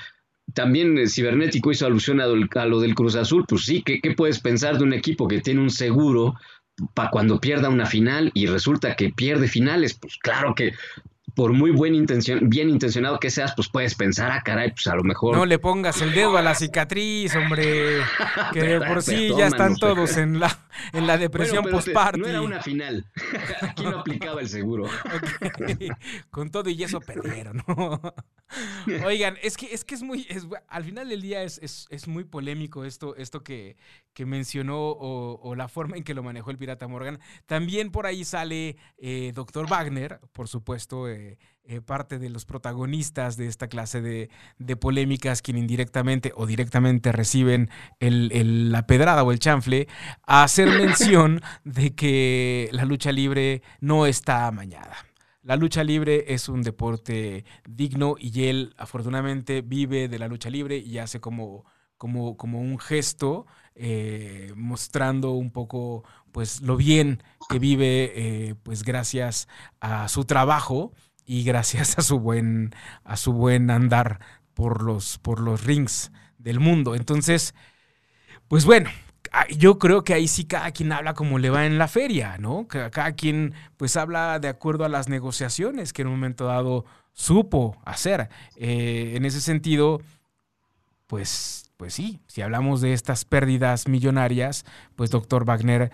también 0.54 0.98
el 0.98 1.08
Cibernético 1.08 1.70
hizo 1.70 1.86
alusión 1.86 2.20
a 2.20 2.26
lo, 2.26 2.80
del 2.80 2.94
Cruz 2.94 3.16
Azul, 3.16 3.44
pues 3.48 3.64
sí, 3.64 3.82
¿qué, 3.82 4.00
¿qué, 4.00 4.12
puedes 4.12 4.40
pensar 4.40 4.78
de 4.78 4.84
un 4.84 4.92
equipo 4.92 5.28
que 5.28 5.40
tiene 5.40 5.60
un 5.60 5.70
seguro 5.70 6.34
para 6.94 7.10
cuando 7.10 7.40
pierda 7.40 7.68
una 7.68 7.86
final 7.86 8.30
y 8.34 8.46
resulta 8.46 8.96
que 8.96 9.10
pierde 9.10 9.48
finales? 9.48 9.94
Pues 9.94 10.16
claro 10.18 10.54
que 10.54 10.72
por 11.34 11.52
muy 11.52 11.70
buen 11.70 11.94
intención, 11.94 12.48
bien 12.48 12.68
intencionado 12.68 13.18
que 13.18 13.30
seas, 13.30 13.54
pues 13.54 13.68
puedes 13.68 13.94
pensar, 13.94 14.30
ah, 14.30 14.42
caray, 14.44 14.70
pues 14.70 14.86
a 14.86 14.94
lo 14.94 15.02
mejor. 15.02 15.36
No 15.36 15.46
le 15.46 15.58
pongas 15.58 16.00
el 16.02 16.12
dedo 16.12 16.36
a 16.36 16.42
la 16.42 16.54
cicatriz, 16.54 17.34
hombre. 17.36 18.00
Que 18.52 18.62
de 18.62 18.80
por 18.80 19.02
sí 19.02 19.30
ya 19.36 19.46
están 19.46 19.76
todos 19.76 20.16
en 20.16 20.40
la, 20.40 20.66
en 20.92 21.06
la 21.06 21.18
depresión 21.18 21.62
bueno, 21.62 21.80
No 22.16 22.26
era 22.26 22.42
una 22.42 22.62
final. 22.62 23.06
Aquí 23.60 23.84
no 23.84 24.00
aplicaba 24.00 24.40
el 24.40 24.48
seguro. 24.48 24.86
Con 26.30 26.50
todo 26.50 26.70
y 26.70 26.82
eso 26.82 27.00
perdieron, 27.00 27.62
¿no? 27.66 28.00
Oigan, 29.06 29.36
es 29.42 29.56
que 29.56 29.72
es 29.72 29.84
que 29.84 29.94
es 29.94 30.02
muy. 30.02 30.26
al 30.68 30.84
final 30.84 31.08
del 31.08 31.22
día 31.22 31.42
es, 31.42 31.86
es, 31.88 32.08
muy 32.08 32.24
polémico 32.24 32.84
esto, 32.84 33.14
esto 33.16 33.44
que, 33.44 33.76
que 34.12 34.26
mencionó 34.26 34.78
o, 34.80 35.54
la 35.54 35.68
forma 35.68 35.96
en 35.96 36.02
que 36.02 36.14
lo 36.14 36.22
manejó 36.22 36.50
el 36.50 36.58
pirata 36.58 36.88
Morgan. 36.88 37.20
También 37.46 37.90
por 37.90 38.06
ahí 38.06 38.24
sale 38.24 38.76
eh, 38.98 39.32
Doctor 39.34 39.68
Wagner, 39.68 40.20
por 40.32 40.48
supuesto, 40.48 41.08
eh, 41.08 41.19
eh, 41.64 41.80
parte 41.80 42.18
de 42.18 42.30
los 42.30 42.46
protagonistas 42.46 43.36
de 43.36 43.46
esta 43.46 43.68
clase 43.68 44.00
de, 44.00 44.76
polémicas, 44.76 45.42
quien 45.42 45.56
indirectamente 45.56 46.32
o 46.34 46.46
directamente 46.46 47.12
reciben 47.12 47.70
la 48.00 48.86
pedrada 48.86 49.22
o 49.22 49.30
el 49.30 49.38
chanfle, 49.38 49.86
a 50.26 50.42
hacer 50.42 50.68
mención 50.80 51.40
de 51.64 51.94
que 51.94 52.68
la 52.72 52.84
lucha 52.84 53.12
libre 53.12 53.62
no 53.80 54.06
está 54.06 54.46
amañada. 54.46 54.96
La 55.42 55.56
lucha 55.56 55.84
libre 55.84 56.34
es 56.34 56.48
un 56.48 56.62
deporte 56.62 57.44
digno 57.68 58.16
y 58.18 58.48
él 58.48 58.74
afortunadamente 58.76 59.62
vive 59.62 60.08
de 60.08 60.18
la 60.18 60.28
lucha 60.28 60.50
libre 60.50 60.76
y 60.76 60.98
hace 60.98 61.20
como, 61.20 61.64
como, 61.96 62.36
como 62.36 62.60
un 62.60 62.78
gesto 62.78 63.46
eh, 63.74 64.52
mostrando 64.56 65.30
un 65.30 65.50
poco 65.50 66.04
pues 66.32 66.60
lo 66.60 66.76
bien 66.76 67.22
que 67.48 67.58
vive 67.58 68.12
eh, 68.14 68.54
pues 68.62 68.82
gracias 68.82 69.48
a 69.80 70.08
su 70.08 70.24
trabajo 70.24 70.92
y 71.30 71.44
gracias 71.44 71.96
a 71.96 72.02
su 72.02 72.18
buen 72.18 72.74
a 73.04 73.16
su 73.16 73.32
buen 73.32 73.70
andar 73.70 74.18
por 74.52 74.82
los 74.82 75.18
por 75.18 75.38
los 75.38 75.62
rings 75.64 76.10
del 76.38 76.58
mundo 76.58 76.96
entonces 76.96 77.54
pues 78.48 78.64
bueno 78.64 78.90
yo 79.56 79.78
creo 79.78 80.02
que 80.02 80.12
ahí 80.12 80.26
sí 80.26 80.44
cada 80.44 80.72
quien 80.72 80.90
habla 80.90 81.14
como 81.14 81.38
le 81.38 81.50
va 81.50 81.64
en 81.64 81.78
la 81.78 81.86
feria, 81.86 82.36
¿no? 82.38 82.66
Cada 82.66 83.12
quien 83.12 83.54
pues 83.76 83.96
habla 83.96 84.40
de 84.40 84.48
acuerdo 84.48 84.84
a 84.84 84.88
las 84.88 85.08
negociaciones 85.08 85.92
que 85.92 86.02
en 86.02 86.08
un 86.08 86.14
momento 86.14 86.46
dado 86.46 86.84
supo 87.12 87.80
hacer. 87.84 88.28
Eh, 88.56 89.12
en 89.14 89.24
ese 89.24 89.40
sentido, 89.40 90.00
pues 91.06 91.70
pues 91.76 91.94
sí, 91.94 92.20
si 92.26 92.42
hablamos 92.42 92.80
de 92.80 92.92
estas 92.92 93.24
pérdidas 93.24 93.88
millonarias, 93.88 94.66
pues 94.96 95.10
doctor 95.10 95.46
Wagner, 95.46 95.90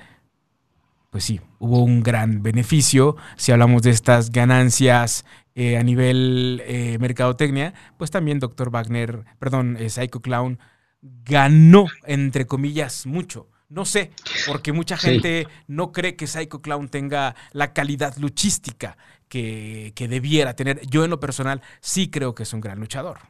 pues 1.16 1.24
sí, 1.24 1.40
hubo 1.60 1.82
un 1.82 2.02
gran 2.02 2.42
beneficio. 2.42 3.16
Si 3.38 3.50
hablamos 3.50 3.80
de 3.80 3.88
estas 3.88 4.30
ganancias 4.32 5.24
eh, 5.54 5.78
a 5.78 5.82
nivel 5.82 6.62
eh, 6.66 6.98
mercadotecnia, 7.00 7.72
pues 7.96 8.10
también 8.10 8.38
doctor 8.38 8.68
Wagner, 8.68 9.24
perdón, 9.38 9.78
eh, 9.80 9.88
Psycho 9.88 10.20
Clown 10.20 10.58
ganó, 11.00 11.86
entre 12.04 12.46
comillas, 12.46 13.06
mucho. 13.06 13.48
No 13.70 13.86
sé, 13.86 14.10
porque 14.46 14.74
mucha 14.74 14.98
gente 14.98 15.48
no 15.66 15.90
cree 15.90 16.16
que 16.16 16.26
Psycho 16.26 16.60
Clown 16.60 16.90
tenga 16.90 17.34
la 17.52 17.72
calidad 17.72 18.14
luchística 18.18 18.98
que, 19.30 19.94
que 19.96 20.08
debiera 20.08 20.54
tener. 20.54 20.86
Yo 20.86 21.02
en 21.02 21.08
lo 21.08 21.18
personal 21.18 21.62
sí 21.80 22.10
creo 22.10 22.34
que 22.34 22.42
es 22.42 22.52
un 22.52 22.60
gran 22.60 22.78
luchador. 22.78 23.20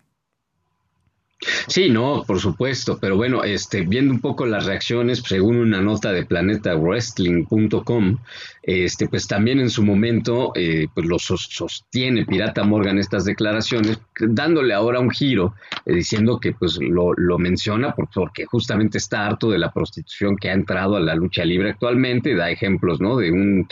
Sí, 1.68 1.90
no, 1.90 2.24
por 2.26 2.40
supuesto, 2.40 2.98
pero 2.98 3.16
bueno, 3.16 3.44
este, 3.44 3.82
viendo 3.82 4.14
un 4.14 4.20
poco 4.20 4.46
las 4.46 4.64
reacciones, 4.64 5.22
según 5.26 5.56
una 5.56 5.82
nota 5.82 6.10
de 6.10 6.24
planetawrestling.com, 6.24 8.16
este, 8.62 9.06
pues 9.06 9.28
también 9.28 9.60
en 9.60 9.68
su 9.68 9.84
momento, 9.84 10.52
eh, 10.54 10.86
pues 10.94 11.06
lo 11.06 11.18
sostiene 11.18 12.24
Pirata 12.24 12.64
Morgan 12.64 12.98
estas 12.98 13.26
declaraciones, 13.26 14.00
dándole 14.18 14.72
ahora 14.72 14.98
un 14.98 15.10
giro, 15.10 15.54
eh, 15.84 15.92
diciendo 15.92 16.40
que 16.40 16.52
pues 16.52 16.78
lo, 16.80 17.12
lo 17.12 17.38
menciona 17.38 17.94
porque 17.94 18.46
justamente 18.46 18.96
está 18.96 19.26
harto 19.26 19.50
de 19.50 19.58
la 19.58 19.72
prostitución 19.72 20.36
que 20.36 20.48
ha 20.48 20.54
entrado 20.54 20.96
a 20.96 21.00
la 21.00 21.14
lucha 21.14 21.44
libre 21.44 21.70
actualmente, 21.70 22.34
da 22.34 22.50
ejemplos, 22.50 22.98
¿no? 23.00 23.18
De 23.18 23.30
un 23.30 23.68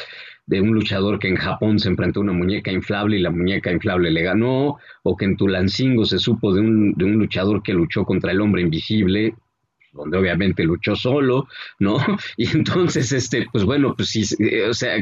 de 0.47 0.61
un 0.61 0.75
luchador 0.75 1.19
que 1.19 1.29
en 1.29 1.37
Japón 1.37 1.79
se 1.79 1.89
enfrentó 1.89 2.21
a 2.21 2.25
una 2.25 2.33
muñeca 2.33 2.71
inflable 2.71 3.17
y 3.17 3.21
la 3.21 3.31
muñeca 3.31 3.73
inflable 3.73 4.11
le 4.11 4.23
ganó, 4.23 4.79
o 5.03 5.17
que 5.17 5.25
en 5.25 5.37
Tulancingo 5.37 6.05
se 6.05 6.19
supo 6.19 6.53
de 6.53 6.61
un, 6.61 6.93
de 6.93 7.05
un 7.05 7.15
luchador 7.15 7.63
que 7.63 7.73
luchó 7.73 8.05
contra 8.05 8.33
el 8.33 8.41
hombre 8.41 8.63
invisible, 8.63 9.35
donde 9.95 10.19
obviamente 10.19 10.65
luchó 10.65 10.97
solo, 10.97 11.49
¿no? 11.79 11.97
Y 12.37 12.49
entonces, 12.49 13.13
este, 13.13 13.47
pues 13.53 13.65
bueno, 13.65 13.95
pues 13.97 14.15
eh, 14.39 14.69
o 14.69 14.75
sea, 14.75 14.97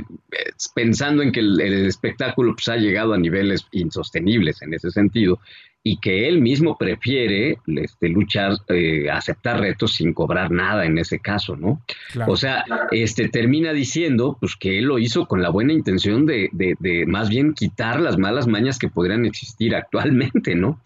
pensando 0.74 1.22
en 1.22 1.32
que 1.32 1.40
el, 1.40 1.60
el 1.60 1.86
espectáculo 1.86 2.54
pues, 2.54 2.68
ha 2.68 2.76
llegado 2.76 3.14
a 3.14 3.18
niveles 3.18 3.66
insostenibles 3.72 4.62
en 4.62 4.74
ese 4.74 4.90
sentido, 4.90 5.40
y 5.84 5.98
que 5.98 6.28
él 6.28 6.40
mismo 6.40 6.78
prefiere 6.78 7.58
este, 7.66 8.08
luchar, 8.08 8.52
eh, 8.68 9.10
aceptar 9.10 9.60
retos 9.60 9.94
sin 9.94 10.12
cobrar 10.14 10.52
nada 10.52 10.84
en 10.84 10.96
ese 10.96 11.18
caso, 11.18 11.56
¿no? 11.56 11.82
O 12.26 12.36
sea, 12.36 12.64
este, 12.92 13.28
termina 13.28 13.72
diciendo 13.72 14.36
pues, 14.38 14.54
que 14.54 14.78
él 14.78 14.84
lo 14.84 14.98
hizo 14.98 15.26
con 15.26 15.42
la 15.42 15.50
buena 15.50 15.72
intención 15.72 16.24
de, 16.24 16.50
de, 16.52 16.76
de 16.78 17.04
más 17.06 17.28
bien 17.28 17.52
quitar 17.54 18.00
las 18.00 18.16
malas 18.16 18.46
mañas 18.46 18.78
que 18.78 18.88
podrían 18.88 19.24
existir 19.26 19.74
actualmente, 19.74 20.54
¿no? 20.54 20.80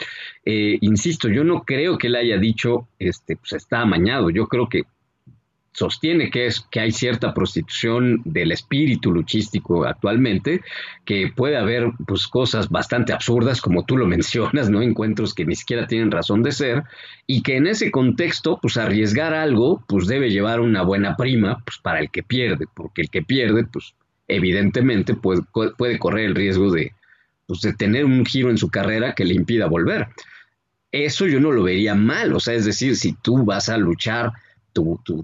Eh, 0.44 0.78
insisto, 0.80 1.28
yo 1.28 1.44
no 1.44 1.64
creo 1.64 1.99
que 1.99 2.07
él 2.07 2.16
haya 2.16 2.38
dicho, 2.38 2.88
este, 2.99 3.36
pues 3.36 3.53
está 3.53 3.80
amañado, 3.80 4.30
yo 4.30 4.47
creo 4.47 4.68
que 4.68 4.84
sostiene 5.76 6.30
que, 6.30 6.46
es, 6.46 6.66
que 6.70 6.80
hay 6.80 6.90
cierta 6.90 7.34
prostitución 7.34 8.22
del 8.24 8.50
espíritu 8.50 9.12
luchístico 9.12 9.84
actualmente, 9.84 10.62
que 11.04 11.30
puede 11.36 11.58
haber 11.58 11.92
pues, 12.06 12.26
cosas 12.28 12.70
bastante 12.70 13.12
absurdas, 13.12 13.60
como 13.60 13.84
tú 13.84 13.98
lo 13.98 14.06
mencionas, 14.16 14.70
¿no? 14.70 14.80
Encuentros 14.80 15.34
que 15.34 15.44
ni 15.44 15.54
siquiera 15.54 15.86
tienen 15.86 16.10
razón 16.10 16.42
de 16.42 16.52
ser, 16.52 16.84
y 17.26 17.42
que 17.42 17.58
en 17.58 17.66
ese 17.66 17.90
contexto, 17.90 18.58
pues 18.60 18.78
arriesgar 18.78 19.34
algo, 19.34 19.84
pues 19.86 20.06
debe 20.06 20.30
llevar 20.30 20.60
una 20.60 20.82
buena 20.82 21.14
prima, 21.14 21.62
pues 21.62 21.76
para 21.76 22.00
el 22.00 22.10
que 22.10 22.22
pierde, 22.22 22.64
porque 22.74 23.02
el 23.02 23.10
que 23.10 23.22
pierde, 23.22 23.64
pues 23.64 23.94
evidentemente 24.28 25.14
puede, 25.14 25.42
puede 25.76 25.98
correr 25.98 26.24
el 26.24 26.34
riesgo 26.34 26.70
de, 26.72 26.94
pues, 27.46 27.60
de 27.60 27.74
tener 27.74 28.06
un 28.06 28.24
giro 28.24 28.48
en 28.48 28.56
su 28.56 28.70
carrera 28.70 29.14
que 29.14 29.26
le 29.26 29.34
impida 29.34 29.66
volver. 29.66 30.08
eso 30.90 31.26
yo 31.26 31.38
no 31.38 31.52
lo 31.52 31.64
vería 31.64 31.94
mal, 31.94 32.32
o 32.32 32.40
sea, 32.40 32.54
es 32.54 32.64
decir, 32.64 32.96
si 32.96 33.12
tú 33.12 33.44
vas 33.44 33.68
a 33.68 33.76
luchar, 33.76 34.32
tú, 34.82 35.22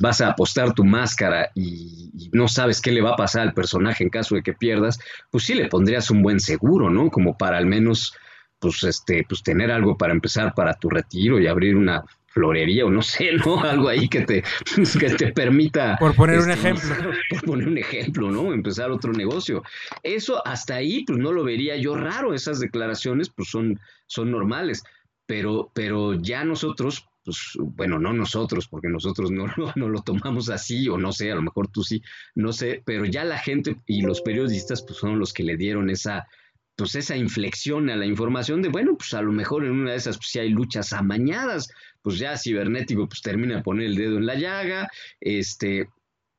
vas 0.00 0.20
a 0.20 0.28
apostar 0.28 0.72
tu 0.74 0.84
máscara 0.84 1.50
y, 1.54 2.10
no 2.32 2.48
sabes 2.48 2.80
qué 2.80 2.92
le 2.92 3.02
va 3.02 3.10
a 3.10 3.16
pasar 3.16 3.42
al 3.42 3.54
personaje 3.54 4.04
en 4.04 4.10
caso 4.10 4.34
de 4.34 4.42
que 4.42 4.52
pierdas, 4.52 4.98
pues 5.30 5.44
sí 5.44 5.54
le 5.54 5.68
pondrías 5.68 6.10
un 6.10 6.22
buen 6.22 6.40
seguro, 6.40 6.88
¿no? 6.88 7.10
Como 7.10 7.36
para 7.36 7.58
al 7.58 7.66
menos, 7.66 8.14
pues, 8.58 8.82
este, 8.84 9.24
pues 9.28 9.42
tener 9.42 9.70
algo 9.70 9.96
para 9.96 10.12
empezar 10.12 10.54
para 10.54 10.74
tu 10.74 10.88
retiro 10.88 11.40
y 11.40 11.46
abrir 11.46 11.76
una 11.76 12.04
florería 12.28 12.86
o 12.86 12.90
no 12.90 13.02
sé, 13.02 13.32
¿no? 13.32 13.60
Algo 13.64 13.88
ahí 13.88 14.08
que 14.08 14.22
te, 14.22 14.42
que 14.98 15.10
te 15.10 15.32
permita... 15.32 15.96
Por 15.98 16.14
poner 16.14 16.38
un 16.38 16.50
este, 16.50 16.68
ejemplo. 16.68 17.10
Por 17.30 17.42
poner 17.42 17.68
un 17.68 17.78
ejemplo, 17.78 18.30
¿no? 18.30 18.52
Empezar 18.52 18.90
otro 18.90 19.12
negocio. 19.12 19.62
Eso 20.02 20.46
hasta 20.46 20.76
ahí, 20.76 21.04
pues 21.04 21.18
no 21.18 21.32
lo 21.32 21.44
vería 21.44 21.76
yo 21.76 21.94
raro, 21.96 22.34
esas 22.34 22.60
declaraciones 22.60 23.28
pues 23.28 23.48
son, 23.50 23.78
son 24.06 24.30
normales, 24.30 24.82
pero, 25.26 25.70
pero 25.74 26.14
ya 26.14 26.44
nosotros, 26.44 27.06
pues 27.24 27.52
bueno, 27.58 27.98
no 27.98 28.12
nosotros, 28.12 28.68
porque 28.68 28.88
nosotros 28.88 29.30
no, 29.30 29.46
no, 29.76 29.88
lo 29.88 30.02
tomamos 30.02 30.50
así, 30.50 30.88
o 30.88 30.98
no 30.98 31.12
sé, 31.12 31.32
a 31.32 31.36
lo 31.36 31.42
mejor 31.42 31.68
tú 31.68 31.82
sí, 31.82 32.02
no 32.34 32.52
sé, 32.52 32.82
pero 32.84 33.04
ya 33.04 33.24
la 33.24 33.38
gente 33.38 33.76
y 33.86 34.02
los 34.02 34.20
periodistas 34.22 34.82
pues 34.82 34.98
son 34.98 35.18
los 35.18 35.32
que 35.32 35.44
le 35.44 35.56
dieron 35.56 35.90
esa 35.90 36.26
pues 36.74 36.94
esa 36.94 37.16
inflexión 37.16 37.90
a 37.90 37.96
la 37.96 38.06
información 38.06 38.62
de, 38.62 38.70
bueno, 38.70 38.96
pues 38.96 39.12
a 39.12 39.20
lo 39.20 39.30
mejor 39.30 39.64
en 39.64 39.72
una 39.72 39.90
de 39.90 39.98
esas, 39.98 40.16
pues 40.16 40.30
si 40.30 40.38
hay 40.38 40.48
luchas 40.48 40.94
amañadas, 40.94 41.68
pues 42.00 42.18
ya 42.18 42.36
cibernético, 42.38 43.06
pues 43.06 43.20
termina 43.20 43.56
de 43.56 43.62
poner 43.62 43.86
el 43.86 43.94
dedo 43.94 44.16
en 44.16 44.24
la 44.24 44.36
llaga, 44.36 44.90
este, 45.20 45.90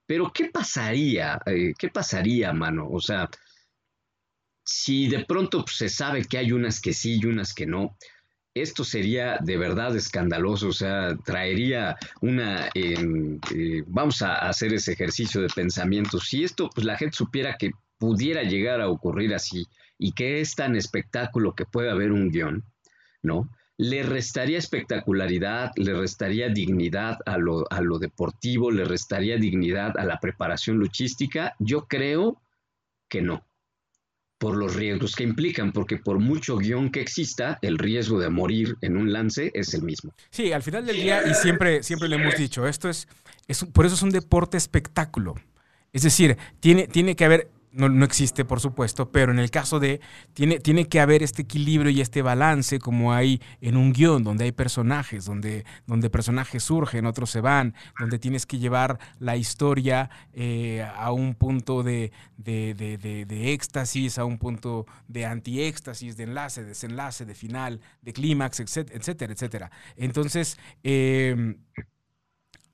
pero 0.07 0.31
¿qué 0.33 0.45
pasaría? 0.45 1.39
Eh, 1.45 1.73
¿Qué 1.77 1.89
pasaría, 1.89 2.51
mano? 2.51 2.89
O 2.89 2.99
sea, 2.99 3.29
si 4.65 5.07
de 5.07 5.25
pronto 5.25 5.63
pues, 5.63 5.77
se 5.77 5.89
sabe 5.89 6.25
que 6.25 6.37
hay 6.37 6.51
unas 6.51 6.81
que 6.81 6.93
sí 6.93 7.19
y 7.21 7.25
unas 7.25 7.53
que 7.53 7.65
no, 7.65 7.97
esto 8.53 8.83
sería 8.83 9.37
de 9.41 9.57
verdad 9.57 9.95
escandaloso, 9.95 10.67
o 10.67 10.73
sea, 10.73 11.15
traería 11.25 11.97
una, 12.21 12.69
eh, 12.75 13.83
vamos 13.87 14.21
a 14.21 14.35
hacer 14.35 14.73
ese 14.73 14.93
ejercicio 14.93 15.41
de 15.41 15.47
pensamiento, 15.47 16.19
si 16.19 16.43
esto, 16.43 16.69
pues 16.73 16.85
la 16.85 16.97
gente 16.97 17.17
supiera 17.17 17.57
que 17.57 17.71
pudiera 17.97 18.43
llegar 18.43 18.81
a 18.81 18.89
ocurrir 18.89 19.33
así, 19.33 19.67
y 19.97 20.11
que 20.11 20.41
es 20.41 20.55
tan 20.55 20.75
espectáculo 20.75 21.55
que 21.55 21.65
puede 21.65 21.89
haber 21.89 22.11
un 22.11 22.29
guion, 22.29 22.63
¿no? 23.21 23.49
Le 23.77 24.03
restaría 24.03 24.59
espectacularidad, 24.59 25.71
le 25.75 25.93
restaría 25.93 26.49
dignidad 26.49 27.17
a 27.25 27.37
lo, 27.37 27.65
a 27.71 27.81
lo 27.81 27.97
deportivo, 27.97 28.69
le 28.69 28.85
restaría 28.85 29.37
dignidad 29.37 29.97
a 29.97 30.05
la 30.05 30.19
preparación 30.19 30.77
luchística. 30.77 31.55
Yo 31.57 31.87
creo 31.87 32.39
que 33.09 33.23
no, 33.23 33.43
por 34.43 34.57
los 34.57 34.75
riesgos 34.75 35.15
que 35.15 35.23
implican, 35.23 35.71
porque 35.71 35.95
por 35.95 36.19
mucho 36.19 36.57
guion 36.57 36.91
que 36.91 36.99
exista, 36.99 37.59
el 37.61 37.77
riesgo 37.77 38.19
de 38.19 38.29
morir 38.29 38.75
en 38.81 38.97
un 38.97 39.13
lance 39.13 39.51
es 39.53 39.73
el 39.73 39.83
mismo. 39.83 40.11
Sí, 40.31 40.51
al 40.51 40.61
final 40.61 40.85
del 40.85 40.97
día, 40.97 41.21
y 41.25 41.33
siempre, 41.33 41.81
siempre 41.81 42.09
le 42.09 42.17
hemos 42.17 42.35
dicho, 42.35 42.67
esto 42.67 42.89
es, 42.89 43.07
es 43.47 43.63
por 43.63 43.85
eso 43.85 43.95
es 43.95 44.01
un 44.01 44.09
deporte 44.09 44.57
espectáculo. 44.57 45.35
Es 45.93 46.01
decir, 46.01 46.37
tiene, 46.59 46.87
tiene 46.87 47.15
que 47.15 47.23
haber 47.23 47.51
no, 47.73 48.05
existe, 48.05 48.45
por 48.45 48.59
supuesto, 48.59 49.11
pero 49.11 49.31
en 49.31 49.39
el 49.39 49.49
caso 49.49 49.79
de, 49.79 49.99
tiene, 50.33 50.59
tiene 50.59 50.87
que 50.87 50.99
haber 50.99 51.23
este 51.23 51.41
equilibrio 51.41 51.91
y 51.91 52.01
este 52.01 52.21
balance 52.21 52.79
como 52.79 53.13
hay 53.13 53.41
en 53.61 53.77
un 53.77 53.93
guion, 53.93 54.23
donde 54.23 54.45
hay 54.45 54.51
personajes, 54.51 55.25
donde, 55.25 55.65
donde 55.87 56.09
personajes 56.09 56.63
surgen, 56.63 57.05
otros 57.05 57.31
se 57.31 57.41
van, 57.41 57.73
donde 57.99 58.19
tienes 58.19 58.45
que 58.45 58.59
llevar 58.59 58.99
la 59.19 59.37
historia 59.37 60.09
eh, 60.33 60.87
a 60.95 61.11
un 61.11 61.33
punto 61.33 61.81
de, 61.81 62.11
de, 62.37 63.53
éxtasis, 63.53 64.19
a 64.19 64.25
un 64.25 64.37
punto 64.37 64.85
de 65.07 65.25
antiéxtasis, 65.25 66.15
de 66.15 66.23
enlace, 66.25 66.63
desenlace, 66.63 67.25
de 67.25 67.33
final, 67.33 67.81
de 68.01 68.13
clímax, 68.13 68.59
etcétera, 68.59 69.33
etcétera. 69.33 69.71
Entonces, 69.97 70.57
eh, 70.83 71.55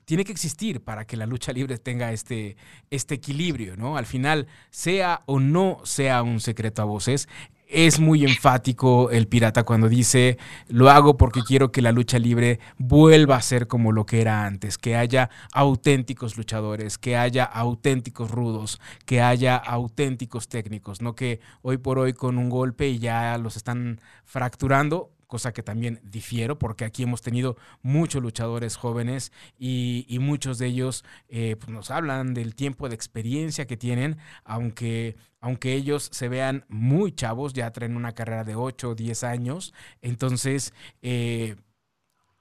tiene 0.10 0.26
que 0.26 0.32
existir 0.32 0.82
para 0.82 1.06
que 1.06 1.16
la 1.18 1.28
lucha 1.28 1.54
libre 1.54 1.78
tenga 1.78 2.12
este, 2.12 2.58
este 2.90 3.14
equilibrio, 3.14 3.78
¿no? 3.78 3.96
Al 3.96 4.08
final, 4.08 4.48
sea 4.72 5.22
o 5.28 5.40
no 5.40 5.82
sea 5.84 6.24
un 6.24 6.40
secreto 6.40 6.82
a 6.82 6.86
voces, 6.86 7.30
es 7.68 8.00
muy 8.00 8.26
enfático 8.26 9.12
el 9.12 9.28
pirata 9.28 9.62
cuando 9.62 9.88
dice, 9.88 10.40
lo 10.68 10.90
hago 10.90 11.16
porque 11.16 11.42
quiero 11.44 11.72
que 11.72 11.84
la 11.84 11.92
lucha 11.92 12.18
libre 12.18 12.60
vuelva 12.80 13.36
a 13.36 13.42
ser 13.44 13.68
como 13.68 13.92
lo 13.92 14.08
que 14.08 14.20
era 14.20 14.48
antes, 14.48 14.80
que 14.80 14.96
haya 14.96 15.30
auténticos 15.54 16.38
luchadores, 16.38 16.98
que 16.98 17.16
haya 17.16 17.44
auténticos 17.44 18.32
rudos, 18.32 18.82
que 19.06 19.22
haya 19.22 19.58
auténticos 19.58 20.48
técnicos, 20.48 21.04
no 21.04 21.14
que 21.14 21.40
hoy 21.62 21.78
por 21.78 22.00
hoy 22.00 22.14
con 22.14 22.40
un 22.40 22.50
golpe 22.50 22.88
y 22.88 22.98
ya 22.98 23.38
los 23.38 23.58
están 23.58 24.02
fracturando, 24.26 25.12
cosa 25.30 25.54
que 25.54 25.62
también 25.62 26.02
difiero, 26.04 26.58
porque 26.58 26.86
aquí 26.86 27.04
hemos 27.04 27.22
tenido 27.22 27.56
muchos 27.84 28.22
luchadores 28.22 28.76
jóvenes 28.76 29.32
y, 29.60 30.18
muchos 30.20 30.58
de 30.58 30.66
ellos 30.66 31.06
eh, 31.30 31.56
pues, 31.58 31.70
nos 31.70 31.92
hablan 31.92 32.34
del 32.34 32.56
tiempo 32.56 32.90
de 32.90 32.96
experiencia 32.96 33.68
que 33.68 33.78
tienen, 33.78 34.18
aunque, 34.44 35.16
aunque 35.40 35.76
ellos 35.76 36.10
se 36.12 36.30
vean 36.30 36.66
muy 36.68 37.12
chavos, 37.12 37.54
ya 37.54 37.72
traen 37.72 37.96
una 37.96 38.14
carrera 38.14 38.44
de 38.44 38.56
8 38.56 38.90
o 38.90 38.96
10 38.96 39.24
años, 39.24 39.74
entonces 40.02 40.74
eh, 41.04 41.56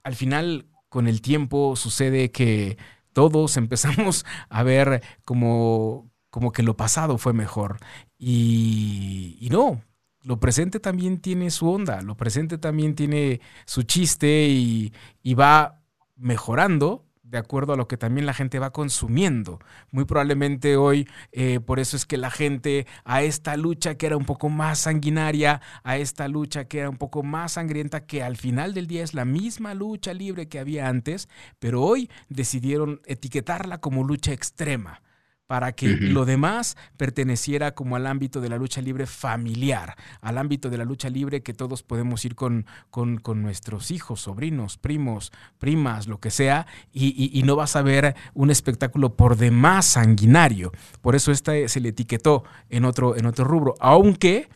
al 0.02 0.16
final 0.16 0.66
con 0.88 1.08
el 1.08 1.20
tiempo 1.20 1.76
sucede 1.76 2.30
que 2.30 2.78
todos 3.12 3.56
empezamos 3.58 4.24
a 4.48 4.62
ver 4.62 5.02
como, 5.26 6.10
como 6.30 6.52
que 6.52 6.62
lo 6.62 6.74
pasado 6.74 7.18
fue 7.18 7.34
mejor. 7.34 7.80
Y, 8.18 9.36
y 9.40 9.50
no, 9.50 9.82
lo 10.28 10.38
presente 10.38 10.78
también 10.78 11.22
tiene 11.22 11.50
su 11.50 11.70
onda, 11.70 12.02
lo 12.02 12.14
presente 12.14 12.58
también 12.58 12.94
tiene 12.94 13.40
su 13.64 13.84
chiste 13.84 14.46
y, 14.50 14.92
va 15.32 15.80
mejorando 16.16 17.06
de 17.22 17.38
acuerdo 17.38 17.72
a 17.72 17.76
lo 17.76 17.88
que 17.88 17.96
también 17.96 18.26
la 18.26 18.34
gente 18.34 18.58
va 18.58 18.70
consumiendo. 18.70 19.58
Muy 19.90 20.04
probablemente 20.04 20.76
hoy, 20.76 21.08
eh, 21.32 21.60
por 21.60 21.80
eso 21.80 21.96
es 21.96 22.04
que 22.04 22.18
la 22.18 22.30
gente 22.30 22.86
a 23.04 23.22
esta 23.22 23.56
lucha 23.56 23.94
que 23.94 24.04
era 24.04 24.18
un 24.18 24.26
poco 24.26 24.50
más 24.50 24.80
sanguinaria, 24.80 25.62
a 25.82 25.96
esta 25.96 26.28
lucha 26.28 26.66
que 26.66 26.80
era 26.80 26.90
un 26.90 26.98
poco 26.98 27.22
más 27.22 27.52
sangrienta, 27.52 28.04
que 28.04 28.22
al 28.22 28.36
final 28.36 28.74
del 28.74 28.86
día 28.86 29.04
es 29.04 29.14
la 29.14 29.24
misma 29.24 29.72
lucha 29.72 30.12
libre 30.12 30.46
que 30.46 30.58
había 30.58 30.88
antes, 30.88 31.30
pero 31.58 31.82
hoy 31.82 32.10
decidieron 32.28 33.00
etiquetarla 33.06 33.78
como 33.78 34.04
lucha 34.04 34.32
extrema 34.32 35.00
para 35.48 35.72
que 35.72 35.88
lo 35.88 36.26
demás 36.26 36.76
perteneciera 36.98 37.74
como 37.74 37.96
al 37.96 38.06
ámbito 38.06 38.42
de 38.42 38.50
la 38.50 38.58
lucha 38.58 38.82
libre 38.82 39.06
familiar, 39.06 39.96
al 40.20 40.36
ámbito 40.36 40.68
de 40.68 40.76
la 40.76 40.84
lucha 40.84 41.08
libre 41.08 41.42
que 41.42 41.54
todos 41.54 41.82
podemos 41.82 42.22
ir 42.26 42.34
con, 42.34 42.66
con, 42.90 43.42
nuestros 43.42 43.90
hijos, 43.90 44.20
sobrinos, 44.20 44.76
primos, 44.76 45.32
primas, 45.58 46.06
lo 46.06 46.20
que 46.20 46.30
sea, 46.30 46.66
y, 46.92 47.42
no 47.46 47.56
vas 47.56 47.76
a 47.76 47.82
ver 47.82 48.14
un 48.34 48.50
espectáculo 48.50 49.16
por 49.16 49.36
demás 49.36 49.86
sanguinario. 49.86 50.70
Por 51.00 51.16
eso 51.16 51.32
esta 51.32 51.52
se 51.66 51.80
le 51.80 51.88
etiquetó 51.88 52.44
en 52.68 52.84
otro, 52.84 53.16
en 53.16 53.24
otro 53.24 53.46
rubro, 53.46 53.74
aunque 53.80 54.50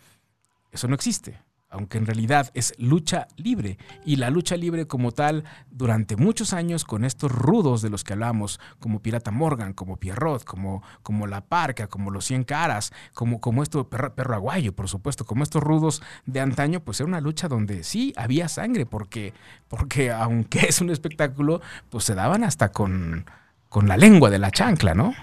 eso 0.73 0.89
no 0.89 0.95
existe 0.95 1.41
aunque 1.73 1.99
en 1.99 2.07
realidad 2.07 2.51
es 2.55 2.75
lucha 2.79 3.29
libre. 3.37 3.79
Y 4.05 4.17
la 4.17 4.31
lucha 4.31 4.57
libre 4.57 4.87
como 4.87 5.13
tal, 5.13 5.45
durante 5.71 6.17
muchos 6.17 6.53
años, 6.53 6.85
con 6.85 7.05
estos 7.05 7.33
rudos 7.33 7.83
de 7.83 7.91
los 7.91 8.05
que 8.05 8.13
hablamos, 8.13 8.61
como 8.79 9.01
Pirata 9.01 9.31
Morgan, 9.31 9.73
como 9.73 9.97
Pierrot, 9.97 10.45
como, 10.45 10.83
como 11.03 11.27
La 11.27 11.41
Parca, 11.41 11.89
como 11.89 12.11
Los 12.11 12.27
Cien 12.27 12.45
Caras, 12.45 12.93
como, 13.15 13.41
como 13.41 13.63
esto, 13.63 13.89
perro, 13.89 14.15
perro, 14.15 14.35
Aguayo, 14.35 14.75
por 14.75 14.89
supuesto, 14.89 15.25
como 15.25 15.43
estos 15.43 15.63
rudos 15.63 16.03
de 16.27 16.41
antaño, 16.41 16.81
pues 16.81 17.01
era 17.01 17.09
una 17.09 17.21
lucha 17.21 17.49
donde 17.49 17.85
sí 17.85 18.13
había 18.17 18.49
sangre, 18.49 18.87
porque, 18.87 19.33
porque 19.69 20.11
aunque 20.11 20.61
es 20.69 20.81
un 20.81 20.91
espectáculo, 20.91 21.61
pues 21.91 22.05
se 22.05 22.15
daban 22.15 22.45
hasta 22.45 22.71
con, 22.71 23.27
con 23.69 23.89
la 23.89 23.97
lengua 23.97 24.31
de 24.31 24.39
la 24.39 24.51
chancla, 24.51 24.95
¿no? 24.95 25.15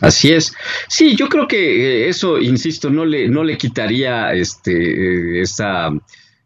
Así 0.00 0.32
es. 0.32 0.54
Sí, 0.88 1.14
yo 1.14 1.28
creo 1.28 1.46
que 1.46 2.04
eh, 2.04 2.08
eso, 2.08 2.38
insisto, 2.38 2.90
no 2.90 3.04
le, 3.04 3.28
no 3.28 3.44
le 3.44 3.58
quitaría 3.58 4.32
este, 4.32 4.72
eh, 4.72 5.42
esa, 5.42 5.90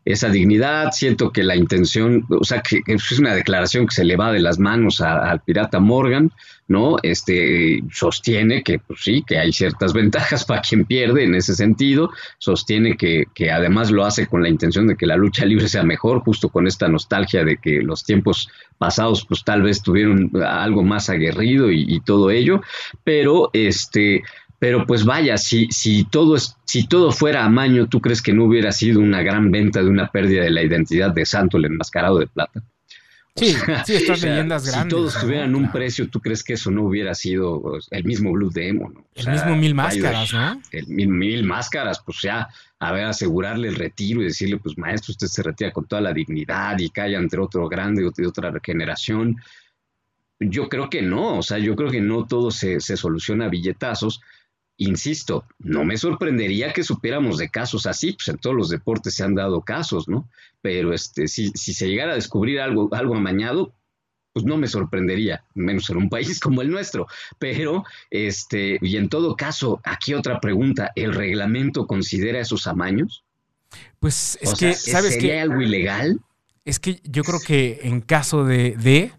esa 0.04 0.28
dignidad. 0.28 0.90
Siento 0.92 1.30
que 1.30 1.42
la 1.42 1.56
intención, 1.56 2.26
o 2.28 2.44
sea, 2.44 2.60
que, 2.60 2.80
es 2.86 3.18
una 3.18 3.34
declaración 3.34 3.86
que 3.86 3.94
se 3.94 4.04
le 4.04 4.16
va 4.16 4.32
de 4.32 4.40
las 4.40 4.58
manos 4.58 5.00
al 5.00 5.40
pirata 5.40 5.78
Morgan, 5.78 6.32
¿no? 6.66 6.96
Este 7.02 7.82
sostiene 7.92 8.62
que, 8.62 8.78
pues 8.78 9.00
sí, 9.02 9.22
que 9.26 9.38
hay 9.38 9.52
ciertas 9.52 9.92
ventajas 9.92 10.44
para 10.44 10.62
quien 10.62 10.84
pierde 10.84 11.24
en 11.24 11.34
ese 11.34 11.54
sentido. 11.54 12.10
Sostiene 12.38 12.96
que, 12.96 13.24
que 13.34 13.50
además 13.50 13.90
lo 13.90 14.04
hace 14.04 14.26
con 14.26 14.42
la 14.42 14.48
intención 14.48 14.86
de 14.86 14.96
que 14.96 15.06
la 15.06 15.16
lucha 15.16 15.44
libre 15.44 15.68
sea 15.68 15.82
mejor, 15.82 16.20
justo 16.20 16.48
con 16.48 16.66
esta 16.66 16.88
nostalgia 16.88 17.44
de 17.44 17.58
que 17.58 17.82
los 17.82 18.04
tiempos 18.04 18.48
pasados, 18.78 19.26
pues 19.26 19.44
tal 19.44 19.62
vez 19.62 19.82
tuvieron 19.82 20.30
algo 20.44 20.82
más 20.82 21.10
aguerrido 21.10 21.70
y, 21.70 22.00
todo 22.04 22.30
ello. 22.30 22.60
Pero 23.02 23.50
este 23.52 24.22
pero 24.58 24.86
pues 24.86 25.04
vaya, 25.04 25.36
si, 25.36 25.66
si, 25.70 26.04
todo 26.04 26.36
es, 26.36 26.56
si 26.64 26.86
todo 26.86 27.12
fuera 27.12 27.44
amaño, 27.44 27.86
¿tú 27.86 28.00
crees 28.00 28.22
que 28.22 28.32
no 28.32 28.44
hubiera 28.44 28.72
sido 28.72 29.00
una 29.00 29.22
gran 29.22 29.50
venta 29.50 29.82
de 29.82 29.90
una 29.90 30.10
pérdida 30.10 30.42
de 30.42 30.50
la 30.50 30.62
identidad 30.62 31.12
de 31.12 31.26
Santo, 31.26 31.58
el 31.58 31.66
enmascarado 31.66 32.18
de 32.18 32.28
plata? 32.28 32.62
Sí, 33.36 33.52
sí, 33.86 33.94
estas 33.96 34.22
leyendas 34.22 34.64
grandes. 34.64 34.84
Si 34.84 34.88
todos 34.88 35.20
tuvieran 35.20 35.54
un 35.56 35.70
precio, 35.72 36.08
¿tú 36.08 36.20
crees 36.20 36.44
que 36.44 36.52
eso 36.52 36.70
no 36.70 36.84
hubiera 36.84 37.14
sido 37.14 37.78
el 37.90 38.04
mismo 38.04 38.32
Blue 38.32 38.50
Demon? 38.50 39.04
el 39.14 39.28
mismo 39.28 39.56
Mil 39.56 39.74
Máscaras, 39.74 40.32
¿no? 40.32 40.62
El 40.70 40.86
mil, 40.86 41.08
mil 41.08 41.44
Máscaras, 41.44 42.00
pues 42.04 42.18
ya, 42.22 42.48
a 42.78 42.92
ver, 42.92 43.06
asegurarle 43.06 43.68
el 43.68 43.74
retiro 43.74 44.22
y 44.22 44.26
decirle, 44.26 44.58
pues 44.58 44.78
maestro, 44.78 45.12
usted 45.12 45.26
se 45.26 45.42
retira 45.42 45.72
con 45.72 45.86
toda 45.86 46.00
la 46.00 46.12
dignidad 46.12 46.78
y 46.78 46.90
cae 46.90 47.16
entre 47.16 47.40
otro 47.40 47.68
grande 47.68 48.08
de 48.16 48.26
otra 48.26 48.52
generación. 48.62 49.36
Yo 50.38 50.68
creo 50.68 50.88
que 50.88 51.02
no, 51.02 51.38
o 51.38 51.42
sea, 51.42 51.58
yo 51.58 51.74
creo 51.74 51.90
que 51.90 52.00
no 52.00 52.26
todo 52.26 52.52
se, 52.52 52.78
se 52.78 52.96
soluciona 52.96 53.46
a 53.46 53.48
billetazos. 53.48 54.20
Insisto, 54.76 55.44
no 55.60 55.84
me 55.84 55.96
sorprendería 55.96 56.72
que 56.72 56.82
supiéramos 56.82 57.38
de 57.38 57.48
casos 57.48 57.86
así, 57.86 58.12
pues 58.12 58.28
en 58.28 58.38
todos 58.38 58.56
los 58.56 58.68
deportes 58.70 59.14
se 59.14 59.22
han 59.22 59.34
dado 59.34 59.62
casos, 59.62 60.08
¿no? 60.08 60.28
Pero 60.62 60.92
este, 60.92 61.28
si, 61.28 61.50
si 61.54 61.72
se 61.72 61.88
llegara 61.88 62.12
a 62.12 62.16
descubrir 62.16 62.60
algo, 62.60 62.88
algo 62.92 63.14
amañado, 63.14 63.72
pues 64.32 64.44
no 64.44 64.56
me 64.56 64.66
sorprendería, 64.66 65.44
menos 65.54 65.88
en 65.90 65.96
un 65.96 66.08
país 66.08 66.40
como 66.40 66.60
el 66.60 66.70
nuestro. 66.70 67.06
Pero, 67.38 67.84
este, 68.10 68.78
y 68.82 68.96
en 68.96 69.08
todo 69.08 69.36
caso, 69.36 69.80
aquí 69.84 70.12
otra 70.12 70.40
pregunta, 70.40 70.90
¿el 70.96 71.14
reglamento 71.14 71.86
considera 71.86 72.40
esos 72.40 72.66
amaños? 72.66 73.24
Pues 74.00 74.38
es 74.40 74.54
que, 74.54 74.74
¿sabes 74.74 75.14
¿sería 75.14 75.42
algo 75.42 75.60
ilegal? 75.60 76.20
Es 76.64 76.80
que 76.80 77.00
yo 77.04 77.22
creo 77.22 77.40
que 77.40 77.80
en 77.82 78.00
caso 78.00 78.44
de, 78.44 78.76
de 78.76 79.12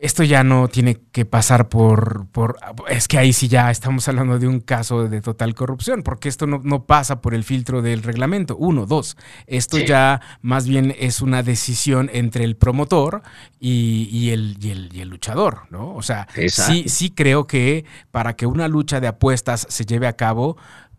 esto 0.00 0.24
ya 0.24 0.42
no 0.42 0.68
tiene 0.68 0.96
que 1.12 1.26
pasar 1.26 1.68
por, 1.68 2.26
por, 2.28 2.58
Es 2.88 3.06
que 3.06 3.18
ahí 3.18 3.34
sí 3.34 3.48
ya 3.48 3.70
estamos 3.70 4.08
hablando 4.08 4.38
de 4.38 4.48
un 4.48 4.60
caso 4.60 5.06
de 5.08 5.20
total 5.20 5.54
corrupción, 5.54 6.02
porque 6.02 6.30
esto 6.30 6.46
no, 6.46 6.86
pasa 6.86 7.20
por 7.20 7.34
el 7.34 7.44
filtro 7.44 7.82
del 7.82 8.02
reglamento. 8.02 8.56
Uno, 8.56 8.86
dos. 8.86 9.18
Esto 9.46 9.78
ya 9.78 10.22
más 10.40 10.66
bien 10.66 10.94
es 10.98 11.20
una 11.20 11.42
decisión 11.42 12.10
entre 12.14 12.44
el 12.44 12.56
promotor 12.56 13.22
y, 13.58 14.30
el, 14.30 14.56
y, 14.58 14.70
el, 14.70 14.88
y 14.90 15.02
el, 15.02 15.08
luchador, 15.10 15.64
¿no? 15.68 15.94
O 15.94 16.02
sea, 16.02 16.26
sí, 16.48 16.88
sí 16.88 17.10
creo 17.10 17.46
que 17.46 17.84
para 18.10 18.36
que 18.36 18.46
una 18.46 18.68
lucha 18.68 19.00
de 19.00 19.08
apuestas 19.08 19.66
se 19.68 19.84
lleve 19.84 20.06
a 20.06 20.14
cabo, 20.14 20.56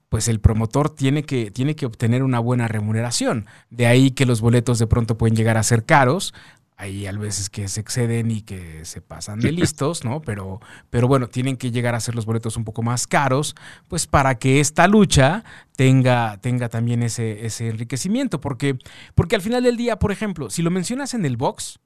pues 0.10 0.28
el 0.28 0.42
promotor 0.42 0.94
tiene 0.94 1.24
que, 1.24 1.50
tiene 1.50 1.76
que 1.76 1.86
obtener 1.86 2.22
una 2.22 2.40
buena 2.40 2.68
remuneración. 2.68 3.48
De 3.70 3.88
ahí 3.88 4.12
que 4.12 4.26
los 4.26 4.42
boletos 4.42 4.78
de 4.78 4.86
pronto 4.86 5.18
pueden 5.18 5.36
llegar 5.36 5.58
a 5.58 5.64
ser 5.64 5.86
caros 5.86 6.34
hay 6.82 7.06
a 7.06 7.12
veces 7.12 7.52
que 7.52 7.68
se 7.68 7.80
exceden 7.80 8.32
y 8.32 8.42
que 8.42 8.86
se 8.86 9.02
pasan 9.02 9.40
de 9.40 9.52
listos, 9.52 10.04
¿no? 10.04 10.20
Pero, 10.22 10.60
pero 10.90 11.08
bueno, 11.08 11.28
tienen 11.28 11.56
que 11.56 11.70
llegar 11.70 11.94
a 11.94 12.00
ser 12.00 12.16
los 12.16 12.26
boletos 12.26 12.58
un 12.58 12.64
poco 12.64 12.82
más 12.82 13.06
caros, 13.06 13.56
pues 13.88 14.08
para 14.08 14.40
que 14.40 14.60
esta 14.60 14.88
lucha 14.88 15.44
tenga, 15.76 16.38
tenga 16.42 16.70
también 16.70 17.04
ese, 17.04 17.46
ese 17.46 17.70
enriquecimiento. 17.70 18.42
Porque, 18.42 18.80
porque 19.14 19.36
al 19.36 19.44
final 19.44 19.62
del 19.62 19.78
día, 19.78 20.00
por 20.00 20.12
ejemplo, 20.12 20.50
si 20.50 20.64
lo 20.64 20.72
mencionas 20.72 21.14
en 21.14 21.24
el 21.24 21.38
box, 21.38 21.80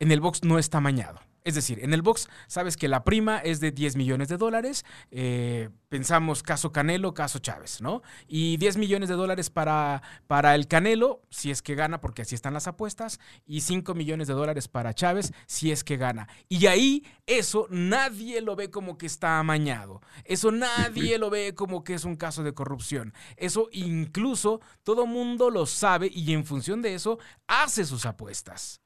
en 0.00 0.10
el 0.10 0.20
box 0.20 0.42
no 0.42 0.58
está 0.58 0.80
mañado. 0.80 1.20
Es 1.44 1.54
decir, 1.54 1.80
en 1.82 1.92
el 1.92 2.00
box 2.00 2.30
sabes 2.46 2.78
que 2.78 2.88
la 2.88 3.04
prima 3.04 3.36
es 3.36 3.60
de 3.60 3.70
10 3.70 3.96
millones 3.96 4.28
de 4.28 4.38
dólares. 4.38 4.82
Eh, 5.10 5.68
pensamos 5.90 6.42
caso 6.42 6.72
Canelo, 6.72 7.12
caso 7.12 7.38
Chávez, 7.38 7.82
¿no? 7.82 8.00
Y 8.26 8.56
10 8.56 8.78
millones 8.78 9.10
de 9.10 9.14
dólares 9.14 9.50
para, 9.50 10.00
para 10.26 10.54
el 10.54 10.68
Canelo, 10.68 11.20
si 11.28 11.50
es 11.50 11.60
que 11.60 11.74
gana, 11.74 12.00
porque 12.00 12.22
así 12.22 12.34
están 12.34 12.54
las 12.54 12.66
apuestas. 12.66 13.20
Y 13.44 13.60
5 13.60 13.94
millones 13.94 14.26
de 14.26 14.32
dólares 14.32 14.68
para 14.68 14.94
Chávez, 14.94 15.34
si 15.46 15.70
es 15.70 15.84
que 15.84 15.98
gana. 15.98 16.28
Y 16.48 16.64
ahí 16.64 17.04
eso 17.26 17.66
nadie 17.68 18.40
lo 18.40 18.56
ve 18.56 18.70
como 18.70 18.96
que 18.96 19.04
está 19.04 19.38
amañado. 19.38 20.00
Eso 20.24 20.50
nadie 20.50 21.18
lo 21.18 21.28
ve 21.28 21.54
como 21.54 21.84
que 21.84 21.92
es 21.92 22.04
un 22.04 22.16
caso 22.16 22.42
de 22.42 22.54
corrupción. 22.54 23.12
Eso 23.36 23.68
incluso 23.70 24.62
todo 24.82 25.04
mundo 25.04 25.50
lo 25.50 25.66
sabe 25.66 26.10
y 26.10 26.32
en 26.32 26.46
función 26.46 26.80
de 26.80 26.94
eso 26.94 27.18
hace 27.46 27.84
sus 27.84 28.06
apuestas 28.06 28.80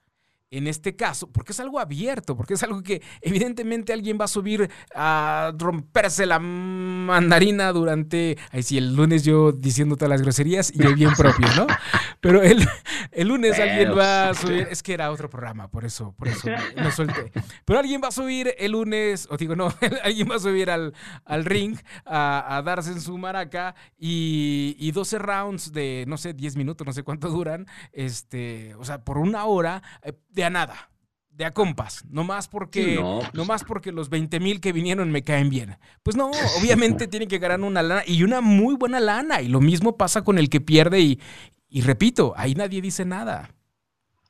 en 0.51 0.67
este 0.67 0.97
caso, 0.97 1.31
porque 1.31 1.53
es 1.53 1.61
algo 1.61 1.79
abierto, 1.79 2.37
porque 2.37 2.55
es 2.55 2.63
algo 2.63 2.83
que 2.83 3.03
evidentemente 3.21 3.93
alguien 3.93 4.19
va 4.19 4.25
a 4.25 4.29
subir 4.29 4.71
a 4.95 5.53
romperse 5.59 6.25
la 6.25 6.39
mandarina 6.39 7.73
durante, 7.73 8.39
ahí 8.51 8.63
sí, 8.63 8.79
el 8.79 8.95
lunes 8.95 9.25
yo 9.25 9.53
diciendo 9.53 9.97
todas 9.97 10.11
las 10.11 10.23
groserías 10.23 10.73
y 10.75 10.83
yo 10.83 10.95
bien 10.95 11.13
propio, 11.13 11.47
¿no? 11.55 11.67
Pero 12.21 12.43
el, 12.43 12.67
el 13.13 13.29
lunes 13.29 13.59
alguien 13.59 13.97
va 13.97 14.31
a 14.31 14.35
subir, 14.35 14.67
es 14.71 14.83
que 14.83 14.95
era 14.95 15.11
otro 15.11 15.29
programa, 15.29 15.69
por 15.69 15.85
eso, 15.85 16.15
por 16.17 16.29
eso 16.29 16.49
no 16.77 16.91
solté. 16.91 17.31
Pero 17.65 17.79
alguien 17.79 18.01
va 18.03 18.09
a 18.09 18.13
subir 18.13 18.55
el 18.59 18.73
lunes, 18.73 19.29
o 19.31 19.37
digo, 19.37 19.55
no, 19.55 19.73
alguien 20.03 20.31
va 20.31 20.37
a 20.37 20.41
subir 20.41 20.71
al, 20.71 20.95
al 21.25 21.45
ring 21.45 21.77
a, 22.07 22.63
darse 22.65 22.91
en 22.91 23.01
su 23.01 23.17
maraca 23.19 23.75
y, 23.99 24.77
y 24.79 24.91
12 24.93 25.19
rounds 25.19 25.73
de, 25.73 26.05
no 26.09 26.17
sé, 26.17 26.33
10 26.33 26.57
minutos, 26.57 26.87
no 26.87 26.93
sé 26.93 27.03
cuánto 27.03 27.29
duran, 27.29 27.67
este, 27.93 28.75
o 28.77 28.85
sea, 28.85 29.05
por 29.05 29.19
una 29.19 29.45
hora 29.45 29.83
eh, 30.03 30.13
de 30.39 30.45
a 30.45 30.51
nada, 30.51 30.93
de 31.31 31.45
a 31.45 31.51
compas, 31.51 32.05
no 32.09 32.23
más 32.23 32.47
porque, 32.47 32.95
no, 32.95 33.23
pues 33.35 33.49
más 33.49 33.65
porque 33.65 33.91
los 33.91 34.09
20 34.09 34.39
mil 34.39 34.61
que 34.61 34.73
vinieron 34.73 35.11
me 35.11 35.25
caen 35.25 35.51
bien. 35.51 35.79
Pues 36.05 36.17
no, 36.17 36.31
obviamente 36.61 37.09
tienen 37.09 37.29
que 37.29 37.41
ganar 37.41 37.61
una 37.61 37.83
lana 37.83 38.05
y 38.07 38.23
una 38.23 38.41
muy 38.41 38.77
buena 38.77 39.01
lana. 39.01 39.43
Y 39.43 39.49
lo 39.49 39.61
mismo 39.61 39.97
pasa 39.97 40.23
con 40.23 40.39
el 40.39 40.49
que 40.49 40.61
pierde 40.61 41.01
y, 41.01 41.21
y 41.69 41.81
repito, 41.81 42.35
ahí 42.37 42.55
nadie 42.55 42.81
dice 42.81 43.05
nada. 43.05 43.51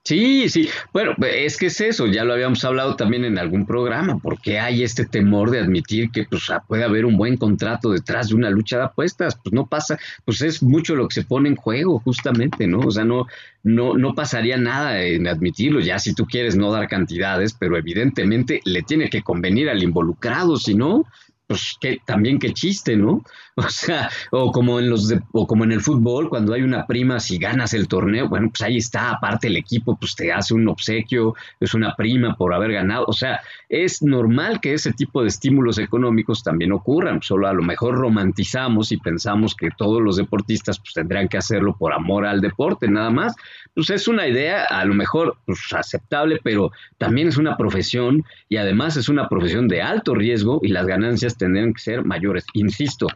Sí, 0.09 0.49
sí. 0.49 0.71
Bueno, 0.91 1.15
es 1.21 1.59
que 1.59 1.67
es 1.67 1.83
eso, 1.83 2.07
ya 2.07 2.25
lo 2.25 2.33
habíamos 2.33 2.65
hablado 2.65 2.97
también 2.97 3.27
en 3.27 3.37
algún 3.37 3.67
programa, 3.67 4.19
porque 4.23 4.59
hay 4.59 4.83
este 4.83 5.05
temor 5.05 5.51
de 5.51 5.61
admitir 5.61 6.11
que 6.11 6.25
pues, 6.25 6.49
ah, 6.49 6.65
puede 6.67 6.85
haber 6.85 7.05
un 7.05 7.19
buen 7.19 7.37
contrato 7.37 7.91
detrás 7.91 8.31
de 8.31 8.35
una 8.35 8.49
lucha 8.49 8.79
de 8.79 8.85
apuestas. 8.85 9.37
Pues 9.37 9.53
no 9.53 9.67
pasa, 9.67 9.99
pues 10.25 10.41
es 10.41 10.63
mucho 10.63 10.97
lo 10.97 11.09
que 11.09 11.15
se 11.17 11.25
pone 11.25 11.51
en 11.51 11.57
juego, 11.57 11.99
justamente, 11.99 12.67
¿no? 12.67 12.79
O 12.79 12.91
sea, 12.91 13.05
no, 13.05 13.27
no, 13.63 13.99
no 13.99 14.15
pasaría 14.15 14.57
nada 14.57 15.03
en 15.03 15.29
admitirlo, 15.29 15.79
ya 15.81 15.99
si 15.99 16.15
tú 16.15 16.25
quieres 16.25 16.57
no 16.57 16.73
dar 16.73 16.89
cantidades, 16.89 17.53
pero 17.53 17.77
evidentemente 17.77 18.63
le 18.65 18.81
tiene 18.85 19.11
que 19.11 19.21
convenir 19.21 19.69
al 19.69 19.83
involucrado, 19.83 20.57
si 20.57 20.75
no, 20.75 21.05
pues 21.47 21.77
que 21.79 21.99
también 22.07 22.39
qué 22.39 22.55
chiste, 22.55 22.97
¿no? 22.97 23.23
O 23.69 23.71
sea, 23.71 24.09
o 24.31 24.53
como 24.53 24.79
en 24.79 24.89
los 24.89 25.13
o 25.33 25.47
como 25.47 25.65
en 25.65 25.73
el 25.73 25.81
fútbol, 25.81 26.29
cuando 26.29 26.55
hay 26.55 26.63
una 26.63 26.87
prima, 26.87 27.19
si 27.19 27.39
ganas 27.39 27.75
el 27.75 27.89
torneo, 27.89 28.29
bueno, 28.29 28.51
pues 28.51 28.63
ahí 28.63 28.77
está, 28.77 29.11
aparte 29.11 29.49
el 29.49 29.57
equipo, 29.57 29.97
pues 29.97 30.15
te 30.15 30.33
hace 30.33 30.55
un 30.55 30.69
obsequio, 30.69 31.35
es 31.59 31.75
una 31.75 31.95
prima 31.97 32.37
por 32.37 32.55
haber 32.55 32.73
ganado. 32.73 33.05
O 33.07 33.13
sea, 33.13 33.41
es 33.69 34.03
normal 34.03 34.61
que 34.61 34.75
ese 34.75 34.93
tipo 34.93 35.23
de 35.23 35.29
estímulos 35.29 35.79
económicos 35.79 36.43
también 36.43 36.73
ocurran. 36.73 37.21
Solo 37.23 37.49
a 37.49 37.53
lo 37.53 37.63
mejor 37.63 37.97
romantizamos 37.97 38.93
y 38.93 38.97
pensamos 38.97 39.55
que 39.55 39.71
todos 39.77 40.01
los 40.01 40.17
deportistas 40.17 40.79
pues 40.79 40.95
tendrían 40.95 41.29
que 41.29 41.39
hacerlo 41.39 41.77
por 41.77 41.93
amor 41.93 42.27
al 42.27 42.41
deporte, 42.41 42.89
nada 42.89 43.11
más. 43.11 43.35
Pues 43.75 43.91
es 43.91 44.09
una 44.09 44.27
idea 44.27 44.65
a 44.65 44.85
lo 44.85 44.95
mejor 44.95 45.37
pues, 45.45 45.61
aceptable, 45.73 46.41
pero 46.43 46.71
también 46.97 47.29
es 47.29 47.37
una 47.37 47.57
profesión 47.57 48.25
y 48.49 48.57
además 48.57 48.97
es 48.97 49.09
una 49.09 49.29
profesión 49.29 49.69
de 49.69 49.83
alto 49.83 50.15
riesgo 50.15 50.61
y 50.63 50.69
las 50.69 50.87
ganancias 50.87 51.37
tendrían 51.37 51.75
que 51.75 51.81
ser 51.81 52.05
mayores. 52.05 52.45
Insisto, 52.55 53.09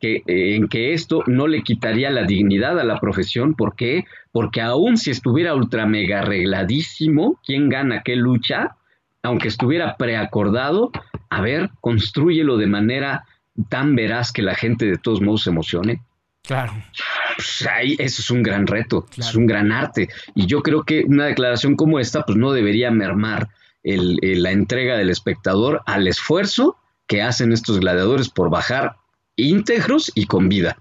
que, 0.00 0.16
eh, 0.26 0.56
en 0.56 0.68
que 0.68 0.92
esto 0.92 1.22
no 1.26 1.46
le 1.46 1.62
quitaría 1.62 2.10
la 2.10 2.24
dignidad 2.24 2.78
a 2.78 2.84
la 2.84 3.00
profesión. 3.00 3.54
¿Por 3.54 3.74
qué? 3.76 4.04
Porque 4.32 4.60
aún 4.60 4.96
si 4.96 5.10
estuviera 5.10 5.54
ultra 5.54 5.86
mega 5.86 6.20
arregladísimo, 6.20 7.40
quién 7.44 7.68
gana 7.68 8.02
qué 8.02 8.16
lucha, 8.16 8.76
aunque 9.22 9.48
estuviera 9.48 9.96
preacordado, 9.96 10.90
a 11.30 11.40
ver, 11.40 11.70
construyelo 11.80 12.56
de 12.56 12.66
manera 12.66 13.24
tan 13.68 13.96
veraz 13.96 14.32
que 14.32 14.42
la 14.42 14.54
gente 14.54 14.86
de 14.86 14.98
todos 14.98 15.20
modos 15.20 15.44
se 15.44 15.50
emocione. 15.50 16.02
Claro. 16.42 16.72
Pues 17.34 17.66
ahí, 17.68 17.96
eso 17.98 18.22
es 18.22 18.30
un 18.30 18.42
gran 18.42 18.66
reto, 18.66 19.06
es 19.16 19.34
un 19.34 19.46
gran 19.46 19.72
arte. 19.72 20.08
Y 20.34 20.46
yo 20.46 20.62
creo 20.62 20.84
que 20.84 21.04
una 21.06 21.26
declaración 21.26 21.74
como 21.74 21.98
esta, 21.98 22.24
pues 22.24 22.38
no 22.38 22.52
debería 22.52 22.90
mermar 22.90 23.48
la 23.82 24.50
entrega 24.50 24.96
del 24.96 25.10
espectador 25.10 25.82
al 25.86 26.08
esfuerzo 26.08 26.76
que 27.06 27.22
hacen 27.22 27.52
estos 27.52 27.80
gladiadores 27.80 28.28
por 28.28 28.50
bajar 28.50 28.96
íntegros 29.36 30.10
y 30.14 30.26
con 30.26 30.48
vida. 30.48 30.78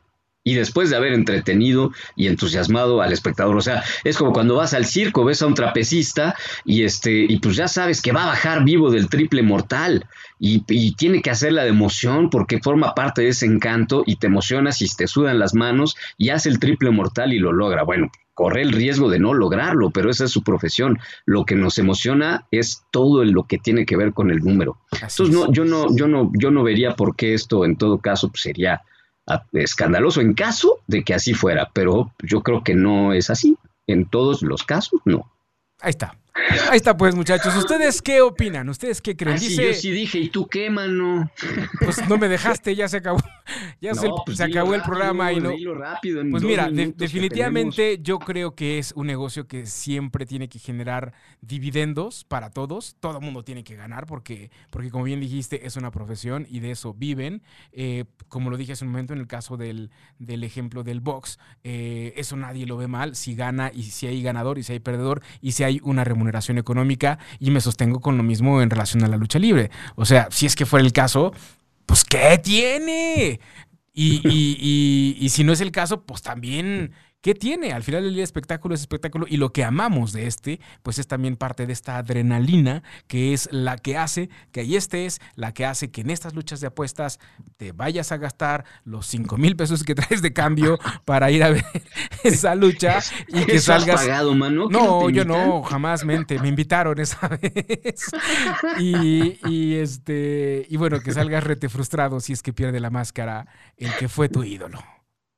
Y 0.47 0.53
después 0.53 0.91
de 0.91 0.95
haber 0.95 1.13
entretenido 1.13 1.91
y 2.15 2.27
entusiasmado 2.27 3.01
al 3.01 3.11
espectador. 3.11 3.57
O 3.57 3.61
sea, 3.61 3.83
es 4.03 4.15
como 4.15 4.31
cuando 4.31 4.55
vas 4.55 4.75
al 4.75 4.85
circo, 4.85 5.25
ves 5.25 5.41
a 5.41 5.47
un 5.47 5.55
trapecista 5.55 6.35
y 6.63 6.83
este, 6.83 7.25
y 7.27 7.39
pues 7.39 7.55
ya 7.55 7.67
sabes 7.67 7.99
que 7.99 8.11
va 8.11 8.23
a 8.23 8.27
bajar 8.27 8.63
vivo 8.63 8.91
del 8.91 9.09
triple 9.09 9.41
mortal. 9.41 10.05
Y, 10.37 10.59
tiene 10.95 11.21
que 11.21 11.31
hacerla 11.31 11.63
de 11.63 11.69
emoción 11.69 12.29
porque 12.29 12.59
forma 12.61 12.93
parte 12.93 13.23
de 13.23 13.29
ese 13.29 13.47
encanto 13.47 14.03
y 14.05 14.17
te 14.17 14.27
emocionas 14.27 14.81
y 14.81 14.87
te 14.87 15.07
sudan 15.07 15.39
las 15.39 15.55
manos 15.55 15.95
y 16.17 16.29
hace 16.29 16.49
el 16.49 16.59
triple 16.59 16.91
mortal 16.91 17.33
y 17.33 17.39
lo 17.39 17.51
logra. 17.51 17.83
Bueno, 17.83 18.11
corre 18.35 18.61
el 18.61 18.73
riesgo 18.73 19.09
de 19.09 19.17
no 19.17 19.33
lograrlo, 19.33 19.89
pero 19.89 20.11
esa 20.11 20.25
es 20.25 20.31
su 20.31 20.43
profesión. 20.43 20.99
Lo 21.25 21.45
que 21.45 21.55
nos 21.55 21.79
emociona 21.79 22.45
es 22.51 22.83
todo 22.91 23.23
lo 23.23 23.43
que 23.43 23.57
tiene 23.57 23.85
que 23.85 23.97
ver 23.97 24.13
con 24.13 24.29
el 24.29 24.39
número. 24.39 24.77
Entonces, 24.91 25.31
no, 25.31 25.51
yo 25.51 25.65
no, 25.65 25.95
yo 25.95 26.07
no, 26.07 26.31
yo 26.33 26.51
no 26.51 26.61
vería 26.61 26.95
por 26.95 27.15
qué 27.15 27.33
esto 27.33 27.65
en 27.65 27.77
todo 27.77 27.97
caso 27.99 28.29
pues, 28.29 28.41
sería 28.43 28.83
ah, 29.25 29.43
escandaloso 29.53 30.21
en 30.21 30.33
caso 30.33 30.79
de 30.85 31.03
que 31.03 31.13
así 31.15 31.33
fuera, 31.33 31.71
pero 31.73 32.11
yo 32.21 32.43
creo 32.43 32.63
que 32.63 32.75
no 32.75 33.13
es 33.13 33.29
así. 33.31 33.57
En 33.87 34.05
todos 34.05 34.41
los 34.41 34.63
casos, 34.63 34.99
no. 35.05 35.31
Ahí 35.79 35.91
está. 35.91 36.15
Ahí 36.69 36.75
está, 36.77 36.97
pues, 36.97 37.15
muchachos. 37.15 37.55
¿Ustedes 37.55 38.01
qué 38.01 38.19
opinan? 38.19 38.67
¿Ustedes 38.67 39.01
qué 39.01 39.15
creen? 39.15 39.37
Ah, 39.37 39.39
yo 39.39 39.73
sí 39.73 39.91
dije, 39.91 40.19
¿y 40.19 40.27
tú 40.27 40.47
qué, 40.47 40.69
mano? 40.69 41.31
Pues 41.79 42.09
no 42.09 42.17
me 42.17 42.27
dejaste, 42.27 42.75
ya 42.75 42.89
se 42.89 42.97
acabó. 42.97 43.19
ya 43.81 43.93
se, 43.93 44.09
pues 44.25 44.41
acabó 44.41 44.75
el 44.75 44.81
programa 44.81 45.31
y 45.31 45.39
no. 45.39 45.51
Rápido, 45.75 46.23
pues 46.29 46.43
mira, 46.43 46.69
definitivamente 46.69 47.99
yo 48.01 48.19
creo 48.19 48.53
que 48.53 48.79
es 48.79 48.91
un 48.97 49.07
negocio 49.07 49.47
que 49.47 49.65
siempre 49.65 50.25
tiene 50.25 50.49
que 50.49 50.59
generar 50.59 51.13
dividendos 51.39 52.25
para 52.25 52.49
todos. 52.49 52.97
Todo 52.99 53.21
mundo 53.21 53.45
tiene 53.45 53.63
que 53.63 53.77
ganar 53.77 54.05
porque, 54.05 54.51
porque 54.71 54.91
como 54.91 55.05
bien 55.05 55.21
dijiste, 55.21 55.65
es 55.65 55.77
una 55.77 55.89
profesión 55.91 56.45
y 56.49 56.59
de 56.59 56.71
eso 56.71 56.93
viven. 56.93 57.43
Eh, 57.71 58.03
como 58.27 58.49
lo 58.49 58.57
dije 58.57 58.73
hace 58.73 58.83
un 58.83 58.91
momento 58.91 59.13
en 59.13 59.19
el 59.19 59.27
caso 59.27 59.55
del, 59.55 59.89
del 60.19 60.43
ejemplo 60.43 60.83
del 60.83 60.99
box, 60.99 61.39
eh, 61.63 62.13
eso 62.17 62.35
nadie 62.35 62.65
lo 62.65 62.75
ve 62.75 62.87
mal. 62.87 63.15
Si 63.15 63.35
gana 63.35 63.71
y 63.73 63.83
si 63.83 64.07
hay 64.07 64.21
ganador 64.21 64.57
y 64.57 64.63
si 64.63 64.73
hay 64.73 64.79
perdedor 64.79 65.21
y 65.39 65.53
si 65.53 65.63
hay 65.63 65.79
una 65.81 66.03
remuneración 66.03 66.24
económica 66.57 67.19
y 67.39 67.51
me 67.51 67.61
sostengo 67.61 67.99
con 67.99 68.17
lo 68.17 68.23
mismo 68.23 68.61
en 68.61 68.69
relación 68.69 69.03
a 69.03 69.07
la 69.07 69.17
lucha 69.17 69.39
libre. 69.39 69.71
O 69.95 70.05
sea, 70.05 70.27
si 70.31 70.45
es 70.45 70.55
que 70.55 70.65
fuera 70.65 70.85
el 70.85 70.93
caso, 70.93 71.33
pues 71.85 72.03
¿qué 72.03 72.39
tiene? 72.43 73.39
Y, 73.93 75.27
si 75.29 75.43
no 75.43 75.53
es 75.53 75.61
el 75.61 75.71
caso, 75.71 76.03
pues 76.03 76.21
también 76.21 76.91
¿Qué 77.25 77.33
tiene? 77.33 77.71
Al 77.71 77.81
final 77.81 78.03
del 78.03 78.13
día 78.13 78.23
espectáculo 78.23 78.75
es 78.75 78.81
espectáculo 78.81 79.25
y 79.27 79.37
lo 79.37 79.51
que 79.51 79.63
amamos 79.63 80.13
de 80.13 80.27
este, 80.27 80.59
pues 80.83 80.99
es 80.99 81.07
también 81.07 81.37
parte 81.37 81.65
de 81.65 81.73
esta 81.73 81.97
adrenalina 81.97 82.83
que 83.07 83.33
es 83.33 83.49
la 83.51 83.79
que 83.79 83.97
hace 83.97 84.29
que 84.51 84.59
ahí 84.59 84.75
estés, 84.75 85.19
la 85.33 85.51
que 85.51 85.65
hace 85.65 85.89
que 85.89 86.01
en 86.01 86.11
estas 86.11 86.35
luchas 86.35 86.59
de 86.61 86.67
apuestas 86.67 87.19
te 87.57 87.71
vayas 87.71 88.11
a 88.11 88.17
gastar 88.17 88.63
los 88.83 89.07
5 89.07 89.37
mil 89.37 89.55
pesos 89.55 89.83
que 89.83 89.95
traes 89.95 90.21
de 90.21 90.33
cambio 90.33 90.77
para 91.05 91.31
ir 91.31 91.43
a 91.43 91.49
ver 91.49 91.65
esa 92.23 92.53
lucha 92.53 92.99
y 93.27 93.43
que 93.45 93.59
salgas... 93.59 94.01
pagado, 94.01 94.35
mano? 94.35 94.67
No, 94.69 95.09
yo 95.09 95.25
no, 95.25 95.63
jamás 95.63 96.05
mente, 96.05 96.37
me 96.37 96.49
invitaron 96.49 96.99
esa 96.99 97.27
vez. 97.41 98.05
Y, 98.77 99.39
y, 99.49 99.73
este, 99.77 100.67
y 100.69 100.77
bueno, 100.77 100.99
que 100.99 101.11
salgas 101.11 101.43
rete 101.43 101.69
frustrado 101.69 102.19
si 102.19 102.33
es 102.33 102.43
que 102.43 102.53
pierde 102.53 102.79
la 102.79 102.91
máscara 102.91 103.47
el 103.77 103.91
que 103.95 104.09
fue 104.09 104.29
tu 104.29 104.43
ídolo 104.43 104.77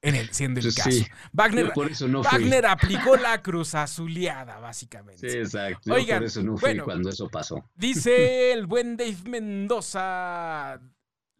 en 0.08 0.16
el, 0.16 0.30
siendo 0.34 0.60
el 0.60 0.74
caso. 0.74 0.90
Wagner, 1.34 1.74
Wagner 1.76 2.66
aplicó 2.66 3.18
la 3.18 3.42
cruz 3.42 3.76
azuleada, 3.76 4.60
básicamente. 4.60 5.30
Sí, 5.30 5.38
exacto. 5.38 5.94
Oigan, 5.94 6.20
por 6.20 6.28
eso 6.28 6.44
no 6.44 6.58
fui 6.58 6.78
cuando 6.80 7.10
eso 7.10 7.30
pasó. 7.30 7.70
Dice 7.76 8.54
el 8.54 8.68
buen 8.68 8.96
Dave 8.96 9.18
Mendoza. 9.26 10.80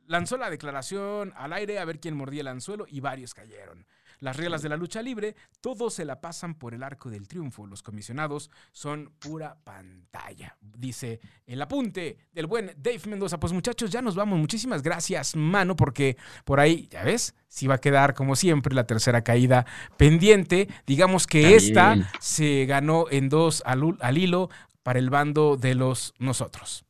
Lanzó 0.06 0.38
la 0.38 0.50
declaración 0.50 1.34
al 1.36 1.54
aire 1.54 1.80
a 1.80 1.86
ver 1.86 2.00
quién 2.00 2.16
mordía 2.16 2.42
el 2.42 2.48
anzuelo 2.48 2.86
y 2.88 3.00
varios 3.00 3.34
cayeron 3.34 3.86
las 4.20 4.38
reglas 4.38 4.62
de 4.62 4.70
la 4.70 4.78
lucha 4.78 5.02
libre, 5.02 5.36
todos 5.62 5.94
se 5.94 6.06
la 6.06 6.22
pasan 6.22 6.56
por 6.56 6.74
el 6.74 6.84
arco 6.84 7.10
del 7.10 7.28
triunfo. 7.28 7.68
Los 7.68 7.84
comisionados 7.84 8.50
son 8.72 9.12
pura 9.20 9.58
pantalla. 9.64 10.58
Dice 10.62 11.20
el 11.46 11.62
apunte 11.62 12.18
del 12.32 12.48
buen 12.48 12.72
Dave 12.78 13.02
Mendoza. 13.08 13.40
Pues 13.40 13.54
muchachos, 13.54 13.92
ya 13.92 14.02
nos 14.02 14.16
vamos. 14.16 14.40
Muchísimas 14.40 14.82
gracias, 14.82 15.36
mano, 15.36 15.76
porque 15.76 16.18
por 16.46 16.60
ahí, 16.60 16.88
ya 16.90 17.04
ves, 17.04 17.36
si 17.48 17.68
va 17.68 17.76
a 17.76 17.82
quedar 17.82 18.14
como 18.14 18.36
siempre 18.36 18.74
la 18.74 18.86
tercera 18.86 19.24
caída 19.24 19.66
pendiente. 19.98 20.68
Digamos 20.86 21.28
que 21.28 21.56
esta 21.56 21.96
se 22.20 22.66
ganó 22.66 23.06
en 23.10 23.30
dos 23.30 23.64
al 23.66 24.18
hilo 24.18 24.50
para 24.84 25.00
el 25.00 25.10
bando 25.10 25.58
de 25.58 25.76
los 25.76 26.14
nosotros. 26.20 26.87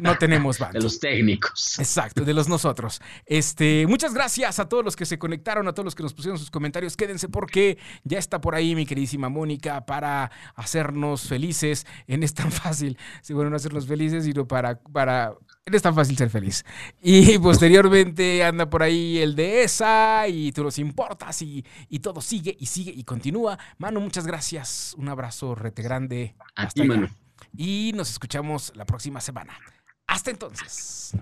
No 0.00 0.16
tenemos 0.16 0.58
banda. 0.60 0.78
De 0.78 0.82
los 0.82 0.98
técnicos. 0.98 1.78
Exacto, 1.78 2.24
de 2.24 2.34
los 2.34 2.48
nosotros. 2.48 3.00
Este, 3.24 3.86
muchas 3.86 4.14
gracias 4.14 4.58
a 4.58 4.68
todos 4.68 4.84
los 4.84 4.96
que 4.96 5.06
se 5.06 5.18
conectaron, 5.18 5.68
a 5.68 5.72
todos 5.72 5.84
los 5.84 5.94
que 5.94 6.02
nos 6.02 6.14
pusieron 6.14 6.38
sus 6.38 6.50
comentarios. 6.50 6.96
Quédense 6.96 7.28
porque 7.28 7.78
ya 8.04 8.18
está 8.18 8.40
por 8.40 8.54
ahí 8.54 8.74
mi 8.74 8.86
queridísima 8.86 9.28
Mónica 9.28 9.84
para 9.86 10.30
hacernos 10.54 11.28
felices. 11.28 11.86
En 12.06 12.22
es 12.22 12.34
tan 12.34 12.50
fácil, 12.52 12.98
si 13.22 13.32
bueno, 13.34 13.50
no 13.50 13.56
hacernos 13.56 13.86
felices, 13.86 14.24
sino 14.24 14.46
para, 14.46 14.78
para 14.80 15.34
es 15.64 15.82
tan 15.82 15.94
fácil 15.94 16.16
ser 16.16 16.30
feliz. 16.30 16.64
Y 17.02 17.38
posteriormente 17.40 18.44
anda 18.44 18.70
por 18.70 18.82
ahí 18.82 19.18
el 19.18 19.34
de 19.34 19.64
esa 19.64 20.26
y 20.28 20.52
tú 20.52 20.62
nos 20.62 20.78
importas 20.78 21.42
y, 21.42 21.64
y, 21.88 21.98
todo 21.98 22.20
sigue 22.20 22.56
y 22.58 22.66
sigue 22.66 22.92
y 22.94 23.04
continúa. 23.04 23.58
Mano, 23.78 24.00
muchas 24.00 24.26
gracias. 24.26 24.94
Un 24.96 25.08
abrazo 25.08 25.54
rete 25.54 25.82
grande. 25.82 26.34
A 26.54 26.68
ti, 26.68 26.84
mano 26.84 27.08
y 27.56 27.92
nos 27.94 28.10
escuchamos 28.10 28.72
la 28.74 28.84
próxima 28.84 29.20
semana. 29.20 29.58
Hasta 30.06 30.30
entonces. 30.30 31.16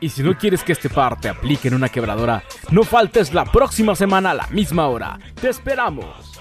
Y 0.00 0.10
si 0.10 0.22
no 0.22 0.38
quieres 0.38 0.62
que 0.62 0.72
este 0.72 0.88
par 0.88 1.20
te 1.20 1.28
aplique 1.28 1.68
en 1.68 1.74
una 1.74 1.88
quebradora, 1.88 2.44
no 2.70 2.84
faltes 2.84 3.34
la 3.34 3.44
próxima 3.44 3.96
semana 3.96 4.30
a 4.30 4.34
la 4.34 4.46
misma 4.48 4.86
hora. 4.86 5.18
Te 5.40 5.48
esperamos. 5.48 6.37